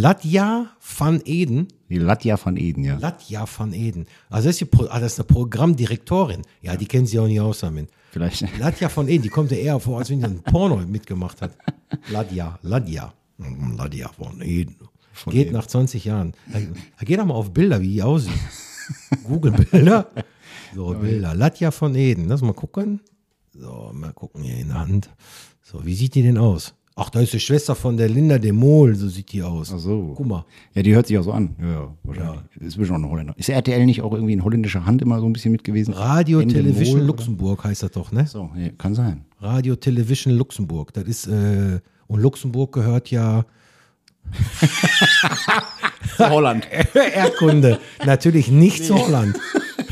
Latja 0.00 0.76
van 0.78 1.20
Eden. 1.24 1.68
Die 1.88 1.98
Latja 1.98 2.38
van 2.44 2.56
Eden, 2.56 2.84
ja. 2.84 2.96
Latja 2.98 3.46
van 3.58 3.72
Eden. 3.72 4.06
Also 4.30 4.48
das 4.48 4.60
ist, 4.60 4.72
die 4.72 4.88
ah, 4.88 4.98
das 4.98 5.12
ist 5.12 5.18
eine 5.18 5.26
Programmdirektorin. 5.26 6.42
Ja, 6.62 6.76
die 6.76 6.86
kennen 6.86 7.06
sie 7.06 7.18
auch 7.18 7.26
nicht 7.26 7.40
aus 7.40 7.60
damit. 7.60 7.90
Vielleicht. 8.10 8.46
Latja 8.58 8.88
von 8.88 9.08
Eden, 9.08 9.22
die 9.22 9.28
kommt 9.28 9.50
ja 9.50 9.58
eher 9.58 9.78
vor, 9.78 9.98
als 9.98 10.08
wenn 10.08 10.20
die 10.20 10.24
ein 10.24 10.42
Porno 10.42 10.76
mitgemacht 10.76 11.42
hat. 11.42 11.52
Ladja, 12.08 12.58
Ladja. 12.62 13.12
Mm, 13.36 13.76
Ladja 13.76 14.08
von 14.08 14.40
Eden. 14.40 14.76
geht 15.26 15.48
Eden. 15.48 15.52
nach 15.52 15.66
20 15.66 16.04
Jahren. 16.06 16.32
Geht 17.00 17.18
doch 17.18 17.26
mal 17.26 17.34
auf 17.34 17.52
Bilder, 17.52 17.80
wie 17.82 17.88
die 17.88 18.02
aussieht. 18.02 18.32
Google 19.24 19.52
Bilder. 19.52 20.10
So, 20.74 20.94
Bilder. 20.94 21.34
Latja 21.34 21.70
von 21.70 21.94
Eden. 21.94 22.26
Lass 22.26 22.40
mal 22.40 22.54
gucken. 22.54 23.00
So, 23.52 23.90
mal 23.92 24.14
gucken 24.14 24.44
hier 24.44 24.56
in 24.56 24.68
der 24.68 24.78
Hand. 24.78 25.10
So, 25.62 25.84
wie 25.84 25.94
sieht 25.94 26.14
die 26.14 26.22
denn 26.22 26.38
aus? 26.38 26.74
Ach, 26.96 27.08
da 27.08 27.20
ist 27.20 27.32
die 27.32 27.40
Schwester 27.40 27.74
von 27.74 27.96
der 27.96 28.08
Linda 28.08 28.38
de 28.38 28.52
Mol, 28.52 28.94
so 28.94 29.08
sieht 29.08 29.32
die 29.32 29.42
aus. 29.42 29.72
Ach 29.74 29.78
so. 29.78 30.12
Guck 30.16 30.26
mal. 30.26 30.44
Ja, 30.74 30.82
die 30.82 30.94
hört 30.94 31.06
sich 31.06 31.16
auch 31.16 31.22
so 31.22 31.32
an. 31.32 31.56
Ja, 31.60 31.70
ja 31.70 31.94
wahrscheinlich. 32.02 32.40
Ist 32.60 32.76
bestimmt 32.76 32.98
auch 32.98 33.04
ein 33.04 33.10
Holländer. 33.10 33.34
Ist 33.36 33.48
RTL 33.48 33.86
nicht 33.86 34.02
auch 34.02 34.12
irgendwie 34.12 34.32
in 34.32 34.44
holländischer 34.44 34.84
Hand 34.84 35.00
immer 35.00 35.20
so 35.20 35.26
ein 35.26 35.32
bisschen 35.32 35.52
mit 35.52 35.64
gewesen? 35.64 35.94
Radio 35.94 36.40
Ende 36.40 36.54
Television 36.54 36.98
Mol, 36.98 37.06
Luxemburg 37.06 37.64
heißt 37.64 37.84
das 37.84 37.92
doch, 37.92 38.12
ne? 38.12 38.26
So, 38.26 38.50
ja, 38.56 38.68
kann 38.76 38.94
sein. 38.94 39.24
Radio 39.38 39.76
Television 39.76 40.34
Luxemburg. 40.34 40.92
Das 40.92 41.04
ist, 41.04 41.26
äh, 41.28 41.80
und 42.06 42.20
Luxemburg 42.20 42.72
gehört 42.72 43.10
ja 43.10 43.44
Holland. 46.18 46.68
Erdkunde. 47.14 47.78
Natürlich 48.04 48.50
nicht 48.50 48.84
zu 48.84 48.96
Holland. 48.96 49.38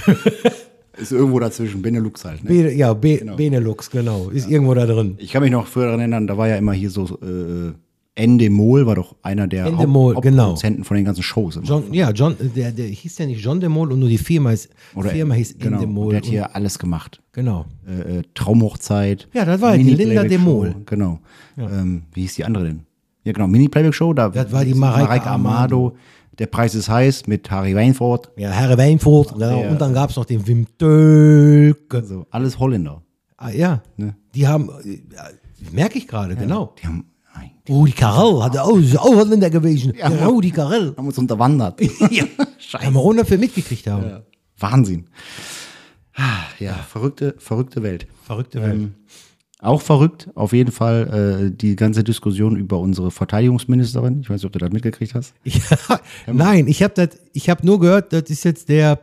Ist 1.00 1.12
irgendwo 1.12 1.38
dazwischen, 1.38 1.82
Benelux 1.82 2.24
halt. 2.24 2.42
Ne? 2.44 2.50
Be 2.50 2.74
ja, 2.74 2.92
Be 2.92 3.20
Benelux, 3.37 3.90
genau. 3.90 4.30
Ist 4.30 4.50
irgendwo 4.50 4.74
da 4.74 4.87
drin. 4.87 5.14
Ich 5.18 5.32
kann 5.32 5.42
mich 5.42 5.52
noch 5.52 5.66
früher 5.66 5.87
daran 5.87 6.00
erinnern, 6.00 6.26
da 6.26 6.37
war 6.37 6.48
ja 6.48 6.56
immer 6.56 6.72
hier 6.72 6.90
so 6.90 7.04
äh, 7.22 7.72
Endemol, 8.14 8.84
war 8.84 8.96
doch 8.96 9.14
einer 9.22 9.46
der 9.46 9.66
Endemol, 9.66 10.16
genau. 10.20 10.42
Hauptproduzenten 10.42 10.84
von 10.84 10.96
den 10.96 11.04
ganzen 11.04 11.22
Shows. 11.22 11.56
Immer. 11.56 11.64
John, 11.66 11.94
ja, 11.94 12.11
John, 12.11 12.34
der, 12.56 12.72
der 12.72 12.87
hieß 12.87 13.18
ja 13.18 13.26
nicht 13.26 13.44
John 13.44 13.61
de 13.61 13.68
Mol 13.68 13.92
und 13.92 14.00
nur 14.00 14.08
die 14.08 14.18
Firma, 14.18 14.50
ist, 14.52 14.70
Oder- 14.96 15.11
Firma 15.11 15.34
hieß 15.34 15.56
genau, 15.58 15.76
Endemol. 15.76 16.11
Der 16.11 16.18
hat 16.18 16.26
hier 16.26 16.56
alles 16.56 16.78
gemacht. 16.80 17.22
Genau. 17.32 17.66
Äh, 17.87 18.18
äh, 18.18 18.22
Traumhochzeit. 18.34 19.28
Ja, 19.32 19.44
das 19.44 19.61
war 19.61 19.76
ja 19.76 19.82
die 19.82 19.94
Linda 19.94 20.24
de 20.24 20.37
Mini-Playback-Show, 20.37 20.44
Mol. 20.50 20.74
Genau. 20.87 21.20
Ähm, 21.56 22.02
wie 22.12 22.22
hieß 22.22 22.34
die 22.34 22.44
andere 22.44 22.64
denn? 22.64 22.80
Ja, 23.22 23.32
genau, 23.32 23.46
Mini-Playback-Show. 23.46 24.14
Da 24.14 24.30
Das 24.30 24.50
war 24.50 24.64
die 24.64 24.74
Mareike 24.74 25.26
Amado. 25.30 25.94
Der 26.38 26.46
Preis 26.46 26.74
ist 26.74 26.88
heiß 26.88 27.27
mit 27.27 27.51
Harry 27.51 27.74
Weinfurt. 27.74 28.31
Ja, 28.37 28.51
Herr 28.51 28.79
Weinfurt, 28.79 29.33
genau. 29.35 29.62
Ja. 29.62 29.70
Und 29.70 29.81
dann 29.81 29.92
gab 29.92 30.11
es 30.11 30.16
noch 30.16 30.24
den 30.24 30.46
Wim 30.46 30.66
Tölke. 30.79 32.05
So, 32.05 32.27
alles 32.31 32.59
Holländer. 32.59 33.03
Ah, 33.37 33.51
ja, 33.51 33.83
Ne? 33.96 34.14
die 34.35 34.46
haben, 34.46 34.68
äh, 34.85 35.01
merke 35.72 35.98
ich 35.98 36.07
gerade, 36.07 36.37
genau. 36.37 36.74
Die 36.81 36.87
haben, 36.87 37.07
nein, 37.35 37.51
Rudi 37.68 37.92
Carell 37.92 38.35
auch, 38.61 38.77
ist 38.79 38.98
auch 38.98 39.14
Holländer 39.16 39.51
gewesen. 39.51 39.94
Ja. 39.96 40.09
Der 40.09 40.27
Rudi 40.27 40.51
Carell. 40.51 40.94
haben 40.96 41.07
uns 41.07 41.18
unterwandert. 41.18 41.81
ja. 42.11 42.24
Haben 42.74 42.94
wir 42.94 43.01
Runde 43.01 43.24
für 43.24 43.38
mitgekriegt 43.38 43.87
haben. 43.87 44.22
Wahnsinn. 44.59 45.07
Ah, 46.14 46.42
Ja, 46.59 46.72
verrückte, 46.74 47.35
verrückte 47.38 47.83
Welt. 47.83 48.07
Verrückte 48.24 48.61
Welt. 48.62 48.74
Ähm, 48.74 48.94
auch 49.60 49.82
verrückt, 49.82 50.28
auf 50.34 50.52
jeden 50.52 50.70
Fall, 50.70 51.48
äh, 51.48 51.56
die 51.56 51.74
ganze 51.76 52.04
Diskussion 52.04 52.56
über 52.56 52.78
unsere 52.78 53.10
Verteidigungsministerin. 53.10 54.20
Ich 54.20 54.30
weiß 54.30 54.36
nicht, 54.36 54.46
ob 54.46 54.52
du 54.52 54.58
das 54.58 54.70
mitgekriegt 54.70 55.14
hast. 55.14 55.34
Ja, 55.44 56.00
nein, 56.32 56.68
ich 56.68 56.82
habe 56.82 56.94
das, 56.94 57.18
ich 57.32 57.48
habe 57.50 57.66
nur 57.66 57.80
gehört, 57.80 58.12
das 58.12 58.24
ist 58.30 58.44
jetzt 58.44 58.68
der 58.68 59.00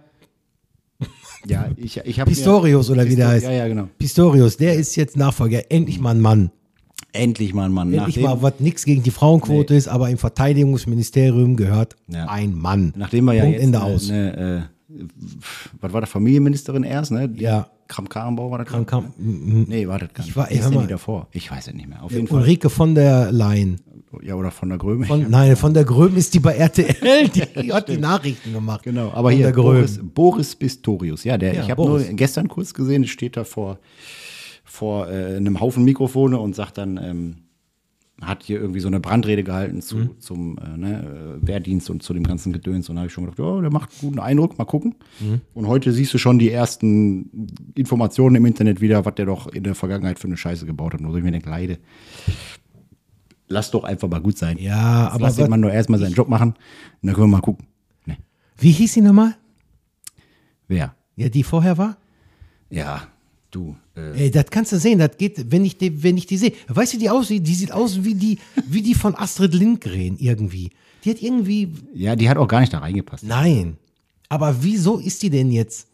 Ja, 1.47 1.69
ich, 1.75 1.97
ich 1.97 2.19
habe 2.19 2.29
Pistorius 2.31 2.89
oder 2.89 3.05
wie 3.07 3.15
der 3.15 3.27
heißt. 3.27 3.45
Ja, 3.45 3.51
ja, 3.51 3.67
genau. 3.67 3.89
Pistorius, 3.99 4.57
der 4.57 4.75
ist 4.75 4.95
jetzt 4.95 5.17
Nachfolger. 5.17 5.69
Endlich 5.69 5.99
mal 5.99 6.11
ein 6.11 6.21
Mann. 6.21 6.51
Endlich 7.11 7.53
mal 7.53 7.65
ein 7.65 7.71
Mann. 7.71 7.93
Endlich 7.93 8.17
Nachdem, 8.17 8.23
mal, 8.23 8.41
was 8.41 8.59
nichts 8.59 8.83
gegen 8.85 9.03
die 9.03 9.11
Frauenquote 9.11 9.75
ist, 9.75 9.87
aber 9.87 10.09
im 10.09 10.17
Verteidigungsministerium 10.17 11.55
gehört 11.55 11.95
Ja. 12.07 12.25
ein 12.27 12.55
Mann. 12.55 12.93
nachdem 12.95 13.25
wir 13.25 13.33
ja 13.33 13.43
Punkt 13.43 13.55
jetzt 13.57 13.63
Ende 13.65 13.81
eine, 13.81 13.93
aus. 13.93 14.09
eine 14.09 14.37
äh, 14.67 14.74
was 15.81 15.93
war 15.93 16.01
das, 16.01 16.09
Familienministerin 16.09 16.83
erst, 16.83 17.11
ne? 17.11 17.27
Die 17.29 17.43
Ja. 17.43 17.67
Kram-Karrenbauer 17.87 18.51
war 18.51 18.57
das? 18.59 18.67
Kram- 18.67 18.85
Kram- 18.85 19.13
m- 19.19 19.65
Nee, 19.67 19.87
war 19.87 19.99
das 19.99 20.09
gar 20.13 20.21
Ich 20.21 20.27
nicht. 20.27 20.35
war- 20.35 20.49
ist 20.49 20.63
hör 20.63 20.69
denn 20.71 20.79
mal. 20.79 20.87
davor? 20.87 21.27
Ich 21.31 21.51
weiß 21.51 21.67
es 21.67 21.73
nicht 21.73 21.87
mehr. 21.87 22.01
Auf 22.03 22.11
jeden 22.11 22.27
Fall. 22.27 22.39
Ulrike 22.39 22.69
von 22.69 22.95
der 22.95 23.31
Leyen. 23.31 23.79
Ja, 24.23 24.35
oder 24.35 24.49
von 24.49 24.69
der 24.69 24.77
Gröme. 24.77 25.05
Von, 25.05 25.29
Nein, 25.29 25.55
von 25.57 25.73
der 25.73 25.83
Gröben 25.83 26.15
ist 26.15 26.33
die 26.33 26.39
bei 26.39 26.53
RTL. 26.55 27.27
Die 27.63 27.73
hat 27.73 27.89
die 27.89 27.97
Nachrichten 27.97 28.53
gemacht. 28.53 28.83
Genau, 28.83 29.11
aber 29.11 29.29
von 29.29 29.37
hier 29.37 29.51
Gröben. 29.51 29.73
Boris, 29.81 29.99
Boris 30.01 30.55
Pistorius. 30.55 31.25
Ja, 31.25 31.37
der, 31.37 31.53
Ja, 31.53 31.63
ich 31.63 31.69
habe 31.69 31.83
nur 31.83 31.99
gestern 31.99 32.47
kurz 32.47 32.73
gesehen, 32.73 33.03
es 33.03 33.09
steht 33.09 33.35
da 33.35 33.43
vor, 33.43 33.77
vor 34.63 35.09
äh, 35.09 35.35
einem 35.35 35.59
Haufen 35.59 35.83
Mikrofone 35.83 36.39
und 36.39 36.55
sagt 36.55 36.77
dann, 36.77 36.97
ähm, 36.97 37.35
hat 38.21 38.43
hier 38.43 38.59
irgendwie 38.61 38.79
so 38.79 38.87
eine 38.87 38.99
Brandrede 39.01 39.43
gehalten 39.43 39.81
zu, 39.81 39.97
Mhm. 39.97 40.19
zum 40.19 40.57
äh, 40.57 40.77
ne, 40.77 41.37
äh, 41.43 41.47
Wehrdienst 41.47 41.89
und 41.89 42.01
zu 42.01 42.13
dem 42.13 42.23
ganzen 42.23 42.53
Gedöns. 42.53 42.87
Und 42.89 42.95
da 42.95 43.01
habe 43.01 43.07
ich 43.07 43.13
schon 43.13 43.25
gedacht, 43.25 43.39
ja, 43.39 43.59
der 43.61 43.71
macht 43.71 43.89
einen 43.91 43.99
guten 44.09 44.19
Eindruck, 44.19 44.57
mal 44.57 44.63
gucken. 44.65 44.95
Mhm. 45.19 45.41
Und 45.53 45.67
heute 45.67 45.91
siehst 45.91 46.13
du 46.13 46.17
schon 46.17 46.39
die 46.39 46.49
ersten 46.49 47.29
Informationen 47.75 48.35
im 48.37 48.45
Internet 48.45 48.79
wieder, 48.79 49.03
was 49.05 49.15
der 49.15 49.25
doch 49.25 49.47
in 49.47 49.63
der 49.63 49.75
Vergangenheit 49.75 50.17
für 50.17 50.27
eine 50.27 50.37
Scheiße 50.37 50.65
gebaut 50.65 50.93
hat. 50.93 51.01
Und 51.01 51.11
so 51.11 51.17
ich 51.17 51.23
mir 51.25 51.31
denke, 51.31 51.49
Leide, 51.49 51.77
lass 53.47 53.71
doch 53.71 53.83
einfach 53.83 54.07
mal 54.09 54.21
gut 54.21 54.37
sein. 54.37 54.57
Ja, 54.59 55.03
Jetzt 55.05 55.13
aber 55.15 55.21
lass 55.25 55.35
den 55.35 55.49
Mann 55.49 55.59
nur 55.59 55.71
erstmal 55.73 55.99
seinen 55.99 56.13
Job 56.13 56.29
machen. 56.29 56.49
Und 56.51 56.57
dann 57.07 57.15
können 57.15 57.27
wir 57.27 57.37
mal 57.37 57.41
gucken. 57.41 57.67
Ne, 58.05 58.15
Wie 58.57 58.71
hieß 58.71 58.93
sie 58.93 59.01
nochmal? 59.01 59.35
wer? 60.67 60.95
Ja, 61.17 61.29
die 61.29 61.43
vorher 61.43 61.77
war? 61.77 61.97
Ja, 62.69 63.03
du. 63.55 63.75
Äh, 63.95 64.25
Ey, 64.25 64.31
das 64.31 64.45
kannst 64.51 64.71
du 64.71 64.77
sehen, 64.79 64.99
das 64.99 65.17
geht, 65.17 65.51
wenn 65.51 65.63
ich 65.65 65.77
die, 65.77 66.03
wenn 66.03 66.17
ich 66.17 66.25
die 66.25 66.37
sehe. 66.37 66.53
Weißt 66.67 66.93
du, 66.93 66.97
wie 66.97 67.01
die 67.01 67.09
aussieht? 67.09 67.47
Die 67.47 67.55
sieht 67.55 67.71
aus 67.71 68.03
wie 68.03 68.15
die, 68.15 68.37
wie 68.67 68.81
die 68.81 68.93
von 68.93 69.15
Astrid 69.15 69.53
Lindgren 69.53 70.17
irgendwie. 70.17 70.71
Die 71.03 71.11
hat 71.11 71.21
irgendwie, 71.21 71.73
ja, 71.93 72.15
die 72.15 72.29
hat 72.29 72.37
auch 72.37 72.47
gar 72.47 72.59
nicht 72.59 72.73
da 72.73 72.79
reingepasst. 72.79 73.23
nein. 73.23 73.77
Aber 74.27 74.55
wieso 74.63 74.97
ist 74.97 75.21
die 75.21 75.29
denn 75.29 75.51
jetzt? 75.51 75.87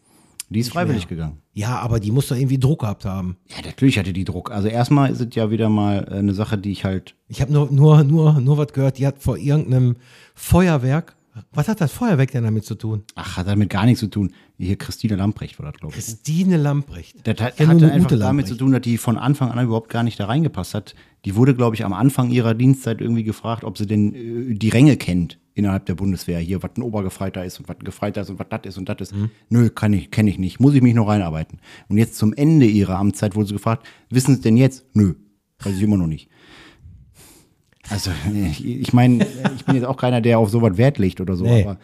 Die 0.48 0.60
ist 0.60 0.70
freiwillig 0.70 1.06
gegangen. 1.06 1.38
Ja, 1.52 1.78
aber 1.80 2.00
die 2.00 2.10
muss 2.10 2.28
doch 2.28 2.36
irgendwie 2.36 2.58
Druck 2.58 2.80
gehabt 2.80 3.04
haben. 3.04 3.36
Ja, 3.48 3.56
natürlich 3.64 3.98
hatte 3.98 4.14
die 4.14 4.24
Druck. 4.24 4.50
Also 4.50 4.68
erstmal 4.68 5.10
ist 5.12 5.20
es 5.20 5.34
ja 5.34 5.50
wieder 5.50 5.68
mal 5.68 6.06
äh, 6.10 6.14
eine 6.14 6.32
Sache, 6.32 6.56
die 6.56 6.72
ich 6.72 6.84
halt. 6.84 7.14
Ich 7.28 7.42
habe 7.42 7.52
nur, 7.52 7.70
nur, 7.70 8.04
nur, 8.04 8.40
nur 8.40 8.56
was 8.56 8.72
gehört, 8.72 8.98
die 8.98 9.06
hat 9.06 9.22
vor 9.22 9.36
irgendeinem 9.36 9.96
Feuerwerk. 10.34 11.14
Was 11.52 11.68
hat 11.68 11.80
das 11.80 11.92
Feuerwerk 11.92 12.30
denn 12.32 12.44
damit 12.44 12.64
zu 12.64 12.74
tun? 12.74 13.04
Ach, 13.14 13.36
hat 13.38 13.46
damit 13.46 13.70
gar 13.70 13.84
nichts 13.86 14.00
zu 14.00 14.08
tun. 14.08 14.32
Hier 14.58 14.76
Christine 14.76 15.16
Lamprecht 15.16 15.58
war 15.58 15.66
das, 15.70 15.80
glaube 15.80 15.94
ich. 15.96 16.04
Christine 16.04 16.56
Lamprecht. 16.56 17.16
Das 17.26 17.40
hat, 17.40 17.58
hatte 17.58 17.90
einfach 17.90 18.18
damit 18.18 18.46
zu 18.46 18.54
tun, 18.54 18.72
dass 18.72 18.82
die 18.82 18.96
von 18.98 19.18
Anfang 19.18 19.50
an 19.50 19.64
überhaupt 19.64 19.88
gar 19.88 20.02
nicht 20.02 20.20
da 20.20 20.26
reingepasst 20.26 20.74
hat. 20.74 20.94
Die 21.24 21.34
wurde, 21.34 21.54
glaube 21.54 21.74
ich, 21.74 21.84
am 21.84 21.92
Anfang 21.92 22.30
ihrer 22.30 22.54
Dienstzeit 22.54 23.00
irgendwie 23.00 23.24
gefragt, 23.24 23.64
ob 23.64 23.78
sie 23.78 23.86
denn 23.86 24.14
äh, 24.14 24.54
die 24.54 24.68
Ränge 24.68 24.96
kennt 24.96 25.38
innerhalb 25.54 25.86
der 25.86 25.94
Bundeswehr. 25.94 26.38
Hier, 26.38 26.62
was 26.62 26.70
ein 26.76 26.82
Obergefreiter 26.82 27.44
ist 27.44 27.58
und 27.60 27.68
was 27.68 27.76
ein 27.78 27.84
Gefreiter 27.84 28.20
ist 28.22 28.30
und 28.30 28.38
was 28.38 28.46
das 28.50 28.60
ist 28.64 28.78
und 28.78 28.88
das 28.88 29.00
ist. 29.00 29.14
Mhm. 29.14 29.30
Nö, 29.48 29.68
kann 29.68 29.92
ich, 29.92 30.10
kenne 30.10 30.30
ich 30.30 30.38
nicht. 30.38 30.60
Muss 30.60 30.74
ich 30.74 30.82
mich 30.82 30.94
noch 30.94 31.08
reinarbeiten. 31.08 31.58
Und 31.88 31.98
jetzt 31.98 32.16
zum 32.16 32.32
Ende 32.32 32.66
ihrer 32.66 32.98
Amtszeit 32.98 33.34
wurde 33.34 33.48
sie 33.48 33.54
gefragt, 33.54 33.86
wissen 34.10 34.36
Sie 34.36 34.42
denn 34.42 34.56
jetzt? 34.56 34.84
Nö, 34.94 35.14
weiß 35.60 35.76
ich 35.76 35.82
immer 35.82 35.96
noch 35.96 36.06
nicht. 36.06 36.28
Also, 37.88 38.10
ich, 38.50 38.64
ich 38.64 38.92
meine, 38.92 39.26
ich 39.56 39.64
bin 39.64 39.74
jetzt 39.74 39.86
auch 39.86 39.96
keiner, 39.96 40.20
der 40.20 40.38
auf 40.38 40.50
sowas 40.50 40.76
Wert 40.76 40.98
legt 40.98 41.20
oder 41.20 41.36
so, 41.36 41.44
Nee. 41.44 41.64
aber 41.64 41.78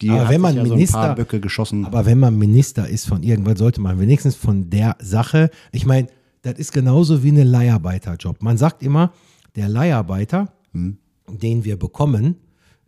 die 0.00 0.10
Aber 0.10 0.28
wenn 0.28 0.40
man 0.40 0.56
ja 0.56 0.62
Minister, 0.62 1.16
so 1.48 1.76
aber 1.84 2.06
wenn 2.06 2.18
man 2.18 2.38
Minister 2.38 2.88
ist 2.88 3.06
von 3.06 3.22
irgendwas, 3.22 3.58
sollte 3.58 3.80
man 3.80 3.98
wenigstens 4.00 4.36
von 4.36 4.70
der 4.70 4.96
Sache, 5.00 5.50
ich 5.72 5.86
meine, 5.86 6.08
das 6.42 6.58
ist 6.58 6.72
genauso 6.72 7.22
wie 7.22 7.30
ein 7.30 7.36
Leiharbeiterjob. 7.46 8.42
Man 8.42 8.56
sagt 8.56 8.82
immer, 8.82 9.12
der 9.56 9.68
Leiharbeiter, 9.68 10.52
Hm. 10.72 10.98
den 11.28 11.64
wir 11.64 11.76
bekommen, 11.78 12.36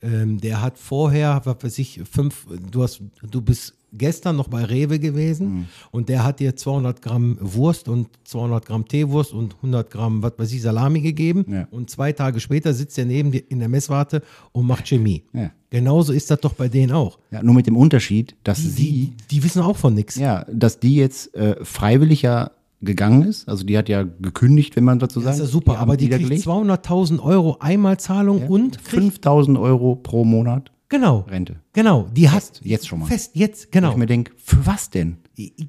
Ähm, 0.03 0.39
der 0.41 0.63
hat 0.63 0.79
vorher, 0.79 1.43
was 1.45 1.57
weiß 1.63 1.79
ich, 1.79 2.01
fünf, 2.11 2.47
du 2.71 2.83
hast, 2.83 3.03
du 3.31 3.43
bist 3.43 3.75
gestern 3.93 4.37
noch 4.37 4.49
bei 4.49 4.65
Rewe 4.65 4.99
gewesen 4.99 5.47
Mhm. 5.55 5.65
und 5.91 6.09
der 6.09 6.25
hat 6.25 6.41
dir 6.41 6.55
200 6.57 7.03
Gramm 7.03 7.37
Wurst 7.41 7.89
und 7.89 8.09
200 8.25 8.65
Gramm 8.67 8.87
Teewurst 8.87 9.33
und 9.33 9.57
100 9.57 9.91
Gramm, 9.91 10.23
was 10.23 10.33
weiß 10.37 10.53
ich, 10.53 10.63
Salami 10.63 11.01
gegeben 11.01 11.45
Ja. 11.49 11.67
und 11.71 11.91
zwei 11.91 12.13
Tage 12.13 12.41
später 12.41 12.73
sitzt 12.75 12.99
er 12.99 13.05
neben 13.07 13.31
dir 13.33 13.43
in 13.49 13.59
der 13.59 13.69
Messwarte 13.69 14.23
und 14.53 14.67
macht 14.67 14.87
Chemie. 14.87 15.25
Ja. 15.33 15.51
Genauso 15.71 16.13
ist 16.13 16.31
das 16.31 16.41
doch 16.41 16.55
bei 16.55 16.69
denen 16.69 16.93
auch. 16.93 17.19
Ja, 17.31 17.43
nur 17.43 17.55
mit 17.55 17.67
dem 17.67 17.77
Unterschied, 17.77 18.35
dass 18.45 18.59
Die, 18.61 18.69
sie, 18.69 18.83
die, 18.83 19.13
die 19.31 19.45
wissen 19.45 19.63
auch 19.63 19.77
von 19.77 19.95
nichts. 19.95 20.17
ja, 20.17 20.45
dass 20.53 20.81
die 20.81 20.97
jetzt 20.97 21.35
äh, 21.35 21.57
freiwillig 21.65 22.23
ja 22.23 22.51
gegangen 22.83 23.25
ist. 23.25 23.47
Also 23.47 23.63
die 23.65 23.77
hat 23.77 23.89
ja 23.91 24.05
gekündigt, 24.05 24.75
wenn 24.75 24.85
man 24.85 24.99
dazu 24.99 25.21
sagt. 25.21 25.35
Das 25.35 25.41
ist 25.41 25.47
ja 25.49 25.53
super, 25.53 25.73
haben 25.79 25.83
aber 25.83 25.97
die 25.99 26.09
kriegt 26.09 26.23
niedergelegt. 26.31 26.49
200.000 26.49 27.23
Euro 27.23 27.59
Einmalzahlung 27.61 28.49
und 28.49 28.83
kriegt, 28.83 28.91
5000 28.91 29.59
Euro 29.59 29.97
pro 29.97 30.25
Monat 30.25 30.73
genau, 30.91 31.21
Rente. 31.29 31.57
genau, 31.73 32.09
die 32.13 32.29
hat 32.29 32.61
jetzt 32.63 32.87
schon 32.87 32.99
mal. 33.01 33.07
fest, 33.07 33.31
jetzt, 33.35 33.67
Wo 33.67 33.71
genau, 33.73 33.91
ich 33.93 33.97
mir 33.97 34.07
denke, 34.07 34.33
für 34.37 34.67
was 34.67 34.91
denn? 34.91 35.17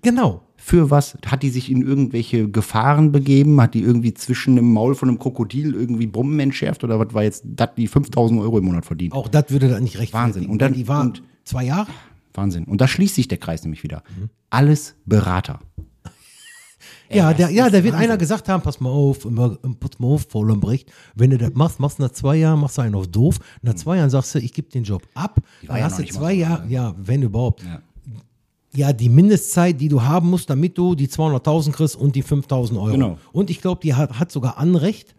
genau. 0.01 0.41
Für 0.57 0.91
was? 0.91 1.17
Hat 1.25 1.41
die 1.41 1.49
sich 1.49 1.71
in 1.71 1.81
irgendwelche 1.81 2.47
Gefahren 2.47 3.11
begeben? 3.11 3.59
Hat 3.59 3.73
die 3.73 3.81
irgendwie 3.81 4.13
zwischen 4.13 4.55
dem 4.57 4.71
Maul 4.71 4.93
von 4.93 5.09
einem 5.09 5.17
Krokodil 5.17 5.73
irgendwie 5.73 6.05
Bomben 6.05 6.39
entschärft? 6.39 6.83
Oder 6.83 6.99
was 6.99 7.15
war 7.15 7.23
jetzt, 7.23 7.43
dass 7.47 7.69
die 7.75 7.87
5000 7.87 8.39
Euro 8.41 8.59
im 8.59 8.65
Monat 8.65 8.85
verdient? 8.85 9.13
Auch 9.13 9.27
das 9.27 9.45
würde 9.49 9.69
dann 9.69 9.81
nicht 9.83 9.97
rechtfertigen. 9.97 10.35
Wahnsinn. 10.35 10.49
Und 10.51 10.61
dann- 10.61 10.73
die 10.73 10.87
war 10.87 11.01
und- 11.01 11.23
zwei 11.45 11.63
Jahre? 11.63 11.87
Wahnsinn. 12.35 12.65
Und 12.65 12.79
da 12.79 12.87
schließt 12.87 13.15
sich 13.15 13.27
der 13.27 13.39
Kreis 13.39 13.63
nämlich 13.63 13.81
wieder. 13.83 14.03
Mhm. 14.15 14.29
Alles 14.51 14.95
Berater. 15.05 15.61
Ja, 17.13 17.33
der, 17.33 17.49
ja, 17.49 17.69
da 17.69 17.83
wird 17.83 17.95
einer 17.95 18.17
gesagt 18.17 18.49
haben, 18.49 18.61
pass 18.61 18.79
mal 18.79 18.89
auf, 18.89 19.25
immer, 19.25 19.57
pass 19.79 19.99
mal 19.99 20.07
auf, 20.07 20.25
Lambrecht, 20.33 20.91
wenn 21.15 21.29
du 21.29 21.37
das 21.37 21.53
machst, 21.53 21.79
machst 21.79 21.99
du 21.99 22.03
nach 22.03 22.11
zwei 22.11 22.37
Jahren, 22.37 22.59
machst 22.59 22.77
du 22.77 22.81
einen 22.81 22.95
auf 22.95 23.07
doof, 23.07 23.39
nach 23.61 23.75
zwei 23.75 23.97
Jahren 23.97 24.09
sagst 24.09 24.35
du, 24.35 24.39
ich 24.39 24.53
gebe 24.53 24.69
den 24.69 24.83
Job 24.83 25.03
ab, 25.13 25.39
dann 25.65 25.77
ja 25.77 25.83
hast 25.83 25.99
du 25.99 26.05
zwei 26.05 26.33
Jahre, 26.33 26.67
ja, 26.67 26.93
wenn 26.97 27.21
überhaupt. 27.23 27.63
Ja. 27.63 27.81
Ja, 28.73 28.93
die 28.93 29.09
Mindestzeit, 29.09 29.81
die 29.81 29.89
du 29.89 30.01
haben 30.01 30.29
musst, 30.29 30.49
damit 30.49 30.77
du 30.77 30.95
die 30.95 31.09
200.000 31.09 31.71
kriegst 31.73 31.95
und 31.97 32.15
die 32.15 32.23
5.000 32.23 32.77
Euro. 32.77 32.91
Genau. 32.91 33.17
Und 33.33 33.49
ich 33.49 33.59
glaube, 33.59 33.81
die 33.83 33.93
hat, 33.95 34.17
hat 34.17 34.31
sogar 34.31 34.57
Anrecht 34.57 35.13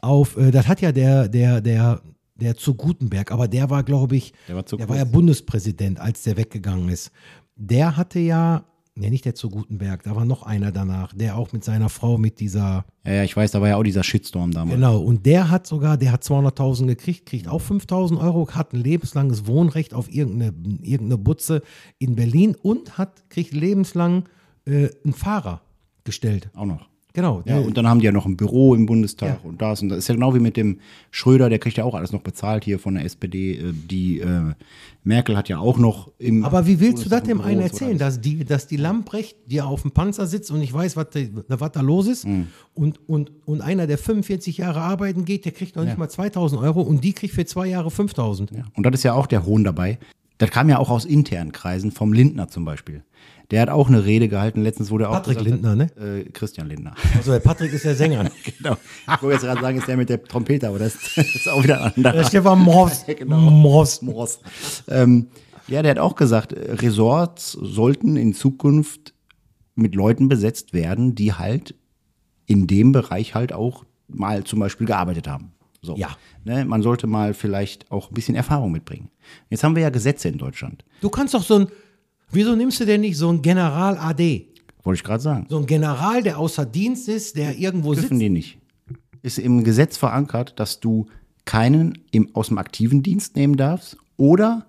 auf, 0.00 0.38
äh, 0.38 0.50
das 0.50 0.68
hat 0.68 0.80
ja 0.80 0.90
der, 0.90 1.28
der, 1.28 1.60
der, 1.60 2.00
der 2.36 2.56
zu 2.56 2.74
Gutenberg, 2.74 3.30
aber 3.30 3.48
der 3.48 3.68
war, 3.68 3.82
glaube 3.82 4.16
ich, 4.16 4.32
Der 4.48 4.56
war 4.56 4.64
zu 4.64 4.76
der 4.76 4.88
war 4.88 4.96
ja 4.96 5.04
Bundespräsident, 5.04 6.00
als 6.00 6.22
der 6.22 6.36
weggegangen 6.36 6.88
ist. 6.88 7.10
Der 7.56 7.96
hatte 7.96 8.20
ja, 8.20 8.64
ne, 8.98 9.10
nicht 9.10 9.24
der 9.24 9.34
zu 9.34 9.48
Gutenberg, 9.48 10.02
da 10.02 10.16
war 10.16 10.24
noch 10.24 10.42
einer 10.42 10.72
danach, 10.72 11.12
der 11.14 11.36
auch 11.36 11.52
mit 11.52 11.64
seiner 11.64 11.88
Frau 11.88 12.18
mit 12.18 12.40
dieser, 12.40 12.84
Ja, 13.04 13.12
ja, 13.12 13.24
ich 13.24 13.36
weiß, 13.36 13.50
da 13.52 13.60
war 13.60 13.68
ja 13.68 13.76
auch 13.76 13.82
dieser 13.82 14.04
Shitstorm 14.04 14.52
damals. 14.52 14.74
genau, 14.74 15.00
und 15.00 15.26
der 15.26 15.50
hat 15.50 15.66
sogar, 15.66 15.96
der 15.96 16.12
hat 16.12 16.22
200.000 16.22 16.86
gekriegt, 16.86 17.26
kriegt 17.26 17.48
auch 17.48 17.62
5.000 17.62 18.20
Euro, 18.20 18.48
hat 18.50 18.72
ein 18.72 18.80
lebenslanges 18.80 19.46
Wohnrecht 19.46 19.94
auf 19.94 20.12
irgendeine, 20.12 20.54
irgendeine 20.82 21.18
Butze 21.18 21.62
in 21.98 22.16
Berlin 22.16 22.56
und 22.60 22.98
hat, 22.98 23.28
kriegt 23.30 23.52
lebenslang 23.52 24.28
äh, 24.66 24.88
einen 25.04 25.14
Fahrer 25.14 25.62
gestellt. 26.04 26.50
Auch 26.54 26.66
noch. 26.66 26.88
Genau. 27.14 27.42
Ja, 27.46 27.58
und 27.58 27.76
dann 27.76 27.88
haben 27.88 27.98
die 28.00 28.06
ja 28.06 28.12
noch 28.12 28.26
ein 28.26 28.36
Büro 28.36 28.74
im 28.74 28.86
Bundestag 28.86 29.40
Ja. 29.42 29.48
und 29.48 29.60
das 29.62 29.82
und 29.82 29.88
das 29.88 29.98
ist 29.98 30.08
ja 30.08 30.14
genau 30.14 30.34
wie 30.34 30.40
mit 30.40 30.56
dem 30.56 30.78
Schröder, 31.10 31.48
der 31.48 31.58
kriegt 31.58 31.76
ja 31.78 31.84
auch 31.84 31.94
alles 31.94 32.12
noch 32.12 32.20
bezahlt 32.20 32.64
hier 32.64 32.78
von 32.78 32.94
der 32.94 33.04
SPD. 33.04 33.54
Äh, 33.54 33.72
Die 33.90 34.20
äh, 34.20 34.52
Merkel 35.04 35.36
hat 35.36 35.48
ja 35.48 35.58
auch 35.58 35.78
noch 35.78 36.10
im. 36.18 36.44
Aber 36.44 36.66
wie 36.66 36.80
willst 36.80 37.04
du 37.04 37.08
das 37.08 37.20
Bundestag 37.20 37.24
dem 37.24 37.40
ein 37.40 37.46
einen 37.52 37.60
erzählen, 37.62 37.98
dass 37.98 38.20
die, 38.20 38.44
dass 38.44 38.66
die 38.66 38.76
Lamprecht 38.76 39.36
dir 39.50 39.66
auf 39.66 39.82
dem 39.82 39.90
Panzer 39.92 40.26
sitzt 40.26 40.50
und 40.50 40.60
ich 40.62 40.72
weiß, 40.72 40.96
was, 40.96 41.06
da- 41.10 41.20
was 41.58 41.72
da 41.72 41.80
los 41.80 42.06
ist 42.06 42.26
Mhm. 42.26 42.48
und, 42.74 43.00
und, 43.08 43.32
und 43.46 43.62
einer, 43.62 43.86
der 43.86 43.96
45 43.98 44.58
Jahre 44.58 44.80
arbeiten 44.82 45.24
geht, 45.24 45.44
der 45.46 45.52
kriegt 45.52 45.76
noch 45.76 45.84
nicht 45.84 45.96
mal 45.98 46.08
2000 46.10 46.60
Euro 46.60 46.82
und 46.82 47.02
die 47.02 47.14
kriegt 47.14 47.32
für 47.34 47.46
zwei 47.46 47.66
Jahre 47.68 47.90
5000. 47.90 48.50
Ja. 48.52 48.64
Und 48.76 48.84
das 48.84 48.94
ist 48.94 49.02
ja 49.04 49.14
auch 49.14 49.26
der 49.26 49.46
Hohn 49.46 49.64
dabei. 49.64 49.98
Das 50.38 50.50
kam 50.50 50.68
ja 50.68 50.78
auch 50.78 50.88
aus 50.88 51.04
internen 51.04 51.52
Kreisen, 51.52 51.90
vom 51.90 52.12
Lindner 52.12 52.48
zum 52.48 52.64
Beispiel. 52.64 53.02
Der 53.50 53.62
hat 53.62 53.70
auch 53.70 53.88
eine 53.88 54.04
Rede 54.04 54.28
gehalten, 54.28 54.62
letztens 54.62 54.90
wurde 54.90 55.08
auch. 55.08 55.14
Patrick 55.14 55.38
gesagt, 55.38 55.50
Lindner, 55.50 55.74
ne? 55.74 55.90
Äh, 55.96 56.30
Christian 56.30 56.68
Lindner. 56.68 56.94
Also 57.16 57.32
der 57.32 57.40
Patrick 57.40 57.72
ist 57.72 57.84
der 57.84 57.94
Sänger. 57.94 58.30
genau. 58.58 58.76
Ich 59.02 59.22
wollte 59.22 59.34
jetzt 59.34 59.42
gerade 59.42 59.60
sagen, 59.60 59.78
ist 59.78 59.88
der 59.88 59.96
mit 59.96 60.08
der 60.08 60.22
Trompete, 60.22 60.68
aber 60.68 60.78
das, 60.78 60.94
das 61.16 61.26
ist 61.34 61.48
auch 61.48 61.62
wieder 61.62 61.82
ein 61.82 61.92
anderer. 61.94 62.12
Der 62.12 62.24
Stefan 62.24 62.60
Moss. 62.60 63.04
genau. 63.18 63.36
Moors. 63.36 64.00
Ähm, 64.86 65.28
ja, 65.66 65.82
der 65.82 65.92
hat 65.92 65.98
auch 65.98 66.14
gesagt, 66.14 66.52
äh, 66.52 66.72
Resorts 66.72 67.52
sollten 67.52 68.16
in 68.16 68.34
Zukunft 68.34 69.14
mit 69.74 69.94
Leuten 69.94 70.28
besetzt 70.28 70.72
werden, 70.72 71.14
die 71.14 71.32
halt 71.32 71.74
in 72.46 72.66
dem 72.66 72.92
Bereich 72.92 73.34
halt 73.34 73.52
auch 73.52 73.84
mal 74.08 74.44
zum 74.44 74.60
Beispiel 74.60 74.86
gearbeitet 74.86 75.26
haben. 75.26 75.52
So. 75.88 75.96
Ja. 75.96 76.18
Ne, 76.44 76.66
man 76.66 76.82
sollte 76.82 77.06
mal 77.06 77.32
vielleicht 77.32 77.90
auch 77.90 78.10
ein 78.10 78.14
bisschen 78.14 78.34
Erfahrung 78.34 78.70
mitbringen. 78.70 79.08
Jetzt 79.48 79.64
haben 79.64 79.74
wir 79.74 79.82
ja 79.82 79.88
Gesetze 79.88 80.28
in 80.28 80.36
Deutschland. 80.36 80.84
Du 81.00 81.08
kannst 81.08 81.32
doch 81.32 81.42
so 81.42 81.60
ein, 81.60 81.68
wieso 82.30 82.54
nimmst 82.54 82.78
du 82.80 82.84
denn 82.84 83.00
nicht 83.00 83.16
so 83.16 83.32
ein 83.32 83.40
General 83.40 83.96
AD? 83.96 84.46
Wollte 84.82 84.98
ich 84.98 85.04
gerade 85.04 85.22
sagen. 85.22 85.46
So 85.48 85.58
ein 85.58 85.64
General, 85.64 86.22
der 86.22 86.38
außer 86.38 86.66
Dienst 86.66 87.08
ist, 87.08 87.36
der 87.36 87.58
irgendwo 87.58 87.94
sitzt. 87.94 88.04
Dürfen 88.04 88.18
die 88.18 88.28
nicht. 88.28 88.58
Ist 89.22 89.38
im 89.38 89.64
Gesetz 89.64 89.96
verankert, 89.96 90.60
dass 90.60 90.78
du 90.78 91.06
keinen 91.46 91.98
im, 92.10 92.34
aus 92.34 92.48
dem 92.48 92.58
aktiven 92.58 93.02
Dienst 93.02 93.34
nehmen 93.34 93.56
darfst 93.56 93.96
oder 94.18 94.66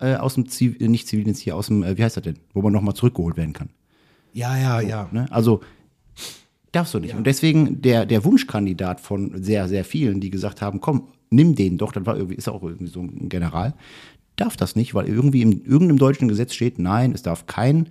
äh, 0.00 0.16
aus 0.16 0.34
dem 0.34 0.48
Ziv 0.48 0.80
nicht 0.80 1.06
Zivildienst 1.06 1.40
hier, 1.40 1.54
aus 1.54 1.68
dem, 1.68 1.84
äh, 1.84 1.96
wie 1.96 2.02
heißt 2.02 2.16
das 2.16 2.24
denn, 2.24 2.40
wo 2.54 2.62
man 2.62 2.72
nochmal 2.72 2.94
zurückgeholt 2.94 3.36
werden 3.36 3.52
kann. 3.52 3.70
Ja, 4.32 4.58
ja, 4.58 4.80
ja. 4.80 5.08
Ne? 5.12 5.26
Also 5.30 5.60
darfst 6.72 6.94
du 6.94 6.98
nicht. 6.98 7.14
Und 7.14 7.26
deswegen 7.26 7.82
der, 7.82 8.06
der 8.06 8.24
Wunschkandidat 8.24 9.00
von 9.00 9.42
sehr, 9.42 9.68
sehr 9.68 9.84
vielen, 9.84 10.20
die 10.20 10.30
gesagt 10.30 10.62
haben, 10.62 10.80
komm, 10.80 11.08
nimm 11.30 11.54
den 11.54 11.78
doch, 11.78 11.92
das 11.92 12.06
war 12.06 12.16
irgendwie, 12.16 12.36
ist 12.36 12.48
auch 12.48 12.62
irgendwie 12.62 12.86
so 12.86 13.00
ein 13.00 13.28
General, 13.28 13.74
darf 14.36 14.56
das 14.56 14.76
nicht, 14.76 14.94
weil 14.94 15.08
irgendwie 15.08 15.42
in 15.42 15.64
irgendeinem 15.64 15.98
deutschen 15.98 16.28
Gesetz 16.28 16.54
steht, 16.54 16.78
nein, 16.78 17.12
es 17.12 17.22
darf 17.22 17.46
kein 17.46 17.88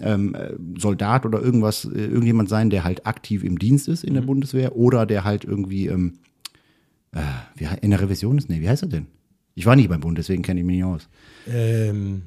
ähm, 0.00 0.34
äh, 0.34 0.54
Soldat 0.78 1.24
oder 1.24 1.40
irgendwas, 1.40 1.84
äh, 1.84 2.04
irgendjemand 2.06 2.48
sein, 2.48 2.70
der 2.70 2.84
halt 2.84 3.06
aktiv 3.06 3.44
im 3.44 3.58
Dienst 3.58 3.88
ist 3.88 4.04
in 4.04 4.14
der 4.14 4.22
Bundeswehr 4.22 4.76
oder 4.76 5.06
der 5.06 5.24
halt 5.24 5.44
irgendwie 5.44 5.86
ähm, 5.86 6.14
äh, 7.12 7.20
wie, 7.54 7.68
in 7.80 7.90
der 7.90 8.00
Revision 8.00 8.38
ist. 8.38 8.48
Nee, 8.48 8.60
wie 8.60 8.68
heißt 8.68 8.82
er 8.82 8.88
denn? 8.88 9.06
Ich 9.54 9.66
war 9.66 9.76
nicht 9.76 9.88
beim 9.88 10.00
Bund, 10.00 10.18
deswegen 10.18 10.42
kenne 10.42 10.60
ich 10.60 10.66
mich 10.66 10.76
nicht 10.76 10.84
aus. 10.84 11.08
Ähm, 11.46 12.22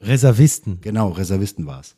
Reservisten. 0.00 0.78
Genau, 0.80 1.10
Reservisten 1.10 1.66
war 1.66 1.80
es. 1.80 1.96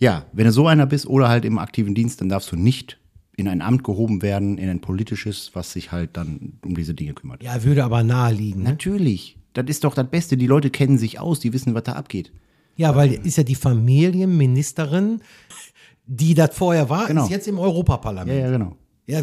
Ja, 0.00 0.24
wenn 0.32 0.46
du 0.46 0.52
so 0.52 0.66
einer 0.66 0.86
bist 0.86 1.06
oder 1.06 1.28
halt 1.28 1.44
im 1.44 1.58
aktiven 1.58 1.94
Dienst, 1.94 2.20
dann 2.20 2.28
darfst 2.28 2.50
du 2.50 2.56
nicht 2.56 2.98
in 3.36 3.46
ein 3.48 3.62
Amt 3.62 3.84
gehoben 3.84 4.22
werden, 4.22 4.58
in 4.58 4.68
ein 4.68 4.80
politisches, 4.80 5.50
was 5.54 5.72
sich 5.72 5.92
halt 5.92 6.16
dann 6.16 6.54
um 6.64 6.74
diese 6.74 6.94
Dinge 6.94 7.14
kümmert. 7.14 7.42
Ja, 7.42 7.62
würde 7.64 7.84
aber 7.84 8.02
naheliegen. 8.02 8.62
Ne? 8.64 8.70
Natürlich. 8.70 9.36
Das 9.52 9.66
ist 9.68 9.84
doch 9.84 9.94
das 9.94 10.08
Beste. 10.10 10.36
Die 10.36 10.46
Leute 10.46 10.70
kennen 10.70 10.98
sich 10.98 11.18
aus, 11.20 11.40
die 11.40 11.52
wissen, 11.52 11.74
was 11.74 11.84
da 11.84 11.92
abgeht. 11.92 12.32
Ja, 12.76 12.94
weil 12.96 13.12
ist 13.12 13.36
ja 13.36 13.42
die 13.44 13.54
Familienministerin, 13.54 15.20
die 16.06 16.34
das 16.34 16.54
vorher 16.56 16.88
war, 16.88 17.06
Genau. 17.06 17.24
ist 17.24 17.30
jetzt 17.30 17.48
im 17.48 17.56
Ja, 17.56 17.62
Europaparlament. 17.62 18.38
ja, 18.38 18.50
genau. 18.50 18.76
Ja, 19.06 19.22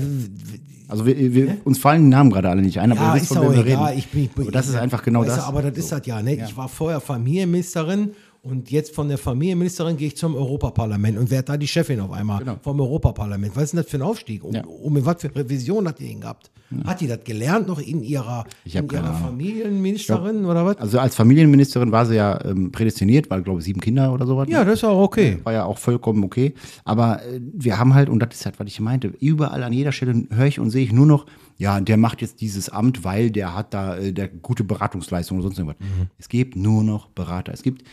Also 0.89 1.05
wir, 1.05 1.33
wir, 1.33 1.57
uns 1.65 1.77
fallen 1.79 2.03
die 2.03 2.09
Namen 2.09 2.29
gerade 2.29 2.49
alle 2.49 2.61
nicht 2.61 2.79
ein, 2.79 2.91
aber 2.91 3.01
ja 3.01 3.15
ihr 3.15 3.21
wisst, 3.21 3.27
von 3.33 3.41
wem 3.41 3.53
wir 3.53 3.65
reden. 3.65 3.97
Ich 3.97 4.07
bin, 4.07 4.23
ich 4.23 4.31
bin, 4.31 4.51
das 4.51 4.67
ist 4.67 4.75
einfach 4.75 5.03
genau 5.03 5.21
du, 5.23 5.27
das. 5.29 5.39
Aber 5.39 5.61
das 5.61 5.77
ist 5.77 5.91
das 5.91 6.05
ja, 6.05 6.21
ne? 6.21 6.35
Ich 6.35 6.55
war 6.57 6.67
vorher 6.69 6.99
Familienministerin 6.99 8.11
und 8.47 8.71
jetzt 8.71 8.93
von 8.95 9.07
der 9.07 9.17
Familienministerin 9.17 9.97
gehe 9.97 10.07
ich 10.07 10.17
zum 10.17 10.35
Europaparlament 10.35 11.17
und 11.17 11.29
werde 11.31 11.45
da 11.45 11.57
die 11.57 11.67
Chefin 11.67 11.99
auf 11.99 12.11
einmal 12.11 12.39
Genau. 12.39 12.57
vom 12.61 12.79
Europaparlament. 12.79 13.55
Was 13.55 13.63
ist 13.65 13.73
denn 13.73 13.81
das 13.81 13.89
für 13.91 13.97
ein 13.97 14.01
Aufstieg? 14.03 14.43
Um, 14.43 14.53
Ja. 14.55 14.63
um 14.65 15.05
was 15.05 15.21
für 15.21 15.33
Revision 15.35 15.87
hat 15.87 15.99
die 15.99 16.05
ihn 16.11 16.21
gehabt? 16.21 16.51
Hat 16.85 16.99
die 16.99 17.07
das 17.07 17.23
gelernt 17.23 17.67
noch 17.67 17.79
in 17.79 18.03
ihrer, 18.03 18.45
in 18.65 18.89
ihrer. 18.89 19.13
Familienministerin 19.13 20.45
oder 20.45 20.65
was? 20.65 20.77
Also 20.77 20.99
als 20.99 21.15
Familienministerin 21.15 21.91
war 21.91 22.05
sie 22.05 22.15
ja 22.15 22.43
ähm, 22.43 22.71
prädestiniert, 22.71 23.29
weil, 23.29 23.41
glaube 23.41 23.59
ich, 23.59 23.65
sieben 23.65 23.79
Kinder 23.79 24.13
oder 24.13 24.25
sowas. 24.25 24.47
Ja, 24.49 24.63
das 24.65 24.75
ist 24.79 24.83
auch 24.83 25.01
okay. 25.01 25.39
war 25.43 25.53
ja 25.53 25.63
auch 25.65 25.77
vollkommen 25.77 26.23
okay. 26.23 26.53
Aber 26.83 27.23
äh, 27.23 27.39
wir 27.41 27.77
haben 27.79 27.93
halt, 27.93 28.09
und 28.09 28.19
das 28.19 28.29
ist 28.33 28.45
halt, 28.45 28.59
was 28.59 28.67
ich 28.67 28.79
meinte, 28.79 29.07
überall 29.19 29.63
an 29.63 29.71
jeder 29.73 29.91
Stelle 29.91 30.23
höre 30.29 30.45
ich 30.47 30.59
und 30.59 30.69
sehe 30.69 30.83
ich 30.83 30.91
nur 30.91 31.05
noch, 31.05 31.25
ja, 31.57 31.79
der 31.79 31.97
macht 31.97 32.21
jetzt 32.21 32.41
dieses 32.41 32.69
Amt, 32.69 33.03
weil 33.03 33.31
der 33.31 33.55
hat 33.55 33.73
da 33.73 33.97
äh, 33.97 34.11
der 34.11 34.27
gute 34.27 34.63
Beratungsleistung 34.63 35.37
oder 35.37 35.43
sonst 35.47 35.57
irgendwas. 35.59 35.77
Es 36.17 36.29
gibt 36.29 36.55
nur 36.55 36.83
noch 36.83 37.07
Berater. 37.07 37.53
Es 37.53 37.63
gibt, 37.63 37.83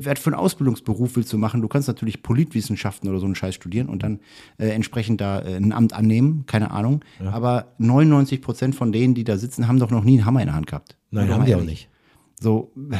was 0.00 0.18
für 0.18 0.30
einen 0.30 0.40
Ausbildungsberuf 0.40 1.16
willst 1.16 1.32
du 1.32 1.38
machen? 1.38 1.62
Du 1.62 1.68
kannst 1.68 1.88
natürlich 1.88 2.22
Politwissenschaften 2.22 3.08
oder 3.08 3.18
so 3.18 3.26
einen 3.26 3.34
Scheiß 3.34 3.54
studieren 3.54 3.88
und 3.88 4.02
dann 4.02 4.20
äh, 4.58 4.68
entsprechend 4.68 5.20
da 5.20 5.40
äh, 5.40 5.56
ein 5.56 5.72
Amt 5.72 5.92
annehmen, 5.92 6.44
keine 6.46 6.70
Ahnung. 6.70 7.04
Aber 7.24 7.72
99 7.78 8.40
Prozent 8.42 8.74
von 8.74 8.92
denen, 8.92 9.14
die 9.14 9.24
da 9.24 9.36
sitzen, 9.38 9.68
haben 9.68 9.78
doch 9.78 9.90
noch 9.90 10.04
nie 10.04 10.18
einen 10.18 10.26
Hammer 10.26 10.40
in 10.40 10.46
der 10.46 10.54
Hand 10.54 10.66
gehabt. 10.66 10.96
Nein, 11.10 11.32
haben 11.32 11.44
die 11.44 11.54
auch 11.54 11.62
nicht. 11.64 11.88
So, 12.40 12.72
äh, 12.90 12.96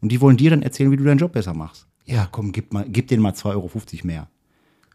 und 0.00 0.12
die 0.12 0.20
wollen 0.20 0.36
dir 0.36 0.50
dann 0.50 0.62
erzählen, 0.62 0.90
wie 0.90 0.96
du 0.96 1.04
deinen 1.04 1.18
Job 1.18 1.32
besser 1.32 1.54
machst. 1.54 1.86
Ja, 2.06 2.28
komm, 2.30 2.52
gib, 2.52 2.72
mal, 2.72 2.84
gib 2.88 3.08
denen 3.08 3.22
mal 3.22 3.32
2,50 3.32 3.46
Euro 3.54 3.70
mehr. 4.04 4.28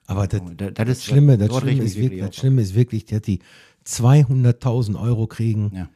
Aber 0.08 0.28
das, 0.28 0.42
Das, 0.58 0.74
das 0.74 0.90
ist 0.90 1.06
Schlimme, 1.06 1.38
das, 1.38 1.56
Schlimme 1.58 1.84
ist 1.84 1.96
ich 1.96 2.02
wirklich, 2.02 2.22
das. 2.22 2.36
Schlimme 2.36 2.62
ist 2.62 2.76
wirklich, 2.76 3.06
dass 3.06 3.22
die 3.22 3.40
200.000 3.88 5.00
Euro 5.00 5.28
kriegen 5.28 5.72
Ja. 5.74 5.90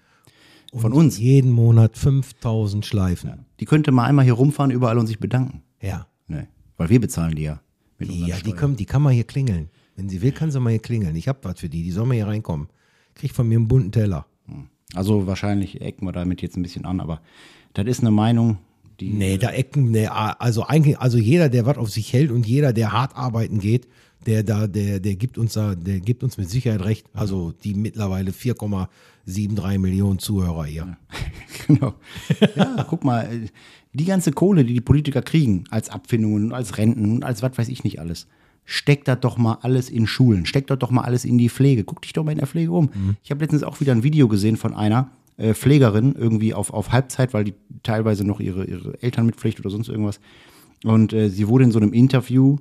Von 0.74 0.93
uns. 0.93 1.17
jeden 1.17 1.51
Monat 1.51 1.95
5.000 1.95 2.84
Schleifen. 2.84 3.45
Die 3.59 3.65
könnte 3.65 3.91
mal 3.91 4.05
einmal 4.05 4.26
hier 4.26 4.34
rumfahren 4.34 4.72
überall 4.72 4.97
und 4.97 5.07
sich 5.07 5.20
bedanken. 5.20 5.63
Ja. 5.82 6.07
Nee, 6.28 6.47
weil 6.78 6.89
wir 6.89 7.01
bezahlen 7.01 7.36
die 7.36 7.43
ja. 7.43 7.61
Mit 7.97 8.11
ja, 8.11 8.38
die, 8.38 8.53
können, 8.53 8.76
die 8.76 8.86
kann 8.86 9.01
mal 9.01 9.13
hier 9.13 9.26
klingeln. 9.26 9.70
Wenn 9.95 10.07
sie 10.07 10.22
will, 10.22 10.32
kann 10.32 10.51
sie 10.51 10.59
mal 10.59 10.70
hier 10.70 10.80
klingeln. 10.80 11.15
Ich 11.15 11.28
hab 11.28 11.43
was 11.43 11.59
für 11.59 11.70
die. 11.70 11.84
Die 11.84 11.91
soll 11.91 12.05
mal 12.05 12.13
hier 12.13 12.28
reinkommen. 12.28 12.70
Kriegt 13.15 13.36
von 13.36 13.47
mir 13.47 13.57
einen 13.57 13.67
bunten 13.67 13.91
Teller. 13.91 14.26
Also 14.95 15.28
wahrscheinlich 15.28 15.82
ecken 15.82 16.05
wir 16.07 16.11
damit 16.11 16.41
jetzt 16.41 16.57
ein 16.57 16.63
bisschen 16.63 16.86
an, 16.86 16.99
aber 16.99 17.22
das 17.74 17.86
ist 17.86 17.99
eine 18.01 18.11
Meinung, 18.11 18.57
die. 18.99 19.11
Nee, 19.11 19.38
da 19.38 19.51
Ecken, 19.51 19.91
nee, 19.91 20.07
also 20.07 20.63
eigentlich, 20.65 20.99
also 20.99 21.17
jeder, 21.17 21.49
der 21.49 21.65
was 21.65 21.78
auf 21.78 21.89
sich 21.89 22.11
hält 22.11 22.32
und 22.32 22.47
jeder, 22.47 22.74
der 22.74 22.91
hart 22.91 23.15
arbeiten 23.15 23.59
geht, 23.59 23.88
der 24.26 24.43
da, 24.43 24.67
der, 24.67 24.99
der 24.99 25.15
gibt 25.15 25.38
uns 25.38 25.53
da, 25.53 25.76
der 25.76 25.99
gibt 25.99 26.24
uns 26.24 26.38
mit 26.38 26.49
Sicherheit 26.49 26.84
recht. 26.84 27.07
Also 27.13 27.53
die 27.63 27.74
mittlerweile 27.74 28.32
4,73 28.32 29.80
Millionen 29.80 30.20
Zuhörer 30.20 30.65
hier. 30.65 30.97
genau. 31.67 31.95
Ja, 32.55 32.86
guck 32.88 33.03
mal, 33.03 33.22
äh, 33.24 33.47
die 33.93 34.05
ganze 34.05 34.32
Kohle, 34.32 34.65
die 34.65 34.74
die 34.74 34.82
Politiker 34.82 35.22
kriegen, 35.22 35.63
als 35.70 35.89
Abfindungen 35.89 36.45
und 36.45 36.53
als 36.53 36.78
Renten 36.78 37.11
und 37.11 37.24
als 37.24 37.41
was 37.41 37.57
weiß 37.57 37.70
ich 37.70 37.84
nicht 37.84 37.99
alles, 37.99 38.28
steckt 38.65 39.07
das 39.07 39.20
doch 39.20 39.38
mal 39.38 39.57
alles 39.61 39.89
in 39.89 40.05
Schulen, 40.05 40.45
steckt 40.45 40.70
das 40.70 40.78
doch 40.78 40.91
mal 40.91 41.01
alles 41.01 41.26
in 41.26 41.38
die 41.38 41.49
Pflege. 41.49 41.84
Guck 41.84 42.01
dich 42.03 42.13
doch 42.13 42.24
mal 42.24 42.32
in 42.32 42.38
der 42.38 42.47
Pflege 42.47 42.72
um. 42.72 42.89
Ich 43.24 43.32
habe 43.32 43.41
letztens 43.41 43.63
auch 43.63 43.80
wieder 43.80 43.93
ein 43.93 44.03
Video 44.03 44.28
gesehen 44.28 44.57
von 44.57 44.76
einer 44.76 45.09
äh, 45.38 45.53
Pflegerin, 45.53 46.13
irgendwie 46.15 46.53
auf, 46.53 46.72
auf 46.72 46.91
Halbzeit, 46.91 47.34
weil 47.34 47.45
die 47.45 47.55
teilweise 47.82 48.26
noch 48.26 48.39
ihre, 48.39 48.65
ihre 48.65 49.01
Eltern 49.01 49.26
mitpflicht 49.26 49.59
oder 49.59 49.70
sonst 49.70 49.89
irgendwas. 49.89 50.20
Und 50.84 51.13
äh, 51.13 51.30
sie 51.30 51.47
wurde 51.47 51.63
in 51.63 51.72
so 51.72 51.80
einem 51.80 51.93
Interview 51.93 52.57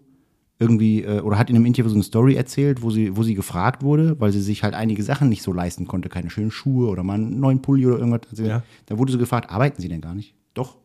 irgendwie 0.58 1.02
äh, 1.02 1.20
oder 1.20 1.38
hat 1.38 1.50
in 1.50 1.56
einem 1.56 1.66
Interview 1.66 1.88
so 1.88 1.94
eine 1.94 2.02
Story 2.02 2.34
erzählt, 2.34 2.82
wo 2.82 2.90
sie, 2.90 3.16
wo 3.16 3.22
sie 3.22 3.34
gefragt 3.34 3.82
wurde, 3.82 4.18
weil 4.20 4.32
sie 4.32 4.40
sich 4.40 4.62
halt 4.64 4.74
einige 4.74 5.02
Sachen 5.02 5.28
nicht 5.28 5.42
so 5.42 5.52
leisten 5.52 5.86
konnte, 5.86 6.08
keine 6.08 6.30
schönen 6.30 6.50
Schuhe 6.50 6.88
oder 6.88 7.02
mal 7.02 7.14
einen 7.14 7.38
neuen 7.38 7.62
Pulli 7.62 7.86
oder 7.86 7.98
irgendwas. 7.98 8.22
Also, 8.30 8.44
Ja. 8.44 8.62
Da 8.86 8.98
wurde 8.98 9.12
sie 9.12 9.18
gefragt, 9.18 9.50
arbeiten 9.50 9.80
Sie 9.80 9.88
denn 9.88 10.00
gar 10.00 10.14
nicht? 10.14 10.34
Doch, 10.54 10.76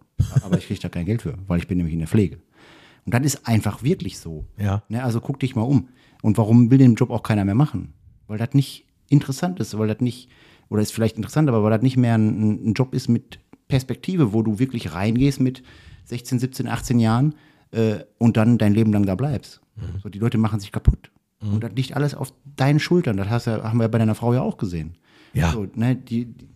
aber 0.43 0.57
ich 0.57 0.67
kriege 0.67 0.79
da 0.79 0.89
kein 0.89 1.05
Geld 1.05 1.23
für, 1.23 1.35
weil 1.47 1.59
ich 1.59 1.67
bin 1.67 1.77
nämlich 1.77 1.93
in 1.93 1.99
der 1.99 2.07
Pflege. 2.07 2.37
Und 3.05 3.13
das 3.13 3.23
ist 3.23 3.47
einfach 3.47 3.83
wirklich 3.83 4.19
so. 4.19 4.45
Ja. 4.57 4.83
Ne, 4.89 5.03
also 5.03 5.19
guck 5.19 5.39
dich 5.39 5.55
mal 5.55 5.63
um. 5.63 5.89
Und 6.21 6.37
warum 6.37 6.71
will 6.71 6.77
den 6.77 6.95
Job 6.95 7.09
auch 7.09 7.23
keiner 7.23 7.43
mehr 7.43 7.55
machen? 7.55 7.93
Weil 8.27 8.37
das 8.37 8.53
nicht 8.53 8.85
interessant 9.09 9.59
ist, 9.59 9.77
weil 9.77 9.87
das 9.87 9.99
nicht, 9.99 10.29
oder 10.69 10.81
ist 10.81 10.93
vielleicht 10.93 11.17
interessant, 11.17 11.49
aber 11.49 11.63
weil 11.63 11.71
das 11.71 11.81
nicht 11.81 11.97
mehr 11.97 12.15
ein, 12.15 12.69
ein 12.69 12.73
Job 12.73 12.93
ist 12.93 13.09
mit 13.09 13.39
Perspektive, 13.67 14.33
wo 14.33 14.43
du 14.43 14.59
wirklich 14.59 14.93
reingehst 14.93 15.39
mit 15.39 15.63
16, 16.05 16.39
17, 16.39 16.67
18 16.67 16.99
Jahren 16.99 17.35
äh, 17.71 17.99
und 18.19 18.37
dann 18.37 18.57
dein 18.57 18.73
Leben 18.73 18.93
lang 18.93 19.05
da 19.05 19.15
bleibst. 19.15 19.61
Mhm. 19.75 19.99
So, 20.01 20.09
die 20.09 20.19
Leute 20.19 20.37
machen 20.37 20.59
sich 20.59 20.71
kaputt. 20.71 21.11
Und 21.41 21.61
das 21.61 21.73
liegt 21.75 21.93
alles 21.93 22.15
auf 22.15 22.33
deinen 22.55 22.79
Schultern. 22.79 23.17
Das 23.17 23.27
hast 23.29 23.47
ja, 23.47 23.61
haben 23.63 23.77
wir 23.79 23.83
ja 23.83 23.87
bei 23.89 23.97
deiner 23.97 24.15
Frau 24.15 24.33
ja 24.33 24.41
auch 24.41 24.55
gesehen. 24.55 24.95
Ja. 25.33 25.51
So, 25.51 25.67
ne, 25.75 25.93
die, 25.97 26.25
die, 26.25 26.47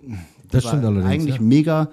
Das 0.50 0.64
war 0.64 0.72
stimmt 0.72 0.86
allerdings, 0.86 1.12
Eigentlich 1.14 1.36
ja. 1.36 1.42
mega 1.42 1.90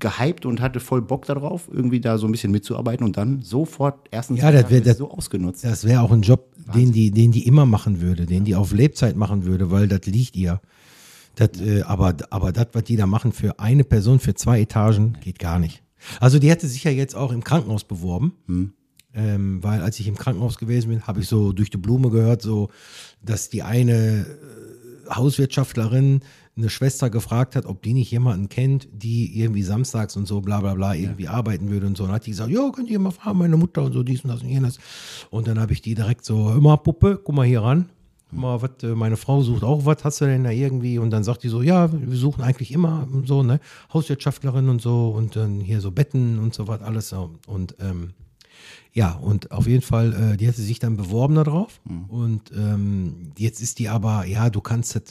gehypt 0.00 0.44
und 0.44 0.60
hatte 0.60 0.80
voll 0.80 1.02
Bock 1.02 1.24
darauf, 1.26 1.68
irgendwie 1.70 2.00
da 2.00 2.18
so 2.18 2.26
ein 2.26 2.32
bisschen 2.32 2.50
mitzuarbeiten 2.50 3.06
und 3.06 3.16
dann 3.16 3.42
sofort 3.42 4.08
erstens 4.10 4.40
Ja, 4.40 4.50
das 4.50 4.68
wär- 4.70 4.80
das- 4.80 4.98
so 4.98 5.08
ausgenutzt. 5.12 5.62
Das 5.62 5.84
wäre 5.84 6.00
auch 6.02 6.10
ein 6.10 6.22
Job, 6.22 6.52
den 6.74 6.90
die, 6.90 7.12
den 7.12 7.30
die 7.30 7.46
immer 7.46 7.64
machen 7.64 8.00
würde, 8.00 8.26
den 8.26 8.42
die 8.44 8.56
auf 8.56 8.72
Lebzeit 8.72 9.14
machen 9.14 9.44
würde, 9.44 9.70
weil 9.70 9.86
das 9.86 10.04
liegt 10.06 10.34
ihr. 10.34 10.60
Das, 11.36 11.50
äh, 11.60 11.82
aber, 11.82 12.16
aber 12.30 12.50
das, 12.50 12.66
was 12.72 12.82
die 12.82 12.96
da 12.96 13.06
machen 13.06 13.30
für 13.32 13.60
eine 13.60 13.84
Person 13.84 14.18
für 14.18 14.34
zwei 14.34 14.60
Etagen, 14.62 15.16
geht 15.20 15.38
gar 15.38 15.60
nicht. 15.60 15.84
Also 16.18 16.40
die 16.40 16.50
hätte 16.50 16.66
sich 16.66 16.82
ja 16.82 16.90
jetzt 16.90 17.14
auch 17.14 17.30
im 17.30 17.44
Krankenhaus 17.44 17.84
beworben. 17.84 18.32
Ähm, 19.14 19.62
weil 19.62 19.82
als 19.82 20.00
ich 20.00 20.08
im 20.08 20.16
Krankenhaus 20.16 20.58
gewesen 20.58 20.88
bin, 20.88 21.06
habe 21.06 21.20
ich 21.20 21.28
so 21.28 21.52
durch 21.52 21.70
die 21.70 21.76
Blume 21.76 22.10
gehört, 22.10 22.42
so, 22.42 22.70
dass 23.22 23.50
die 23.50 23.62
eine 23.62 24.26
äh, 24.26 25.14
Hauswirtschaftlerin 25.14 26.22
eine 26.56 26.68
Schwester 26.68 27.08
gefragt 27.08 27.56
hat, 27.56 27.64
ob 27.64 27.82
die 27.82 27.94
nicht 27.94 28.10
jemanden 28.10 28.48
kennt, 28.48 28.88
die 28.92 29.38
irgendwie 29.38 29.62
samstags 29.62 30.16
und 30.16 30.26
so 30.26 30.40
bla 30.42 30.60
bla 30.60 30.74
bla 30.74 30.94
irgendwie 30.94 31.28
arbeiten 31.28 31.70
würde 31.70 31.86
und 31.86 31.96
so. 31.96 32.04
Und 32.04 32.10
dann 32.10 32.16
hat 32.16 32.26
die 32.26 32.30
gesagt, 32.30 32.50
ja, 32.50 32.70
könnt 32.70 32.90
ihr 32.90 32.98
mal 32.98 33.10
fragen, 33.10 33.38
meine 33.38 33.56
Mutter 33.56 33.82
und 33.82 33.92
so, 33.92 34.02
dies 34.02 34.22
und 34.22 34.28
das 34.28 34.42
und 34.42 34.48
jenes. 34.48 34.78
Und 35.30 35.46
dann 35.46 35.58
habe 35.58 35.72
ich 35.72 35.80
die 35.80 35.94
direkt 35.94 36.24
so, 36.24 36.52
hör 36.52 36.60
mal, 36.60 36.76
Puppe, 36.76 37.20
guck 37.22 37.34
mal 37.34 37.46
hier 37.46 37.62
ran. 37.62 37.88
Mal, 38.30 38.60
was, 38.62 38.70
äh, 38.82 38.94
meine 38.94 39.16
Frau 39.16 39.42
sucht 39.42 39.62
auch 39.62 39.84
was, 39.84 40.04
hast 40.04 40.20
du 40.20 40.26
denn 40.26 40.44
da 40.44 40.50
irgendwie? 40.50 40.98
Und 40.98 41.10
dann 41.10 41.24
sagt 41.24 41.42
die 41.42 41.48
so, 41.48 41.62
ja, 41.62 41.90
wir 41.92 42.16
suchen 42.16 42.42
eigentlich 42.42 42.72
immer 42.72 43.06
so, 43.24 43.42
ne, 43.42 43.60
Hauswirtschaftlerin 43.92 44.68
und 44.68 44.80
so 44.80 45.10
und 45.10 45.36
dann 45.36 45.60
hier 45.60 45.80
so 45.80 45.90
Betten 45.90 46.38
und 46.38 46.54
so 46.54 46.66
was, 46.68 46.80
alles 46.82 47.10
so. 47.10 47.30
Und 47.46 47.76
ähm, 47.80 48.10
ja, 48.92 49.12
und 49.12 49.50
auf 49.52 49.66
jeden 49.66 49.82
Fall, 49.82 50.32
äh, 50.32 50.36
die 50.36 50.46
hatte 50.48 50.60
sich 50.62 50.78
dann 50.78 50.96
beworben 50.96 51.34
darauf. 51.34 51.80
Und 52.08 52.50
ähm, 52.54 53.32
jetzt 53.38 53.60
ist 53.62 53.78
die 53.78 53.88
aber, 53.88 54.26
ja, 54.26 54.50
du 54.50 54.60
kannst 54.60 54.94
das, 54.94 55.04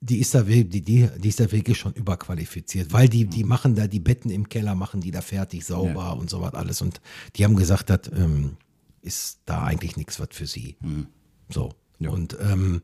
die 0.00 0.18
ist 0.18 0.34
da, 0.34 0.46
wir- 0.46 0.64
die, 0.64 0.80
die, 0.82 1.08
die 1.18 1.28
ist 1.28 1.40
da 1.40 1.50
wirklich 1.52 1.78
schon 1.78 1.92
überqualifiziert, 1.92 2.92
weil 2.92 3.08
die, 3.08 3.26
die 3.26 3.44
machen 3.44 3.74
da 3.74 3.86
die 3.86 4.00
Betten 4.00 4.30
im 4.30 4.48
Keller, 4.48 4.74
machen 4.74 5.00
die 5.00 5.10
da 5.10 5.20
fertig, 5.20 5.64
sauber 5.64 6.16
und 6.16 6.30
so 6.30 6.40
was 6.40 6.54
alles. 6.54 6.82
Und 6.82 7.00
die 7.36 7.44
haben 7.44 7.56
gesagt, 7.56 7.90
das 7.90 8.00
ähm, 8.14 8.56
ist 9.02 9.40
da 9.46 9.62
eigentlich 9.64 9.96
nichts 9.96 10.18
was 10.20 10.28
für 10.32 10.46
sie. 10.46 10.76
So. 11.50 11.72
Und, 12.00 12.36
ähm, 12.40 12.82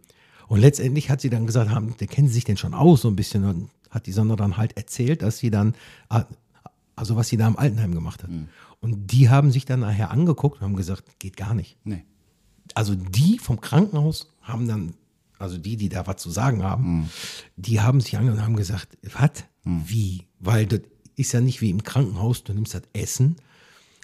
und 0.49 0.61
letztendlich 0.61 1.09
hat 1.11 1.21
sie 1.21 1.31
dann 1.31 1.47
gesagt, 1.47 1.71
haben, 1.71 1.97
der 1.99 2.07
kennen 2.09 2.29
sie 2.29 2.35
sich 2.35 2.45
denn 2.45 2.57
schon 2.57 2.75
aus, 2.75 3.03
so 3.03 3.09
ein 3.09 3.17
bisschen. 3.17 3.45
Und 3.45 3.71
hat 3.91 4.07
die 4.07 4.13
Sonne 4.13 4.35
dann 4.37 4.57
halt 4.57 4.77
erzählt, 4.77 5.23
dass 5.23 5.39
sie 5.39 5.51
dann, 5.51 5.75
also 6.97 7.17
was 7.17 7.29
sie 7.29 7.37
da 7.37 7.47
im 7.47 7.57
Altenheim 7.57 7.95
gemacht 7.95 8.23
hat. 8.25 8.31
Und 8.85 9.13
die 9.13 9.31
haben 9.31 9.51
sich 9.51 9.65
dann 9.65 9.81
nachher 9.81 10.11
angeguckt 10.11 10.59
und 10.59 10.63
haben 10.63 10.77
gesagt, 10.77 11.19
geht 11.19 11.39
gar 11.39 11.55
nicht. 11.55 11.79
Nee. 11.85 12.05
Also 12.75 12.95
die 12.95 13.39
vom 13.39 13.59
Krankenhaus 13.59 14.31
haben 14.43 14.69
dann, 14.69 14.93
also 15.39 15.57
die, 15.57 15.79
die 15.79 15.89
da 15.89 16.07
was 16.07 16.19
zu 16.19 16.31
sagen 16.31 16.63
haben, 16.63 17.09
die 17.57 17.81
haben 17.81 18.03
sich 18.03 18.19
angeguckt 18.19 18.41
und 18.41 18.45
haben 18.45 18.57
gesagt, 18.57 18.99
was? 19.15 19.45
Wie? 19.65 20.27
Weil 20.39 20.67
das 20.67 20.83
ist 21.17 21.33
ja 21.33 21.41
nicht 21.41 21.63
wie 21.63 21.71
im 21.71 21.83
Krankenhaus, 21.83 22.45
du 22.45 22.53
nimmst 22.53 22.75
das 22.75 22.83
Essen 22.93 23.37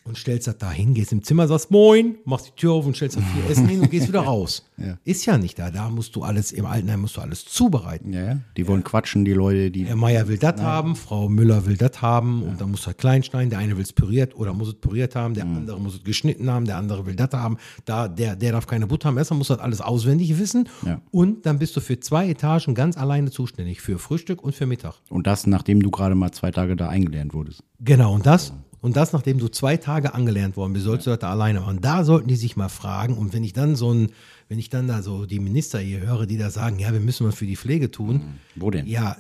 und 0.05 0.17
stellst 0.17 0.47
das 0.47 0.59
da 0.59 0.71
hin, 0.71 0.95
gehst 0.95 1.13
im 1.13 1.23
Zimmer, 1.23 1.47
sagst 1.47 1.71
Moin, 1.71 2.17
machst 2.25 2.49
die 2.49 2.53
Tür 2.61 2.73
auf 2.73 2.87
und 2.87 2.97
stellst 2.97 3.17
das 3.17 3.25
viel 3.25 3.51
Essen 3.51 3.69
hin 3.69 3.81
und 3.81 3.91
gehst 3.91 4.09
wieder 4.09 4.21
raus. 4.33 4.65
Ja. 4.77 4.97
Ist 5.05 5.27
ja 5.27 5.39
nicht 5.39 5.59
da. 5.59 5.71
Da 5.71 5.91
musst 5.91 6.17
du 6.17 6.23
alles, 6.23 6.53
im 6.53 6.67
Altenheim 6.67 7.03
musst 7.03 7.17
du 7.17 7.21
alles 7.21 7.45
zubereiten. 7.45 8.13
Ja, 8.13 8.25
ja. 8.25 8.39
Die 8.57 8.67
wollen 8.67 8.83
quatschen, 8.83 9.25
die 9.25 9.33
Leute, 9.35 9.71
die. 9.71 9.85
Herr 9.85 9.97
Meier 9.97 10.27
will 10.29 10.39
das 10.39 10.61
haben, 10.61 10.97
Frau 10.97 11.29
Müller 11.29 11.67
will 11.67 11.77
das 11.77 12.01
haben 12.03 12.43
und 12.43 12.61
dann 12.61 12.71
muss 12.71 12.87
er 12.87 12.95
klein 12.95 13.23
schneiden. 13.23 13.51
Der 13.51 13.59
eine 13.59 13.77
will 13.77 13.83
es 13.83 13.93
püriert 13.93 14.35
oder 14.37 14.53
muss 14.55 14.69
es 14.69 14.75
püriert 14.75 15.15
haben, 15.15 15.35
der 15.35 15.45
andere 15.45 15.79
muss 15.81 15.95
es 15.97 16.05
geschnitten 16.05 16.51
haben, 16.51 16.65
der 16.65 16.77
andere 16.79 17.05
will 17.07 17.15
das 17.17 17.31
haben. 17.33 17.57
Da, 17.85 18.09
der, 18.09 18.37
der 18.37 18.53
darf 18.53 18.67
keine 18.67 18.87
Butter 18.87 19.09
haben. 19.09 19.19
Erstmal 19.19 19.39
muss 19.39 19.49
das 19.49 19.59
alles 19.59 19.81
auswendig 19.81 20.39
wissen 20.39 20.69
Ja. 20.85 21.01
und 21.11 21.47
dann 21.47 21.59
bist 21.59 21.77
du 21.77 21.81
für 21.81 22.01
zwei 22.01 22.29
Etagen 22.29 22.75
ganz 22.75 22.97
alleine 22.97 23.31
zuständig, 23.31 23.81
für 23.81 23.99
Frühstück 23.99 24.43
und 24.43 24.55
für 24.55 24.67
Mittag. 24.67 24.95
Und 25.09 25.27
das, 25.27 25.47
nachdem 25.47 25.83
du 25.83 25.91
gerade 25.91 26.15
mal 26.15 26.33
zwei 26.33 26.51
Tage 26.51 26.75
da 26.77 26.89
eingelernt 26.89 27.35
wurdest. 27.35 27.63
Genau, 27.81 28.15
und 28.15 28.27
das, 28.27 28.53
und 28.83 28.97
das, 28.97 29.13
nachdem 29.13 29.39
du 29.39 29.49
zwei 29.49 29.77
Tage 29.77 30.15
angelernt 30.15 30.57
worden 30.57 30.73
bist, 30.73 30.87
sollst 30.87 31.07
du 31.07 31.11
das 31.11 31.19
da 31.19 31.31
alleine 31.31 31.61
machen. 31.61 31.81
Da 31.81 32.05
sollten 32.05 32.29
die 32.29 32.37
sich 32.37 32.57
mal 32.57 32.71
fragen. 32.71 33.17
Und 33.17 33.33
wenn 33.35 33.45
ich 33.45 33.53
dann 33.53 33.77
so 33.77 33.93
ein, 33.93 34.13
wenn 34.49 34.59
ich 34.59 34.71
dann 34.71 34.89
da 34.89 35.03
so 35.03 35.27
die 35.27 35.39
Minister 35.39 35.79
hier 35.79 36.01
höre, 36.01 36.27
die 36.27 36.39
da 36.39 36.51
sagen, 36.51 36.79
ja, 36.79 36.93
wir 36.93 37.01
müssen 37.01 37.27
was 37.27 37.35
für 37.35 37.47
die 37.47 37.57
Pflege 37.57 37.91
tun. 37.91 38.39
Wo 38.57 38.71
denn? 38.71 38.87
Ja, 38.87 39.17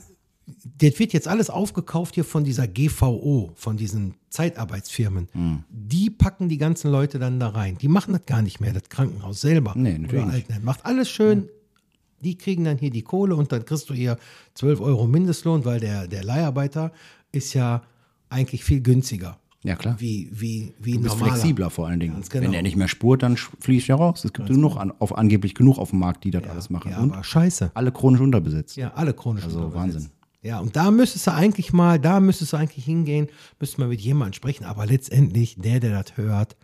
das 0.79 0.99
wird 0.99 1.13
jetzt 1.13 1.29
alles 1.29 1.51
aufgekauft 1.51 2.15
hier 2.15 2.25
von 2.25 2.43
dieser 2.43 2.67
GVO, 2.67 3.53
von 3.55 3.77
diesen 3.77 4.15
Zeitarbeitsfirmen. 4.31 5.29
Hm. 5.33 5.65
Die 5.69 6.11
packen 6.11 6.49
die 6.49 6.59
ganzen 6.59 6.91
Leute 6.91 7.19
dann 7.19 7.39
da 7.39 7.49
rein. 7.49 7.77
Die 7.79 7.89
machen 7.89 8.13
das 8.13 8.25
gar 8.27 8.43
nicht 8.43 8.61
mehr, 8.61 8.73
das 8.73 8.89
Krankenhaus 8.89 9.43
selber. 9.43 9.75
Nee, 9.77 9.99
natürlich 9.99 10.27
nicht. 10.49 10.65
Macht 10.65 10.87
alles 10.87 11.11
schön. 11.11 11.49
Die 12.23 12.37
kriegen 12.37 12.65
dann 12.65 12.79
hier 12.79 12.91
die 12.91 13.03
Kohle 13.03 13.37
und 13.37 13.53
dann 13.53 13.65
kriegst 13.65 13.89
du 13.91 13.95
hier 13.95 14.19
12 14.55 14.81
Euro 14.81 15.07
Mindestlohn, 15.07 15.65
weil 15.65 15.81
der, 15.81 16.07
der 16.07 16.25
Leiharbeiter 16.25 16.93
ist 17.33 17.55
ja 17.55 17.83
eigentlich 18.29 18.65
viel 18.65 18.81
günstiger. 18.81 19.39
Ja, 19.63 19.77
klar. 19.77 19.97
Wie, 20.01 20.31
wie, 20.33 20.73
wie 20.79 20.93
Du 20.93 21.01
bist 21.03 21.15
normaler. 21.17 21.33
flexibler 21.37 21.69
vor 21.71 21.87
allen 21.89 22.01
Dingen. 22.01 22.15
Ganz 22.15 22.31
genau. 22.31 22.45
Wenn 22.47 22.55
er 22.55 22.63
nicht 22.63 22.77
mehr 22.77 22.89
spurt, 22.89 23.23
dann 23.23 23.37
fließt 23.37 23.91
er 23.91 23.97
raus. 23.97 24.25
Es 24.25 24.33
gibt 24.33 24.49
genug 24.49 24.77
an, 24.77 24.91
auf, 24.99 25.17
angeblich 25.19 25.55
genug 25.55 25.79
auf 25.79 25.91
dem 25.91 25.99
Markt, 25.99 26.25
die 26.25 26.31
das 26.31 26.45
alles 26.45 26.71
machen. 26.71 26.93
Ja, 26.93 26.99
Und 27.01 27.13
aber 27.13 27.23
scheiße. 27.25 27.71
alle 27.75 27.93
chronisch 27.93 28.21
unterbesetzt. 28.21 28.77
Ja, 28.77 28.93
alle 28.95 29.13
chronisch 29.13 29.45
Also 29.45 29.59
unterbesetzt. 29.67 29.95
Wahnsinn. 29.97 30.11
Ja, 30.43 30.61
und 30.61 30.75
da 30.77 30.91
müsstest 30.91 31.27
du 31.27 31.33
eigentlich 31.35 31.75
mal, 31.75 31.99
da 31.99 32.19
müsstest 32.21 32.55
du 32.55 32.57
eigentlich 32.57 32.87
hingehen, 32.87 33.27
müsste 33.59 33.81
man 33.83 33.91
mit 33.91 34.01
jemandem 34.01 34.33
sprechen. 34.33 34.65
Aber 34.65 34.87
letztendlich, 34.87 35.57
der, 35.59 35.79
der 35.81 36.03
das 36.03 36.17
hört, 36.17 36.57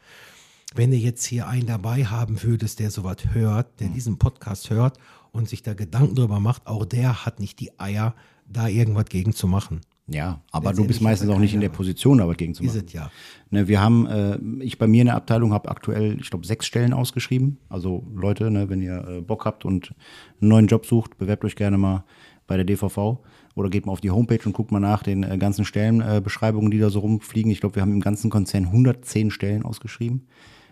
wenn 0.75 0.91
du 0.91 0.97
jetzt 0.97 1.27
hier 1.27 1.47
einen 1.47 1.67
dabei 1.67 2.07
haben 2.07 2.43
würdest, 2.43 2.79
der 2.81 2.91
sowas 2.91 3.19
hört, 3.33 3.67
Mhm. 3.73 3.77
der 3.79 3.89
diesen 3.89 4.17
Podcast 4.19 4.71
hört 4.71 4.97
und 5.33 5.47
sich 5.51 5.63
da 5.63 5.75
Gedanken 5.75 6.15
drüber 6.15 6.41
macht, 6.41 6.67
auch 6.67 6.87
der 6.87 7.27
hat 7.27 7.41
nicht 7.41 7.61
die 7.61 7.79
Eier, 7.79 8.15
da 8.49 8.69
irgendwas 8.69 9.07
gegen 9.07 9.35
zu 9.35 9.47
machen. 9.47 9.83
Ja, 10.09 10.41
aber 10.53 10.73
du 10.73 10.87
bist 10.87 11.01
meistens 11.01 11.29
auch 11.31 11.39
nicht 11.39 11.53
in 11.53 11.61
der 11.61 11.69
Position, 11.69 12.21
was 12.21 12.37
gegen 12.37 12.55
zu 12.55 12.63
Ist 12.63 12.75
machen. 12.75 12.87
es 12.87 12.93
ja. 12.93 13.11
Ne, 13.51 13.67
wir 13.67 13.81
haben, 13.81 14.07
äh, 14.07 14.39
ich 14.63 14.79
bei 14.79 14.87
mir 14.87 15.01
in 15.01 15.07
der 15.07 15.17
Abteilung 15.17 15.53
habe 15.53 15.69
aktuell, 15.69 16.19
ich 16.21 16.31
glaube, 16.31 16.47
sechs 16.47 16.67
Stellen 16.67 16.93
ausgeschrieben. 16.93 17.59
Also 17.69 18.07
Leute, 18.15 18.51
ne, 18.51 18.69
wenn 18.69 18.81
ihr 18.81 19.05
äh, 19.09 19.21
Bock 19.21 19.45
habt 19.45 19.65
und 19.65 19.95
einen 20.41 20.49
neuen 20.49 20.67
Job 20.69 20.87
sucht, 20.87 21.19
bewerbt 21.19 21.45
euch 21.45 21.57
gerne 21.57 21.77
mal 21.77 22.05
bei 22.47 22.57
der 22.57 22.65
DVV 22.65 23.19
oder 23.57 23.69
geht 23.69 23.87
mal 23.87 23.93
auf 23.93 24.01
die 24.01 24.13
Homepage 24.13 24.45
und 24.45 24.53
guckt 24.53 24.71
mal 24.71 24.79
nach 24.79 25.03
den 25.03 25.25
äh, 25.25 25.39
ganzen 25.39 25.65
Stellenbeschreibungen, 25.65 26.23
Beschreibungen, 26.23 26.71
die 26.71 26.79
da 26.79 26.91
so 26.91 27.01
rumfliegen. 27.01 27.51
Ich 27.51 27.61
glaube, 27.61 27.75
wir 27.75 27.83
haben 27.83 27.93
im 27.93 28.01
ganzen 28.01 28.31
Konzern 28.31 28.67
110 28.67 29.33
Stellen 29.33 29.65
ausgeschrieben. 29.65 30.29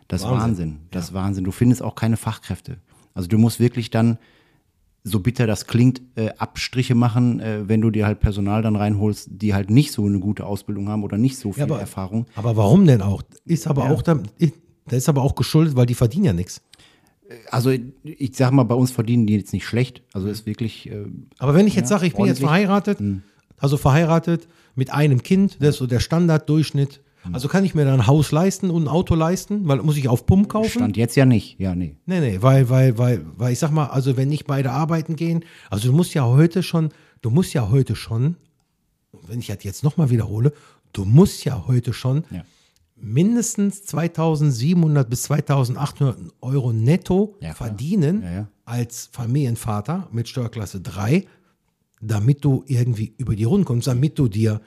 Das 0.07 0.23
ist 0.23 0.29
Wahnsinn. 0.29 0.41
Wahnsinn. 0.43 0.79
Das 0.93 1.05
ist 1.07 1.15
Wahnsinn. 1.15 1.45
Du 1.45 1.51
findest 1.51 1.83
auch 1.83 1.97
keine 1.97 2.17
Fachkräfte. 2.17 2.79
Also 3.15 3.29
du 3.29 3.39
musst 3.39 3.59
wirklich 3.59 3.91
dann 3.91 4.19
so 5.07 5.21
bitter 5.21 5.47
das 5.47 5.67
klingt, 5.67 6.01
äh, 6.17 6.31
Abstriche 6.39 6.95
machen, 6.95 7.39
äh, 7.39 7.69
wenn 7.69 7.83
du 7.83 7.91
dir 7.91 8.07
halt 8.07 8.21
Personal 8.21 8.63
dann 8.63 8.75
reinholst, 8.75 9.29
die 9.33 9.53
halt 9.53 9.69
nicht 9.69 9.93
so 9.93 10.05
eine 10.07 10.19
gute 10.19 10.47
Ausbildung 10.47 10.89
haben 10.89 11.05
oder 11.05 11.19
nicht 11.19 11.37
so 11.39 11.53
viel 11.53 11.63
aber- 11.65 11.79
Erfahrung. 11.79 12.27
Aber 12.35 12.57
warum 12.57 12.87
denn 12.87 13.03
auch? 13.03 13.23
Ist 13.45 13.67
aber 13.67 13.91
auch, 13.91 14.01
da, 14.01 14.19
das 14.87 14.99
ist 14.99 15.09
aber 15.11 15.23
auch 15.23 15.35
geschuldet, 15.35 15.77
weil 15.77 15.85
die 15.87 15.95
verdienen 15.95 16.25
ja 16.25 16.33
nichts. 16.33 16.63
Also 17.51 17.71
ich 18.03 18.37
sag 18.37 18.53
mal, 18.53 18.63
bei 18.65 18.75
uns 18.75 18.91
verdienen 18.91 19.27
die 19.27 19.35
jetzt 19.37 19.53
nicht 19.53 19.67
schlecht. 19.67 20.03
Also 20.13 20.29
ist 20.29 20.47
wirklich, 20.47 20.91
äh, 20.91 21.05
Aber 21.39 21.55
wenn 21.55 21.67
ich 21.67 21.75
jetzt 21.75 21.91
Ja, 21.91 21.97
sage, 21.99 22.07
ich 22.07 22.15
bin 22.15 22.25
jetzt 22.27 22.41
verheiratet, 22.41 22.99
also 23.59 23.77
verheiratet 23.77 24.49
mit 24.75 24.91
einem 24.93 25.23
Kind, 25.23 25.59
das 25.61 25.71
ist 25.71 25.77
so 25.79 25.87
der 25.87 26.01
Standarddurchschnitt. 26.01 27.01
Also 27.33 27.49
kann 27.49 27.65
ich 27.65 27.75
mir 27.75 27.85
dann 27.85 28.01
ein 28.01 28.07
Haus 28.07 28.33
leisten 28.33 28.71
und 28.71 28.85
ein 28.85 28.89
Auto 28.89 29.15
leisten, 29.15 29.67
weil 29.67 29.79
muss 29.83 29.97
ich 29.97 30.09
auf 30.09 30.27
Pump 30.27 30.49
kaufen? 30.49 30.69
stand 30.69 30.97
jetzt 30.97 31.17
ja 31.17 31.25
nicht. 31.25 31.59
Ja, 31.59 31.75
nee. 31.75 31.97
Nee, 32.07 32.21
nee, 32.21 32.39
weil, 32.43 32.69
weil, 32.69 32.99
weil, 32.99 33.25
weil 33.37 33.53
ich 33.53 33.59
sag 33.59 33.71
mal, 33.71 33.87
also 33.87 34.17
wenn 34.17 34.29
nicht 34.29 34.47
beide 34.47 34.71
arbeiten 34.73 35.17
gehen, 35.17 35.45
also 35.71 35.89
du 35.89 35.95
musst 35.97 36.13
ja 36.15 36.25
heute 36.27 36.63
schon, 36.63 36.91
du 37.23 37.31
musst 37.31 37.55
ja 37.55 37.71
heute 37.71 37.97
schon, 37.97 38.37
wenn 39.27 39.39
ich 39.39 39.47
das 39.47 39.63
jetzt 39.63 39.85
nochmal 39.85 40.11
wiederhole, 40.11 40.53
du 40.93 41.05
musst 41.05 41.45
ja 41.45 41.65
heute 41.67 41.93
schon 41.93 42.25
Ja. 42.31 42.45
mindestens 42.97 43.85
2700 43.85 45.09
bis 45.09 45.23
2800 45.25 46.17
Euro 46.41 46.73
netto 46.73 47.37
Ja, 47.41 47.55
verdienen 47.55 48.23
ja. 48.23 48.49
als 48.65 49.09
Familienvater 49.13 50.09
mit 50.13 50.29
Steuerklasse 50.29 50.81
3, 50.81 51.25
damit 52.01 52.45
du 52.45 52.65
irgendwie 52.67 53.15
über 53.17 53.35
die 53.35 53.45
Runden 53.45 53.65
kommst, 53.65 53.87
damit 53.87 54.19
du 54.19 54.29
dir 54.29 54.61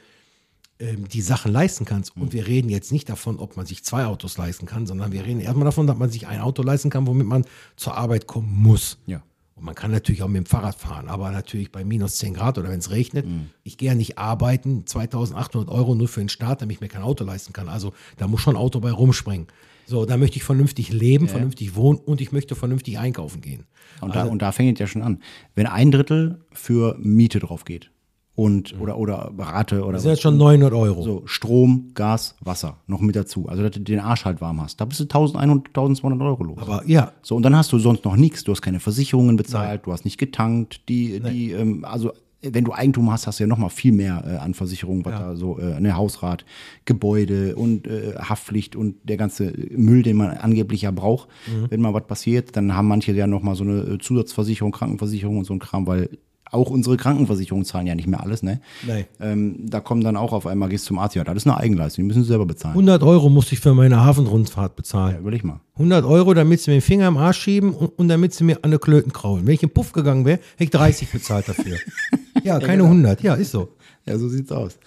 ähm, 0.79 1.07
die 1.07 1.21
Sachen 1.21 1.51
leisten 1.51 1.85
kannst. 1.85 2.15
Mhm. 2.15 2.23
Und 2.23 2.33
wir 2.33 2.45
reden 2.45 2.69
jetzt 2.69 2.91
nicht 2.91 3.09
davon, 3.09 3.39
ob 3.39 3.57
man 3.57 3.65
sich 3.65 3.83
zwei 3.83 4.05
Autos 4.05 4.37
leisten 4.37 4.67
kann, 4.67 4.85
sondern 4.85 5.11
wir 5.11 5.25
reden 5.25 5.39
erstmal 5.39 5.65
davon, 5.65 5.87
dass 5.87 5.97
man 5.97 6.09
sich 6.09 6.27
ein 6.27 6.39
Auto 6.39 6.61
leisten 6.61 6.89
kann, 6.89 7.07
womit 7.07 7.25
man 7.25 7.45
zur 7.75 7.97
Arbeit 7.97 8.27
kommen 8.27 8.53
muss. 8.53 8.97
Ja. 9.07 9.23
Und 9.55 9.65
man 9.65 9.73
kann 9.73 9.89
natürlich 9.89 10.21
auch 10.21 10.27
mit 10.27 10.37
dem 10.37 10.45
Fahrrad 10.45 10.75
fahren, 10.75 11.07
aber 11.07 11.31
natürlich 11.31 11.71
bei 11.71 11.83
minus 11.83 12.17
10 12.17 12.35
Grad 12.35 12.59
oder 12.59 12.69
wenn 12.69 12.77
es 12.77 12.91
regnet. 12.91 13.25
Mhm. 13.25 13.49
Ich 13.63 13.79
gehe 13.79 13.89
ja 13.89 13.95
nicht 13.95 14.19
arbeiten, 14.19 14.85
2800 14.85 15.67
Euro 15.67 15.95
nur 15.95 16.07
für 16.07 16.19
den 16.19 16.29
Start, 16.29 16.61
damit 16.61 16.75
ich 16.75 16.81
mir 16.81 16.89
kein 16.89 17.01
Auto 17.01 17.23
leisten 17.23 17.53
kann. 17.53 17.67
Also 17.69 17.93
da 18.17 18.27
muss 18.27 18.41
schon 18.41 18.55
ein 18.55 18.61
Auto 18.61 18.79
bei 18.79 18.91
rumspringen. 18.91 19.47
So, 19.87 20.05
da 20.05 20.17
möchte 20.17 20.37
ich 20.37 20.43
vernünftig 20.43 20.91
leben, 20.91 21.27
vernünftig 21.27 21.75
wohnen 21.75 21.97
und 21.97 22.21
ich 22.21 22.31
möchte 22.33 22.55
vernünftig 22.55 22.99
einkaufen 22.99 23.41
gehen. 23.41 23.65
Und, 24.01 24.13
da, 24.13 24.25
und 24.25 24.41
da 24.41 24.51
fängt 24.51 24.73
es 24.73 24.79
ja 24.81 24.85
schon 24.87 25.01
an. 25.01 25.23
Wenn 25.55 25.65
ein 25.65 25.91
Drittel 25.91 26.45
für 26.51 26.95
Miete 26.99 27.39
drauf 27.39 27.63
geht 27.65 27.89
und 28.37 28.79
oder 28.79 28.99
oder 28.99 29.31
Rate 29.35 29.83
oder 29.83 29.93
Das 29.93 30.03
sind 30.03 30.11
jetzt 30.11 30.21
schon 30.21 30.37
900 30.37 30.71
Euro. 30.71 31.01
so 31.01 31.23
Strom, 31.25 31.89
Gas, 31.95 32.35
Wasser 32.39 32.77
noch 32.85 33.01
mit 33.01 33.15
dazu. 33.15 33.49
Also 33.49 33.63
dass 33.63 33.71
du 33.71 33.79
den 33.79 33.99
Arsch 33.99 34.25
halt 34.25 34.41
warm 34.41 34.61
hast. 34.61 34.79
Da 34.79 34.85
bist 34.85 34.99
du 34.99 35.05
1100, 35.05 35.69
1200 35.69 36.21
Euro 36.21 36.43
los. 36.43 36.57
Aber 36.59 36.83
ja, 36.85 37.13
So, 37.23 37.35
und 37.35 37.41
dann 37.41 37.55
hast 37.55 37.73
du 37.73 37.79
sonst 37.79 38.05
noch 38.05 38.15
nichts. 38.15 38.43
Du 38.43 38.51
hast 38.51 38.61
keine 38.61 38.79
Versicherungen 38.79 39.37
bezahlt, 39.37 39.87
du 39.87 39.91
hast 39.91 40.05
nicht 40.05 40.19
getankt. 40.19 40.87
Die, 40.87 41.19
die, 41.19 41.51
ähm, 41.51 41.83
also 41.83 42.11
wenn 42.43 42.63
du 42.63 42.73
Eigentum 42.73 43.11
hast, 43.11 43.25
hast 43.25 43.39
du 43.39 43.43
ja 43.45 43.47
noch 43.47 43.57
mal 43.57 43.69
viel 43.69 43.91
mehr 43.91 44.23
äh, 44.23 44.35
an 44.37 44.53
Versicherungen, 44.53 45.03
was 45.03 45.13
da 45.19 45.35
so, 45.35 45.57
äh, 45.57 45.79
ne, 45.79 45.95
Hausrat, 45.95 46.45
Gebäude 46.85 47.55
und 47.55 47.87
äh, 47.87 48.13
Haftpflicht 48.19 48.75
und 48.75 48.97
der 49.03 49.17
ganze 49.17 49.51
Müll, 49.75 50.03
den 50.03 50.17
man 50.17 50.29
angeblich 50.37 50.83
ja 50.83 50.91
braucht. 50.91 51.27
Wenn 51.69 51.81
mal 51.81 51.95
was 51.95 52.05
passiert, 52.05 52.55
dann 52.55 52.75
haben 52.75 52.87
manche 52.87 53.13
ja 53.13 53.25
noch 53.25 53.41
mal 53.41 53.55
so 53.55 53.63
eine 53.63 53.79
äh, 53.79 53.97
Zusatzversicherung, 53.97 54.71
Krankenversicherung 54.71 55.39
und 55.39 55.45
so 55.45 55.53
ein 55.53 55.59
Kram, 55.59 55.87
weil 55.87 56.09
auch 56.51 56.69
unsere 56.69 56.97
Krankenversicherungen 56.97 57.65
zahlen 57.65 57.87
ja 57.87 57.95
nicht 57.95 58.07
mehr 58.07 58.21
alles, 58.21 58.43
ne? 58.43 58.61
Nee. 58.85 59.05
Ähm, 59.19 59.69
da 59.69 59.79
kommen 59.79 60.01
dann 60.01 60.15
auch 60.17 60.33
auf 60.33 60.45
einmal, 60.47 60.69
gehst 60.69 60.85
zum 60.85 60.99
Arzt, 60.99 61.15
ja, 61.15 61.23
das 61.23 61.35
ist 61.37 61.47
eine 61.47 61.57
Eigenleistung, 61.57 62.03
die 62.03 62.07
müssen 62.07 62.23
sie 62.23 62.29
selber 62.29 62.45
bezahlen. 62.45 62.73
100 62.73 63.03
Euro 63.03 63.29
musste 63.29 63.53
ich 63.55 63.59
für 63.59 63.73
meine 63.73 64.03
Hafenrundfahrt 64.03 64.71
Ja, 64.71 64.75
bezahlen. 64.75 65.19
überleg 65.19 65.43
mal. 65.43 65.59
100 65.73 66.05
Euro, 66.05 66.33
damit 66.33 66.61
sie 66.61 66.71
mir 66.71 66.77
den 66.77 66.81
Finger 66.81 67.07
im 67.07 67.17
Arsch 67.17 67.39
schieben 67.39 67.71
und, 67.71 67.87
und 67.99 68.07
damit 68.07 68.33
sie 68.33 68.43
mir 68.43 68.59
an 68.63 68.71
der 68.71 68.79
Klöten 68.79 69.11
kraulen. 69.13 69.45
Wenn 69.45 69.53
ich 69.53 69.63
in 69.63 69.69
Puff 69.69 69.91
gegangen 69.91 70.25
wäre, 70.25 70.39
hätte 70.53 70.63
ich 70.63 70.69
30 70.71 71.11
bezahlt 71.11 71.47
dafür. 71.49 71.77
ja, 72.43 72.59
keine 72.59 72.83
100. 72.83 73.21
Ja, 73.21 73.35
ist 73.35 73.51
so. 73.51 73.69
Ja, 74.05 74.17
so 74.17 74.27
sieht's 74.29 74.51
aus. 74.51 74.77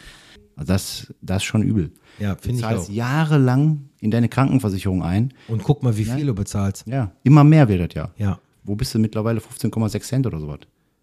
Also 0.57 0.73
das, 0.73 1.15
das 1.23 1.39
ist 1.39 1.45
schon 1.45 1.63
übel. 1.63 1.91
Ja, 2.19 2.35
Du 2.35 2.43
finde 2.43 2.57
ich 2.57 2.63
zahlst 2.63 2.91
auch. 2.91 2.93
jahrelang 2.95 3.89
in 4.01 4.11
deine 4.11 4.29
Krankenversicherung 4.29 5.03
ein. 5.03 5.33
Und 5.49 5.63
guck 5.63 5.83
mal, 5.83 5.97
wie 5.97 6.05
viel 6.05 6.27
du 6.27 6.35
bezahlst. 6.35 6.87
Ja, 6.87 7.13
immer 7.23 7.45
mehr 7.45 7.69
wird 7.69 7.91
das 7.91 7.95
ja. 7.95 8.11
Ja. 8.17 8.39
Wo 8.65 8.75
bist 8.75 8.95
du 8.95 8.99
mittlerweile? 8.99 9.41
15,6 9.41 10.01
Cent 10.03 10.27
oder 10.27 10.39
sowas? 10.39 10.59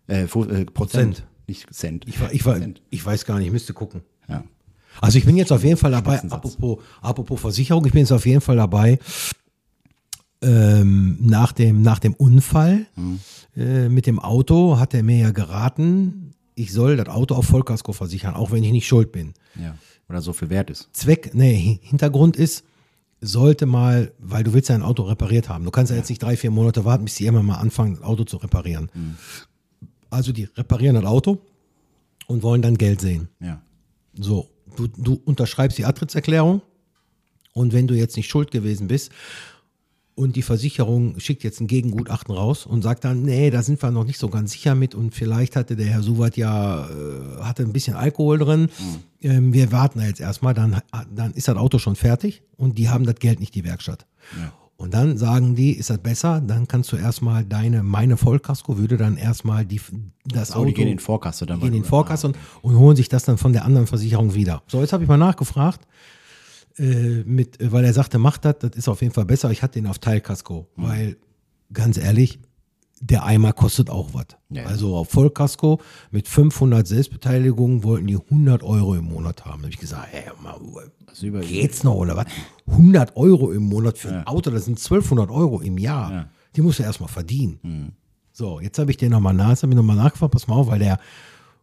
Äh, 0.08 0.24
äh, 0.24 0.66
Prozent. 0.66 1.26
Nicht 1.48 1.74
Cent. 1.74 2.06
Ich, 2.08 2.20
war, 2.20 2.32
ich, 2.34 2.46
war, 2.46 2.54
Prozent. 2.54 2.82
ich 2.90 3.06
weiß 3.06 3.26
gar 3.26 3.38
nicht, 3.38 3.48
ich 3.48 3.54
müsste 3.54 3.74
gucken. 3.74 4.02
Ja. 4.28 4.44
Also 5.00 5.18
ich 5.18 5.26
bin 5.26 5.38
jetzt 5.38 5.52
auf 5.52 5.64
jeden 5.64 5.78
Fall 5.78 5.92
dabei, 5.92 6.22
apropos, 6.24 6.80
apropos 7.02 7.40
Versicherung, 7.40 7.86
ich 7.86 7.92
bin 7.92 8.00
jetzt 8.00 8.12
auf 8.12 8.26
jeden 8.26 8.42
Fall 8.42 8.56
dabei, 8.56 9.00
ähm, 10.42 11.18
nach, 11.22 11.52
dem, 11.52 11.82
nach 11.82 12.00
dem 12.00 12.14
Unfall 12.14 12.86
äh, 13.56 13.90
mit 13.90 14.06
dem 14.06 14.20
Auto 14.20 14.80
hat 14.80 14.94
er 14.94 15.04
mir 15.04 15.18
ja 15.18 15.32
geraten, 15.32 16.34
ich 16.56 16.74
soll 16.74 16.98
das 16.98 17.10
Auto 17.10 17.36
auf 17.36 17.46
Vollkasko 17.46 17.94
versichern, 17.94 18.34
auch 18.34 18.52
wenn 18.52 18.64
ich 18.64 18.72
nicht 18.72 18.88
schuld 18.88 19.12
bin. 19.12 19.34
ja. 19.56 19.76
Oder 20.10 20.22
so 20.22 20.32
viel 20.32 20.50
wert 20.50 20.70
ist. 20.70 20.88
Zweck, 20.94 21.32
nee, 21.34 21.80
Hintergrund 21.82 22.38
ist, 22.38 22.64
sollte 23.20 23.66
mal, 23.66 24.14
weil 24.20 24.46
du 24.46 24.54
willst 24.54 24.70
ja 24.70 24.76
ein 24.76 24.82
Auto 24.82 25.04
repariert 25.04 25.50
haben. 25.50 25.66
Du 25.66 25.72
kannst 25.72 25.92
ja 25.92 25.98
jetzt 25.98 26.08
nicht 26.08 26.24
drei, 26.24 26.38
vier 26.38 26.50
Monate 26.50 26.86
warten, 26.86 27.04
bis 27.04 27.16
die 27.16 27.26
immer 27.26 27.44
mal 27.44 27.56
anfangen, 27.56 27.96
das 27.96 28.04
Auto 28.04 28.24
zu 28.24 28.38
reparieren. 28.38 28.90
Also 30.10 30.32
die 30.32 30.46
reparieren 30.56 30.96
das 30.96 31.06
Auto 31.06 31.40
und 32.28 32.44
wollen 32.44 32.62
dann 32.62 32.78
Geld 32.78 33.02
sehen. 33.02 33.30
Ja. 33.40 33.62
So, 34.14 34.50
du, 34.76 34.88
du 34.88 35.22
unterschreibst 35.26 35.78
die 35.78 35.86
Antrittserklärung 35.86 36.62
und 37.54 37.74
wenn 37.74 37.88
du 37.88 37.96
jetzt 37.96 38.18
nicht 38.18 38.30
schuld 38.30 38.52
gewesen 38.52 38.88
bist 38.88 39.12
und 40.16 40.36
die 40.36 40.42
Versicherung 40.42 41.20
schickt 41.20 41.44
jetzt 41.44 41.62
ein 41.62 41.68
Gegengutachten 41.68 42.34
raus 42.34 42.66
und 42.66 42.82
sagt 42.82 43.04
dann, 43.04 43.22
nee, 43.22 43.52
da 43.52 43.62
sind 43.62 43.82
wir 43.82 43.92
noch 43.92 44.04
nicht 44.04 44.18
so 44.18 44.30
ganz 44.30 44.52
sicher 44.52 44.74
mit 44.74 44.96
und 44.96 45.14
vielleicht 45.14 45.56
hatte 45.56 45.76
der 45.76 45.86
Herr 45.86 46.02
Suwat 46.02 46.38
ja 46.38 46.90
äh, 46.90 47.42
hatte 47.44 47.64
ein 47.64 47.72
bisschen 47.72 47.96
Alkohol 47.96 48.40
drin. 48.40 48.70
Ähm, 49.22 49.54
wir 49.54 49.72
warten 49.72 50.02
jetzt 50.02 50.20
erstmal, 50.20 50.56
dann, 50.56 50.82
dann 51.14 51.34
ist 51.34 51.48
das 51.48 51.56
Auto 51.56 51.78
schon 51.78 51.96
fertig 51.96 52.42
und 52.56 52.80
die 52.80 52.90
haben 52.90 53.06
das 53.06 53.16
Geld 53.16 53.40
nicht, 53.40 53.54
die 53.54 53.64
Werkstatt. 53.64 54.08
Und 54.78 54.94
dann 54.94 55.18
sagen 55.18 55.56
die, 55.56 55.72
ist 55.72 55.90
das 55.90 55.98
besser, 55.98 56.40
dann 56.40 56.68
kannst 56.68 56.92
du 56.92 56.98
erstmal 56.98 57.44
deine, 57.44 57.82
meine 57.82 58.16
Vollkasko 58.16 58.78
würde 58.78 58.96
dann 58.98 59.18
erstmal 59.18 59.66
die, 59.66 59.82
das 60.24 60.50
So, 60.50 60.56
Auto 60.56 60.66
die 60.66 60.74
gehen 60.76 60.88
in 60.88 61.00
Vorkasse 61.00 61.48
dann. 61.48 61.60
die 61.60 61.66
gehen 61.66 61.74
in 61.74 61.82
weil- 61.82 61.90
Vorkasse 61.90 62.28
und, 62.28 62.38
und 62.62 62.78
holen 62.78 62.96
sich 62.96 63.10
das 63.10 63.24
dann 63.26 63.40
von 63.40 63.54
der 63.54 63.66
anderen 63.66 63.88
Versicherung 63.88 64.36
wieder. 64.36 64.62
So, 64.68 64.80
jetzt 64.82 64.94
habe 64.94 65.02
ich 65.04 65.10
mal 65.10 65.18
nachgefragt, 65.18 65.82
äh, 66.78 67.24
mit, 67.26 67.58
weil 67.60 67.86
er 67.86 67.94
sagte, 67.94 68.20
macht 68.20 68.46
das, 68.46 68.56
das 68.60 68.72
ist 68.76 68.88
auf 68.88 69.02
jeden 69.02 69.14
Fall 69.16 69.26
besser. 69.26 69.50
Ich 69.50 69.64
hatte 69.64 69.80
ihn 69.80 69.88
auf 69.88 69.98
Teilkasko, 69.98 70.68
Mhm. 70.76 70.84
weil 70.84 71.18
ganz 71.74 71.98
ehrlich, 71.98 72.40
der 73.00 73.24
Eimer 73.26 73.54
kostet 73.54 73.90
auch 73.90 74.14
was. 74.14 74.26
Ja, 74.50 74.62
ja. 74.64 74.68
Also 74.68 74.96
auf 74.96 75.10
Vollkasko 75.10 75.80
mit 76.12 76.28
500 76.28 76.88
Selbstbeteiligungen 76.88 77.84
wollten 77.84 78.08
die 78.08 78.18
100 78.18 78.64
Euro 78.64 78.96
im 78.96 79.06
Monat 79.06 79.46
haben. 79.46 79.60
Da 79.62 79.64
habe 79.66 79.70
ich 79.74 79.80
gesagt, 79.80 80.08
ey, 80.14 80.24
mal, 80.42 80.60
geht's 81.42 81.84
noch 81.84 81.96
oder 81.96 82.16
was? 82.18 82.26
100 82.68 83.16
Euro 83.16 83.52
im 83.52 83.64
Monat 83.70 83.98
für 83.98 84.10
ein 84.10 84.28
Auto, 84.28 84.50
das 84.50 84.66
sind 84.66 84.78
1200 84.80 85.30
Euro 85.30 85.62
im 85.62 85.78
Jahr. 85.78 86.12
Ja. 86.12 86.30
Die 86.56 86.62
musst 86.62 86.80
du 86.80 86.84
erstmal 86.84 87.10
verdienen. 87.10 87.60
Mhm. 87.62 87.92
So, 88.32 88.60
jetzt 88.60 88.78
habe 88.80 88.92
ich 88.92 88.98
den 88.98 89.12
nochmal 89.12 89.34
nach, 89.34 89.50
jetzt 89.50 89.64
habe 89.64 89.74
ich 89.74 89.78
nochmal 89.78 89.96
nachgefragt, 89.96 90.34
pass 90.34 90.48
mal 90.48 90.56
auf, 90.56 90.68
weil 90.68 90.80
der 90.80 91.00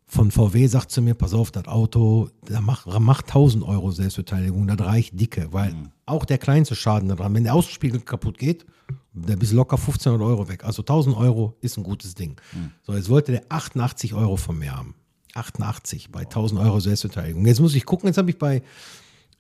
von 0.07 0.31
VW 0.31 0.67
sagt 0.67 0.91
zu 0.91 1.03
mir, 1.03 1.15
pass 1.15 1.33
auf, 1.33 1.51
das 1.51 1.67
Auto, 1.67 2.29
da 2.47 2.61
macht, 2.61 2.87
macht 3.01 3.27
1000 3.29 3.65
Euro 3.65 3.91
Selbstbeteiligung, 3.91 4.67
das 4.67 4.79
reicht 4.87 5.19
dicke, 5.19 5.49
weil 5.53 5.73
Mhm. 5.73 5.91
auch 6.07 6.25
der 6.25 6.39
kleinste 6.39 6.75
Schaden 6.75 7.09
daran, 7.09 7.35
wenn 7.35 7.45
der 7.45 7.55
Außenspiegel 7.55 8.01
kaputt 8.01 8.39
geht, 8.39 8.67
da 9.15 9.37
bist 9.37 9.53
locker 9.53 9.77
1500 9.77 10.27
Euro 10.27 10.49
weg. 10.49 10.65
Also 10.65 10.83
1000 10.83 11.17
Euro 11.17 11.57
ist 11.61 11.77
ein 11.77 11.85
gutes 11.85 12.15
Ding. 12.15 12.37
Mhm. 12.53 12.73
So, 12.83 12.95
jetzt 12.95 13.09
wollte 13.09 13.33
der 13.33 13.45
88 13.49 14.15
Euro 14.15 14.37
von 14.37 14.59
mir 14.59 14.77
haben. 14.77 14.95
88 15.35 16.11
bei 16.11 16.21
1000 16.23 16.61
Euro 16.61 16.81
Selbstbeteiligung. 16.81 17.47
Jetzt 17.47 17.61
muss 17.61 17.75
ich 17.75 17.85
gucken, 17.85 18.09
jetzt 18.09 18.19
habe 18.19 18.31
ich 18.31 18.39
bei, 18.39 18.63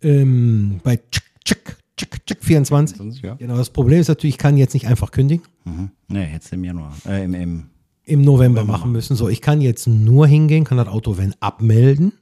ähm, 0.02 0.80
bei 0.82 0.96
Tschick, 0.96 1.24
Tschick, 1.44 1.76
Tschick, 1.96 2.26
Tschick 2.26 2.44
24. 2.44 3.22
Ja. 3.22 3.34
Genau, 3.34 3.56
das 3.56 3.70
Problem 3.70 4.00
ist 4.00 4.08
natürlich, 4.08 4.34
ich 4.34 4.38
kann 4.38 4.56
jetzt 4.56 4.74
nicht 4.74 4.86
einfach 4.86 5.10
kündigen 5.10 5.46
Mhm. 5.64 5.90
Nee, 6.08 6.30
jetzt 6.32 6.52
im 6.52 6.62
Januar. 6.62 6.94
Äh, 7.06 7.24
im, 7.24 7.34
im, 7.34 7.66
im 8.04 8.20
November 8.22 8.64
machen 8.64 8.92
müssen. 8.92 9.16
So, 9.16 9.28
ich 9.28 9.40
kann 9.40 9.60
jetzt 9.62 9.86
nur 9.86 10.26
hingehen, 10.26 10.64
kann 10.64 10.76
das 10.76 10.88
Auto 10.88 11.16
wenn 11.16 11.34
abmelden 11.40 12.12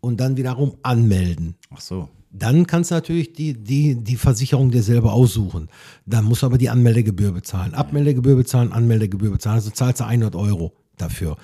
und 0.00 0.20
dann 0.20 0.36
wiederum 0.36 0.76
anmelden. 0.82 1.54
ach 1.70 1.80
so. 1.80 2.08
Dann 2.34 2.66
kannst 2.66 2.90
du 2.90 2.94
natürlich 2.94 3.34
die, 3.34 3.52
die, 3.54 3.94
die 3.94 4.16
Versicherung 4.16 4.70
dir 4.70 4.82
selber 4.82 5.12
aussuchen. 5.12 5.68
Dann 6.06 6.24
musst 6.24 6.42
du 6.42 6.46
aber 6.46 6.56
die 6.58 6.70
Anmeldegebühr 6.70 7.32
bezahlen. 7.32 7.74
Abmeldegebühr 7.74 8.36
bezahlen, 8.36 8.72
Anmeldegebühr 8.72 9.30
bezahlen. 9.30 9.56
Also 9.56 9.70
zahlst 9.70 10.00
du 10.00 10.04
100 10.04 10.34
Euro 10.34 10.72
dafür. 10.96 11.36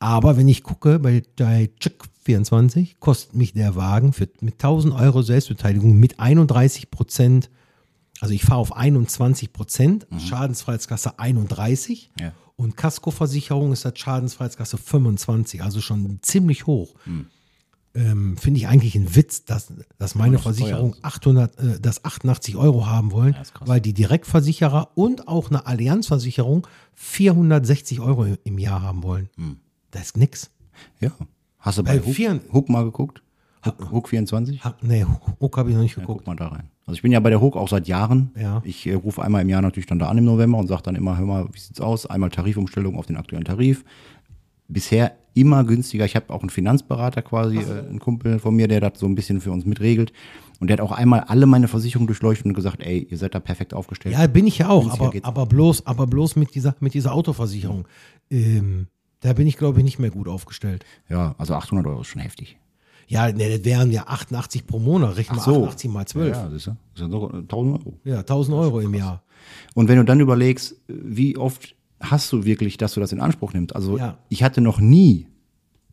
Aber 0.00 0.36
wenn 0.36 0.48
ich 0.48 0.62
gucke, 0.64 0.98
bei, 0.98 1.22
bei 1.36 1.70
Check 1.78 2.02
24 2.24 2.98
kostet 3.00 3.34
mich 3.34 3.52
der 3.52 3.76
Wagen 3.76 4.12
für, 4.12 4.28
mit 4.40 4.54
1000 4.54 4.92
Euro 4.94 5.22
Selbstbeteiligung 5.22 5.98
mit 5.98 6.18
31 6.20 6.90
Prozent, 6.90 7.48
also 8.20 8.34
ich 8.34 8.42
fahre 8.44 8.60
auf 8.60 8.76
21 8.76 9.52
Prozent, 9.52 10.06
Schadensfreiheitskasse 10.18 11.18
31 11.18 12.10
Ja. 12.20 12.32
und 12.56 12.76
Kaskoversicherung 12.76 13.72
ist 13.72 13.84
das 13.84 13.96
Schadensfreiheitskasse 13.98 14.76
25, 14.78 15.62
also 15.62 15.80
schon 15.80 16.18
ziemlich 16.22 16.66
hoch. 16.66 16.94
Ähm, 17.94 18.36
Finde 18.36 18.58
ich 18.60 18.68
eigentlich 18.68 18.94
ein 18.94 19.16
Witz, 19.16 19.44
dass, 19.44 19.72
dass 19.98 20.14
meine 20.14 20.38
Versicherung 20.38 20.92
teuer. 20.92 21.00
800, 21.04 21.58
äh, 21.58 21.80
das 21.80 22.04
88 22.04 22.54
Euro 22.56 22.86
haben 22.86 23.12
wollen, 23.12 23.32
krass. 23.34 23.52
weil 23.64 23.80
die 23.80 23.94
Direktversicherer 23.94 24.90
und 24.94 25.26
auch 25.26 25.50
eine 25.50 25.66
Allianzversicherung 25.66 26.66
460 26.94 28.00
Euro 28.00 28.26
im- 28.44 28.58
Jahr 28.58 28.82
haben 28.82 29.02
wollen. 29.02 29.28
Hm. 29.36 29.56
Das 29.90 30.02
ist 30.02 30.16
nix. 30.16 30.50
Ja. 31.00 31.10
Hast 31.58 31.78
du 31.78 31.82
bei 31.84 31.98
Bei 31.98 32.38
Hook, 32.52 32.68
mal 32.68 32.84
geguckt? 32.84 33.22
Hook, 33.64 33.90
Hook 33.90 34.08
24? 34.10 34.62
Ha, 34.64 34.74
nee, 34.82 35.04
Hook 35.40 35.56
habe 35.56 35.70
ich 35.70 35.74
noch 35.76 35.82
nicht 35.82 35.96
Ja, 35.96 36.02
geguckt. 36.02 36.20
guck 36.20 36.26
mal 36.26 36.36
da 36.36 36.48
rein. 36.48 36.70
Also 36.86 36.94
ich 36.96 37.02
bin 37.02 37.10
ja 37.12 37.20
bei 37.20 37.30
der 37.30 37.40
Hook 37.40 37.56
auch 37.56 37.68
seit 37.68 37.88
Jahren. 37.88 38.30
Ja. 38.38 38.62
Ich 38.64 38.86
äh, 38.86 38.94
rufe 38.94 39.22
einmal 39.22 39.42
im 39.42 39.48
Jahr 39.48 39.60
natürlich 39.62 39.86
dann 39.86 39.98
da 39.98 40.08
an 40.08 40.18
im 40.18 40.24
November 40.24 40.58
und 40.58 40.68
sage 40.68 40.82
dann 40.82 40.94
immer, 40.94 41.18
hör 41.18 41.26
mal, 41.26 41.48
wie 41.52 41.58
sieht's 41.58 41.80
aus? 41.80 42.06
Einmal 42.06 42.30
Tarifumstellung 42.30 42.96
auf 42.96 43.06
den 43.06 43.16
aktuellen 43.16 43.44
Tarif. 43.44 43.84
Bisher 44.68 45.16
immer 45.40 45.64
günstiger. 45.64 46.04
Ich 46.04 46.16
habe 46.16 46.32
auch 46.32 46.40
einen 46.40 46.50
Finanzberater 46.50 47.22
quasi, 47.22 47.58
äh, 47.58 47.88
einen 47.88 47.98
Kumpel 47.98 48.38
von 48.38 48.54
mir, 48.54 48.68
der 48.68 48.80
das 48.80 48.98
so 48.98 49.06
ein 49.06 49.14
bisschen 49.14 49.40
für 49.40 49.52
uns 49.52 49.64
mitregelt. 49.64 50.12
Und 50.60 50.68
der 50.68 50.78
hat 50.78 50.80
auch 50.80 50.92
einmal 50.92 51.20
alle 51.20 51.46
meine 51.46 51.68
Versicherungen 51.68 52.08
durchleuchtet 52.08 52.46
und 52.46 52.54
gesagt, 52.54 52.82
ey, 52.82 53.06
ihr 53.08 53.18
seid 53.18 53.34
da 53.34 53.40
perfekt 53.40 53.74
aufgestellt. 53.74 54.14
Ja, 54.14 54.26
bin 54.26 54.46
ich 54.46 54.58
ja 54.58 54.68
auch, 54.68 54.90
aber, 54.90 55.12
aber 55.22 55.46
bloß, 55.46 55.86
aber 55.86 56.06
bloß 56.06 56.36
mit 56.36 56.54
dieser, 56.54 56.74
mit 56.80 56.94
dieser 56.94 57.14
Autoversicherung. 57.14 57.86
Ähm, 58.30 58.88
da 59.20 59.32
bin 59.32 59.46
ich, 59.46 59.56
glaube 59.56 59.78
ich, 59.78 59.84
nicht 59.84 59.98
mehr 59.98 60.10
gut 60.10 60.28
aufgestellt. 60.28 60.84
Ja, 61.08 61.34
also 61.38 61.54
800 61.54 61.86
Euro 61.86 62.00
ist 62.00 62.08
schon 62.08 62.22
heftig. 62.22 62.58
Ja, 63.06 63.32
ne, 63.32 63.56
das 63.56 63.64
wären 63.64 63.90
ja 63.90 64.06
88 64.06 64.66
pro 64.66 64.78
Monat, 64.78 65.16
rechnen 65.16 65.38
wir 65.38 65.42
88 65.42 65.90
mal 65.90 66.06
12. 66.06 66.36
Ja, 66.36 66.44
das 66.44 66.52
ist 66.52 66.66
ja, 66.66 66.76
das 66.92 67.02
ist 67.02 67.06
ja 67.06 67.08
sogar 67.08 67.34
1000 67.38 67.78
Euro. 67.78 68.00
Ja, 68.04 68.18
1000 68.18 68.56
Euro 68.56 68.80
im 68.80 68.94
Jahr. 68.94 69.22
Und 69.74 69.88
wenn 69.88 69.96
du 69.96 70.04
dann 70.04 70.20
überlegst, 70.20 70.76
wie 70.88 71.36
oft 71.36 71.74
hast 72.00 72.32
du 72.32 72.44
wirklich, 72.44 72.76
dass 72.76 72.94
du 72.94 73.00
das 73.00 73.12
in 73.12 73.20
Anspruch 73.20 73.52
nimmst? 73.52 73.74
Also 73.74 73.98
Ja. 73.98 74.18
ich 74.28 74.42
hatte 74.42 74.60
noch 74.60 74.80
nie 74.80 75.26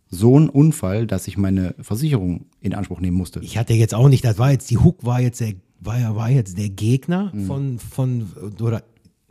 so 0.09 0.35
einen 0.37 0.49
Unfall, 0.49 1.07
dass 1.07 1.27
ich 1.27 1.37
meine 1.37 1.75
Versicherung 1.79 2.45
in 2.61 2.73
Anspruch 2.73 3.01
nehmen 3.01 3.17
musste. 3.17 3.39
Ich 3.41 3.57
hatte 3.57 3.73
jetzt 3.73 3.93
auch 3.93 4.07
nicht, 4.07 4.23
das 4.23 4.37
war 4.37 4.51
jetzt, 4.51 4.69
die 4.69 4.77
Hook 4.77 5.03
war 5.03 5.19
jetzt 5.19 5.39
der, 5.41 5.53
war, 5.79 5.99
ja- 5.99 6.15
war 6.15 6.29
jetzt 6.29 6.57
der 6.57 6.69
Gegner 6.69 7.31
Mhm. 7.33 7.45
von, 7.47 7.79
von, 7.79 8.27
oder 8.61 8.83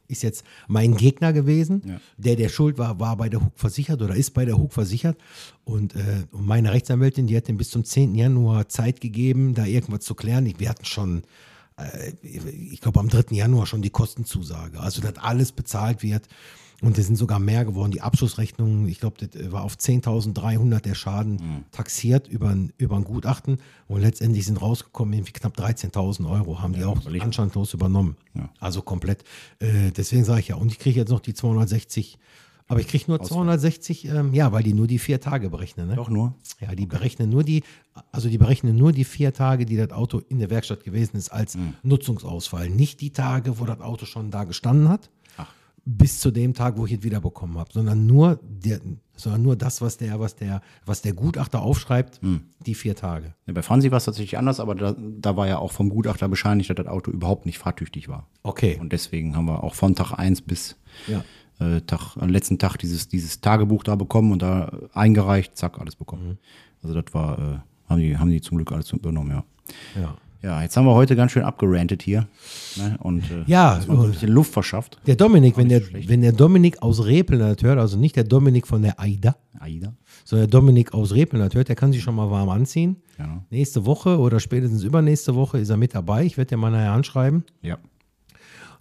ist 0.08 0.22
jetzt 0.22 0.44
mein 0.68 0.96
Gegner 0.96 1.32
gewesen. 1.32 1.82
Ja. 1.86 2.00
Der, 2.18 2.36
der 2.36 2.48
schuld 2.50 2.76
war, 2.76 3.00
war 3.00 3.16
bei 3.16 3.28
der 3.30 3.40
Hook 3.42 3.52
versichert 3.56 4.02
oder 4.02 4.14
ist 4.14 4.32
bei 4.34 4.44
der 4.44 4.58
Hook 4.58 4.72
versichert. 4.74 5.16
Und, 5.64 5.94
äh, 5.96 6.24
meine 6.30 6.72
Rechtsanwältin, 6.72 7.26
die 7.26 7.36
hat 7.36 7.48
ihm 7.48 7.56
bis 7.56 7.70
zum 7.70 7.84
10. 7.84 8.14
Januar 8.14 8.68
Zeit 8.68 9.00
gegeben, 9.00 9.54
da 9.54 9.64
irgendwas 9.64 10.00
zu 10.04 10.14
klären. 10.14 10.44
Ich, 10.44 10.60
wir 10.60 10.68
hatten 10.68 10.84
schon, 10.84 11.22
äh, 11.78 12.12
ich 12.22 12.80
glaube 12.82 13.00
am 13.00 13.08
3. 13.08 13.34
Januar 13.34 13.64
schon 13.66 13.80
die 13.80 13.90
Kostenzusage. 13.90 14.78
Also, 14.78 15.00
dass 15.00 15.16
alles 15.16 15.52
bezahlt 15.52 16.02
wird. 16.02 16.28
Und 16.82 16.98
es 16.98 17.06
sind 17.06 17.16
sogar 17.16 17.38
mehr 17.38 17.64
geworden. 17.64 17.92
Die 17.92 18.00
Abschlussrechnung, 18.00 18.88
ich 18.88 19.00
glaube, 19.00 19.16
das 19.26 19.52
war 19.52 19.62
auf 19.62 19.76
10.300 19.76 20.80
der 20.80 20.94
Schaden 20.94 21.64
taxiert 21.72 22.28
über 22.28 22.50
ein, 22.50 22.72
über 22.78 22.96
ein 22.96 23.04
Gutachten. 23.04 23.58
Und 23.86 24.00
letztendlich 24.02 24.44
sind 24.46 24.60
rausgekommen, 24.60 25.14
irgendwie 25.14 25.32
knapp 25.32 25.56
13.000 25.58 26.28
Euro 26.28 26.60
haben 26.60 26.74
die 26.74 26.84
auch 26.84 26.98
anstandslos 27.20 27.74
übernommen. 27.74 28.16
Ja. 28.34 28.50
Also 28.60 28.82
komplett. 28.82 29.24
Äh, 29.60 29.92
deswegen 29.96 30.24
sage 30.24 30.40
ich 30.40 30.48
ja, 30.48 30.56
und 30.56 30.70
ich 30.72 30.78
kriege 30.78 30.98
jetzt 30.98 31.10
noch 31.10 31.20
die 31.20 31.34
260, 31.34 32.18
aber 32.66 32.80
ich 32.80 32.88
kriege 32.88 33.04
nur 33.08 33.22
260, 33.22 34.06
ähm, 34.08 34.32
ja, 34.32 34.50
weil 34.50 34.62
die 34.62 34.72
nur 34.72 34.86
die 34.86 34.98
vier 34.98 35.20
Tage 35.20 35.50
berechnen. 35.50 35.86
Ne? 35.86 35.96
Doch 35.96 36.08
nur. 36.08 36.34
Ja, 36.60 36.74
die 36.74 36.86
berechnen 36.86 37.28
nur 37.28 37.44
die, 37.44 37.62
also 38.10 38.30
die 38.30 38.38
berechnen 38.38 38.74
nur 38.74 38.90
die 38.92 39.04
vier 39.04 39.34
Tage, 39.34 39.66
die 39.66 39.76
das 39.76 39.90
Auto 39.90 40.22
in 40.28 40.38
der 40.38 40.48
Werkstatt 40.48 40.82
gewesen 40.82 41.16
ist, 41.16 41.28
als 41.28 41.54
Hm. 41.54 41.74
Nutzungsausfall. 41.82 42.70
Nicht 42.70 43.02
die 43.02 43.10
Tage, 43.10 43.58
wo 43.58 43.66
das 43.66 43.80
Auto 43.80 44.06
schon 44.06 44.30
da 44.30 44.44
gestanden 44.44 44.88
hat, 44.88 45.10
bis 45.86 46.20
zu 46.20 46.30
dem 46.30 46.54
Tag, 46.54 46.78
wo 46.78 46.86
ich 46.86 46.92
es 46.92 47.02
wiederbekommen 47.02 47.58
habe, 47.58 47.70
sondern 47.72 48.06
nur, 48.06 48.40
der, 48.42 48.80
sondern 49.16 49.42
nur 49.42 49.56
das, 49.56 49.80
was 49.82 49.96
der, 49.98 50.18
was 50.18 50.34
der, 50.34 50.62
was 50.86 51.02
der 51.02 51.12
Gutachter 51.12 51.60
aufschreibt, 51.62 52.20
Hm. 52.22 52.40
die 52.64 52.74
vier 52.74 52.96
Tage. 52.96 53.34
Ja, 53.46 53.52
bei 53.52 53.62
Franzi 53.62 53.90
war 53.90 53.98
es 53.98 54.04
tatsächlich 54.06 54.38
anders, 54.38 54.60
aber 54.60 54.74
da, 54.74 54.94
da 54.98 55.36
war 55.36 55.46
ja 55.46 55.58
auch 55.58 55.72
vom 55.72 55.90
Gutachter 55.90 56.28
bescheinigt, 56.28 56.70
dass 56.70 56.76
das 56.76 56.86
Auto 56.86 57.10
überhaupt 57.10 57.44
nicht 57.46 57.58
fahrtüchtig 57.58 58.08
war. 58.08 58.26
Okay. 58.42 58.78
Und 58.80 58.92
deswegen 58.92 59.36
haben 59.36 59.44
wir 59.46 59.62
auch 59.62 59.74
von 59.74 59.94
Tag 59.94 60.12
1 60.18 60.40
bis 60.42 60.76
Ja. 61.06 61.22
äh, 61.60 61.80
Tag, 61.82 62.16
am 62.16 62.30
letzten 62.30 62.58
Tag 62.58 62.76
dieses, 62.78 63.08
dieses 63.08 63.40
Tagebuch 63.42 63.82
da 63.84 63.94
bekommen 63.94 64.32
und 64.32 64.40
da 64.42 64.72
eingereicht, 64.94 65.56
zack, 65.56 65.78
alles 65.80 65.96
bekommen. 65.96 66.28
Mhm. 66.28 66.38
Also 66.82 67.00
das 67.00 67.12
war, 67.14 67.38
äh, 67.38 67.58
haben, 67.90 68.00
die, 68.00 68.16
haben 68.16 68.30
die 68.30 68.40
zum 68.40 68.56
Glück 68.56 68.72
alles 68.72 68.90
übernommen, 68.92 69.30
ja. 69.30 69.44
Ja. 70.00 70.16
Ja, 70.44 70.60
jetzt 70.62 70.76
haben 70.76 70.84
wir 70.84 70.94
heute 70.94 71.16
ganz 71.16 71.32
schön 71.32 71.42
abgerantet 71.42 72.02
hier. 72.02 72.26
Ne? 72.76 72.96
Und 73.00 73.22
äh, 73.30 73.44
Ja, 73.46 73.80
ein 73.88 74.10
bisschen 74.10 74.30
Luft 74.30 74.52
verschafft. 74.52 74.98
Der 75.06 75.16
Dominik, 75.16 75.56
wenn 75.56 75.70
der, 75.70 75.80
schlecht. 75.80 76.08
wenn 76.10 76.20
der 76.20 76.32
Dominik 76.32 76.82
aus 76.82 77.06
Repeln 77.06 77.40
hört, 77.40 77.64
also 77.78 77.96
nicht 77.96 78.14
der 78.16 78.24
Dominik 78.24 78.66
von 78.66 78.82
der 78.82 79.00
AIDA, 79.00 79.36
Aida. 79.58 79.94
sondern 80.24 80.50
der 80.50 80.60
Dominik 80.60 80.92
aus 80.92 81.14
Repeln 81.14 81.42
hört, 81.42 81.68
der 81.68 81.74
kann 81.76 81.92
sich 81.92 82.02
schon 82.02 82.14
mal 82.14 82.30
warm 82.30 82.50
anziehen. 82.50 82.96
Ja. 83.18 83.42
Nächste 83.48 83.86
Woche 83.86 84.18
oder 84.18 84.38
spätestens 84.38 84.82
übernächste 84.82 85.34
Woche 85.34 85.58
ist 85.58 85.70
er 85.70 85.78
mit 85.78 85.94
dabei. 85.94 86.24
Ich 86.24 86.36
werde 86.36 86.50
den 86.50 86.58
mal 86.60 86.70
nachher 86.70 86.92
anschreiben. 86.92 87.44
Ja. 87.62 87.78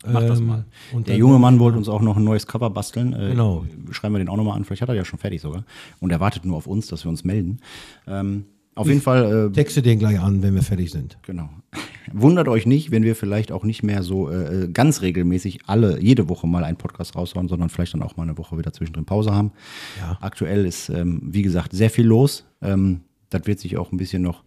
Mach 0.06 0.20
das 0.20 0.40
Ähm, 0.40 0.48
mal. 0.48 0.66
und 0.92 1.08
der 1.08 1.16
junge 1.16 1.40
Mann 1.40 1.60
wollte 1.60 1.78
uns 1.78 1.88
auch 1.88 2.02
noch 2.02 2.18
ein 2.18 2.26
neues 2.26 2.46
Cover 2.46 2.70
basteln. 2.70 3.14
Äh, 3.14 3.30
Genau. 3.30 3.64
Schreiben 3.92 4.14
wir 4.16 4.20
den 4.20 4.28
auch 4.28 4.36
nochmal 4.36 4.58
an. 4.58 4.66
Vielleicht 4.66 4.82
hat 4.82 4.90
er 4.90 4.96
ja 4.96 5.06
schon 5.06 5.18
fertig 5.18 5.40
sogar. 5.40 5.64
Und 6.02 6.12
er 6.12 6.20
wartet 6.20 6.44
nur 6.44 6.58
auf 6.58 6.68
uns, 6.68 6.88
dass 6.88 7.06
wir 7.06 7.10
uns 7.10 7.24
melden. 7.24 7.60
Ähm, 8.06 8.48
auf 8.76 8.88
jeden 8.88 9.02
Fall, 9.02 9.48
äh, 9.48 9.52
Texte 9.52 9.82
den 9.82 10.00
gleich 10.00 10.20
an, 10.20 10.42
wenn 10.42 10.56
wir 10.56 10.64
fertig 10.64 10.92
sind. 10.92 11.18
genau. 11.22 11.50
Wundert 12.12 12.48
euch 12.48 12.66
nicht, 12.66 12.92
wenn 12.92 13.04
wir 13.04 13.16
vielleicht 13.16 13.52
auch 13.52 13.64
nicht 13.64 13.82
mehr 13.82 14.04
so 14.04 14.30
äh, 14.30 14.68
ganz 14.72 15.02
regelmäßig 15.02 15.62
alle, 15.68 16.00
jede 16.02 16.30
Woche 16.30 16.48
mal 16.48 16.64
einen 16.64 16.78
Podcast 16.78 17.16
raushauen, 17.16 17.48
sondern 17.48 17.70
vielleicht 17.70 17.94
dann 17.94 18.04
auch 18.04 18.18
mal 18.18 18.24
eine 18.24 18.38
Woche 18.38 18.58
wieder 18.58 18.74
zwischendrin 18.74 19.06
Pause 19.06 19.34
haben. 19.34 19.52
Ja. 20.00 20.18
Aktuell 20.22 20.66
ist, 20.66 20.90
ähm, 20.90 21.22
wie 21.24 21.42
gesagt, 21.42 21.72
sehr 21.74 21.90
viel 21.90 22.06
los. 22.06 22.46
Ähm, 22.62 23.02
das 23.30 23.48
wird 23.48 23.60
sich 23.60 23.78
auch 23.78 23.92
ein 23.92 23.98
bisschen 23.98 24.22
noch, 24.22 24.44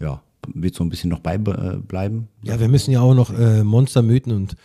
ja, 0.00 0.22
wird 0.54 0.74
so 0.74 0.84
ein 0.84 0.90
bisschen 0.90 1.10
noch 1.10 1.20
beibleiben. 1.20 2.28
Ja, 2.42 2.60
wir 2.60 2.68
müssen 2.68 2.90
ja 2.90 3.00
auch 3.00 3.14
noch 3.14 3.36
äh, 3.36 3.62
Monstermythen 3.64 4.32
und 4.32 4.56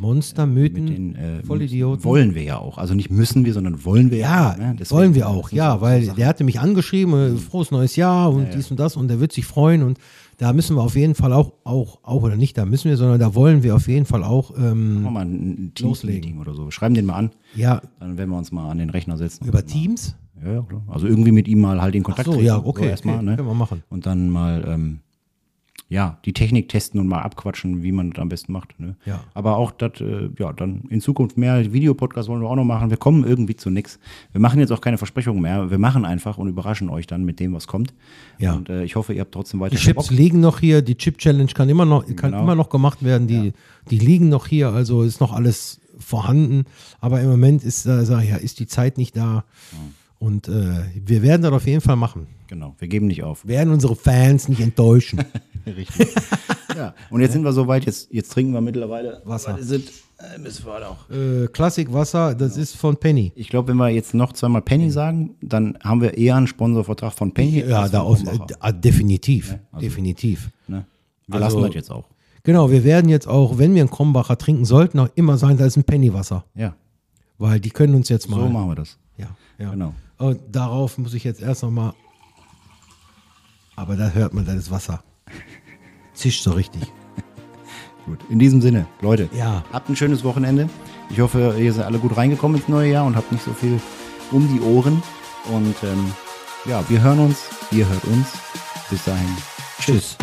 Monstermythen, 0.00 0.84
mit 0.84 0.96
den 0.96 1.14
äh, 1.16 1.42
Vollidioten. 1.44 2.04
wollen 2.04 2.34
wir 2.34 2.42
ja 2.42 2.58
auch. 2.58 2.78
Also 2.78 2.94
nicht 2.94 3.10
müssen 3.10 3.44
wir, 3.44 3.52
sondern 3.52 3.84
wollen 3.84 4.10
wir 4.10 4.18
Ja, 4.18 4.56
ne? 4.56 4.76
Deswegen- 4.78 4.96
wollen 4.98 5.14
wir 5.14 5.28
auch, 5.28 5.50
ja, 5.52 5.74
so- 5.74 5.80
weil 5.80 6.00
so 6.00 6.06
Sachen. 6.08 6.16
der 6.18 6.26
hatte 6.28 6.44
mich 6.44 6.60
angeschrieben, 6.60 7.14
äh, 7.14 7.36
frohes 7.36 7.70
neues 7.70 7.96
Jahr 7.96 8.32
und 8.32 8.48
dies 8.54 8.70
und 8.70 8.78
das 8.80 8.96
und 8.96 9.08
der 9.08 9.20
wird 9.20 9.32
sich 9.32 9.46
freuen 9.46 9.82
und 9.82 9.98
da 10.38 10.52
müssen 10.52 10.76
wir 10.76 10.82
auf 10.82 10.94
jeden 10.94 11.14
Fall 11.16 11.32
auch, 11.32 11.52
auch, 11.64 11.98
auch 12.02 12.22
oder 12.22 12.36
nicht, 12.36 12.56
da 12.56 12.64
müssen 12.64 12.88
wir, 12.88 12.96
sondern 12.96 13.18
da 13.18 13.34
wollen 13.34 13.62
wir 13.64 13.74
auf 13.74 13.88
jeden 13.88 14.06
Fall 14.06 14.22
auch, 14.22 14.52
ähm, 14.56 15.02
mal 15.02 15.24
ein 15.24 15.72
Loslegen. 15.80 16.22
Teams-Meeting 16.22 16.38
oder 16.38 16.54
so. 16.54 16.64
Wir 16.66 16.72
Schreiben 16.72 16.94
den 16.94 17.06
mal 17.06 17.14
an, 17.14 17.30
ja, 17.56 17.82
dann 17.98 18.16
werden 18.18 18.30
wir 18.30 18.38
uns 18.38 18.52
mal 18.52 18.70
an 18.70 18.78
den 18.78 18.90
Rechner 18.90 19.16
setzen. 19.16 19.44
über 19.46 19.58
mal- 19.58 19.62
Teams. 19.62 20.14
Ja, 20.44 20.52
ja, 20.52 20.62
klar. 20.62 20.82
Also 20.86 21.08
irgendwie 21.08 21.32
mit 21.32 21.48
ihm 21.48 21.60
mal 21.60 21.82
halt 21.82 21.96
in 21.96 22.04
Kontakt 22.04 22.26
so, 22.26 22.32
treten. 22.34 22.46
ja, 22.46 22.58
okay, 22.64 22.88
erstmal, 22.90 23.16
okay, 23.16 23.24
ne? 23.24 23.34
können 23.36 23.48
wir 23.48 23.54
machen. 23.54 23.82
Und 23.88 24.06
dann 24.06 24.30
mal, 24.30 24.64
ähm, 24.68 25.00
ja, 25.90 26.18
die 26.26 26.34
Technik 26.34 26.68
testen 26.68 27.00
und 27.00 27.06
mal 27.08 27.22
abquatschen, 27.22 27.82
wie 27.82 27.92
man 27.92 28.10
das 28.10 28.20
am 28.20 28.28
besten 28.28 28.52
macht. 28.52 28.78
Ne? 28.78 28.96
Ja. 29.06 29.24
Aber 29.32 29.56
auch 29.56 29.70
das, 29.70 30.00
äh, 30.02 30.28
ja, 30.38 30.52
dann 30.52 30.82
in 30.90 31.00
Zukunft 31.00 31.38
mehr 31.38 31.72
Videopodcasts 31.72 32.28
wollen 32.28 32.42
wir 32.42 32.48
auch 32.50 32.56
noch 32.56 32.64
machen. 32.64 32.90
Wir 32.90 32.98
kommen 32.98 33.24
irgendwie 33.24 33.56
zu 33.56 33.70
nix. 33.70 33.98
Wir 34.32 34.40
machen 34.40 34.60
jetzt 34.60 34.70
auch 34.70 34.82
keine 34.82 34.98
Versprechungen 34.98 35.40
mehr. 35.40 35.70
Wir 35.70 35.78
machen 35.78 36.04
einfach 36.04 36.36
und 36.36 36.48
überraschen 36.48 36.90
euch 36.90 37.06
dann 37.06 37.24
mit 37.24 37.40
dem, 37.40 37.54
was 37.54 37.66
kommt. 37.66 37.94
Ja. 38.38 38.52
Und 38.54 38.68
äh, 38.68 38.84
ich 38.84 38.96
hoffe, 38.96 39.14
ihr 39.14 39.22
habt 39.22 39.32
trotzdem 39.32 39.60
weiter 39.60 39.76
Die 39.76 39.80
Chips 39.80 40.10
liegen 40.10 40.40
noch 40.40 40.60
hier, 40.60 40.82
die 40.82 40.96
Chip 40.96 41.16
Challenge 41.16 41.50
kann 41.54 41.70
immer 41.70 41.86
noch, 41.86 42.04
kann 42.16 42.32
Genau. 42.32 42.42
immer 42.42 42.54
noch 42.54 42.68
gemacht 42.68 43.02
werden, 43.02 43.26
die, 43.26 43.54
die 43.90 43.98
liegen 43.98 44.28
noch 44.28 44.46
hier, 44.46 44.68
also 44.70 45.02
ist 45.02 45.20
noch 45.20 45.32
alles 45.32 45.80
vorhanden, 45.98 46.64
aber 47.00 47.20
im 47.22 47.30
Moment 47.30 47.64
ist, 47.64 47.86
äh, 47.86 48.04
sag 48.04 48.22
ich 48.24 48.30
ja, 48.30 48.36
ist 48.36 48.60
die 48.60 48.66
Zeit 48.66 48.98
nicht 48.98 49.16
da 49.16 49.44
und 50.18 50.48
äh, 50.48 50.82
wir 50.94 51.22
werden 51.22 51.42
das 51.42 51.52
auf 51.52 51.66
jeden 51.66 51.80
Fall 51.80 51.96
machen. 51.96 52.26
Genau, 52.48 52.74
wir 52.78 52.88
geben 52.88 53.06
nicht 53.06 53.22
auf. 53.22 53.46
Wir 53.46 53.56
werden 53.58 53.72
unsere 53.72 53.94
Fans 53.94 54.48
nicht 54.48 54.60
enttäuschen. 54.60 55.20
Richtig. 55.66 56.08
ja. 56.74 56.94
Und 57.10 57.20
jetzt 57.20 57.32
sind 57.34 57.44
wir 57.44 57.52
soweit, 57.52 57.84
jetzt, 57.84 58.12
jetzt 58.12 58.32
trinken 58.32 58.52
wir 58.52 58.60
mittlerweile 58.62 59.20
Wasser. 59.26 59.56
Was 59.58 59.68
Sind, 59.68 59.90
äh, 60.18 60.38
müssen 60.38 60.64
wir 60.64 60.72
halt 60.72 60.84
auch. 60.84 61.10
äh, 61.10 61.46
Klassikwasser, 61.48 62.34
das 62.34 62.56
ist 62.56 62.74
von 62.74 62.96
Penny. 62.96 63.32
Ich 63.36 63.48
glaube, 63.50 63.68
wenn 63.68 63.76
wir 63.76 63.90
jetzt 63.90 64.14
noch 64.14 64.32
zweimal 64.32 64.62
Penny 64.62 64.90
sagen, 64.90 65.36
dann 65.42 65.78
haben 65.84 66.00
wir 66.00 66.16
eher 66.16 66.36
einen 66.36 66.46
Sponsorvertrag 66.46 67.12
von 67.12 67.32
Penny. 67.34 67.60
Ja, 67.68 67.86
da 67.88 68.00
aus, 68.00 68.22
äh, 68.24 68.72
definitiv, 68.72 69.56
also- 69.70 69.80
definitiv. 69.84 70.50
ne? 70.66 70.86
Wir 71.26 71.34
also- 71.42 71.58
lassen 71.58 71.66
das 71.66 71.74
jetzt 71.74 71.90
auch. 71.90 72.06
Genau, 72.44 72.70
wir 72.70 72.82
werden 72.82 73.10
jetzt 73.10 73.28
auch, 73.28 73.58
wenn 73.58 73.74
wir 73.74 73.82
einen 73.82 73.90
Krombacher 73.90 74.38
trinken 74.38 74.64
sollten, 74.64 74.98
auch 75.00 75.10
immer 75.16 75.36
sagen, 75.36 75.58
da 75.58 75.66
ist 75.66 75.76
ein 75.76 75.84
Pennywasser, 75.84 76.46
Ja, 76.54 76.74
weil 77.36 77.60
die 77.60 77.68
können 77.70 77.94
uns 77.94 78.08
jetzt 78.08 78.30
mal. 78.30 78.40
so 78.40 78.48
machen 78.48 78.68
wir 78.70 78.74
das. 78.76 78.96
Ja, 79.18 79.26
ja. 79.58 79.70
Genau. 79.72 79.92
Und 80.18 80.40
darauf 80.54 80.98
muss 80.98 81.14
ich 81.14 81.24
jetzt 81.24 81.40
erst 81.40 81.62
nochmal. 81.62 81.92
Aber 83.76 83.96
da 83.96 84.10
hört 84.10 84.34
man, 84.34 84.44
das 84.44 84.56
ist 84.56 84.70
Wasser. 84.70 85.02
Zischt 86.12 86.42
so 86.42 86.50
richtig. 86.52 86.82
Gut. 88.06 88.18
In 88.28 88.38
diesem 88.38 88.60
Sinne, 88.60 88.86
Leute, 89.00 89.28
Ja. 89.32 89.62
habt 89.72 89.88
ein 89.88 89.96
schönes 89.96 90.24
Wochenende. 90.24 90.68
Ich 91.10 91.20
hoffe, 91.20 91.54
ihr 91.58 91.72
seid 91.72 91.86
alle 91.86 91.98
gut 91.98 92.16
reingekommen 92.16 92.58
ins 92.58 92.68
neue 92.68 92.90
Jahr 92.92 93.06
und 93.06 93.16
habt 93.16 93.32
nicht 93.32 93.44
so 93.44 93.52
viel 93.54 93.80
um 94.30 94.46
die 94.52 94.60
Ohren. 94.60 95.02
Und 95.50 95.74
ähm, 95.82 96.12
ja, 96.66 96.82
wir 96.90 97.00
hören 97.00 97.20
uns, 97.20 97.44
ihr 97.70 97.88
hört 97.88 98.04
uns. 98.04 98.26
Bis 98.90 99.04
dahin. 99.04 99.28
Tschüss. 99.80 100.16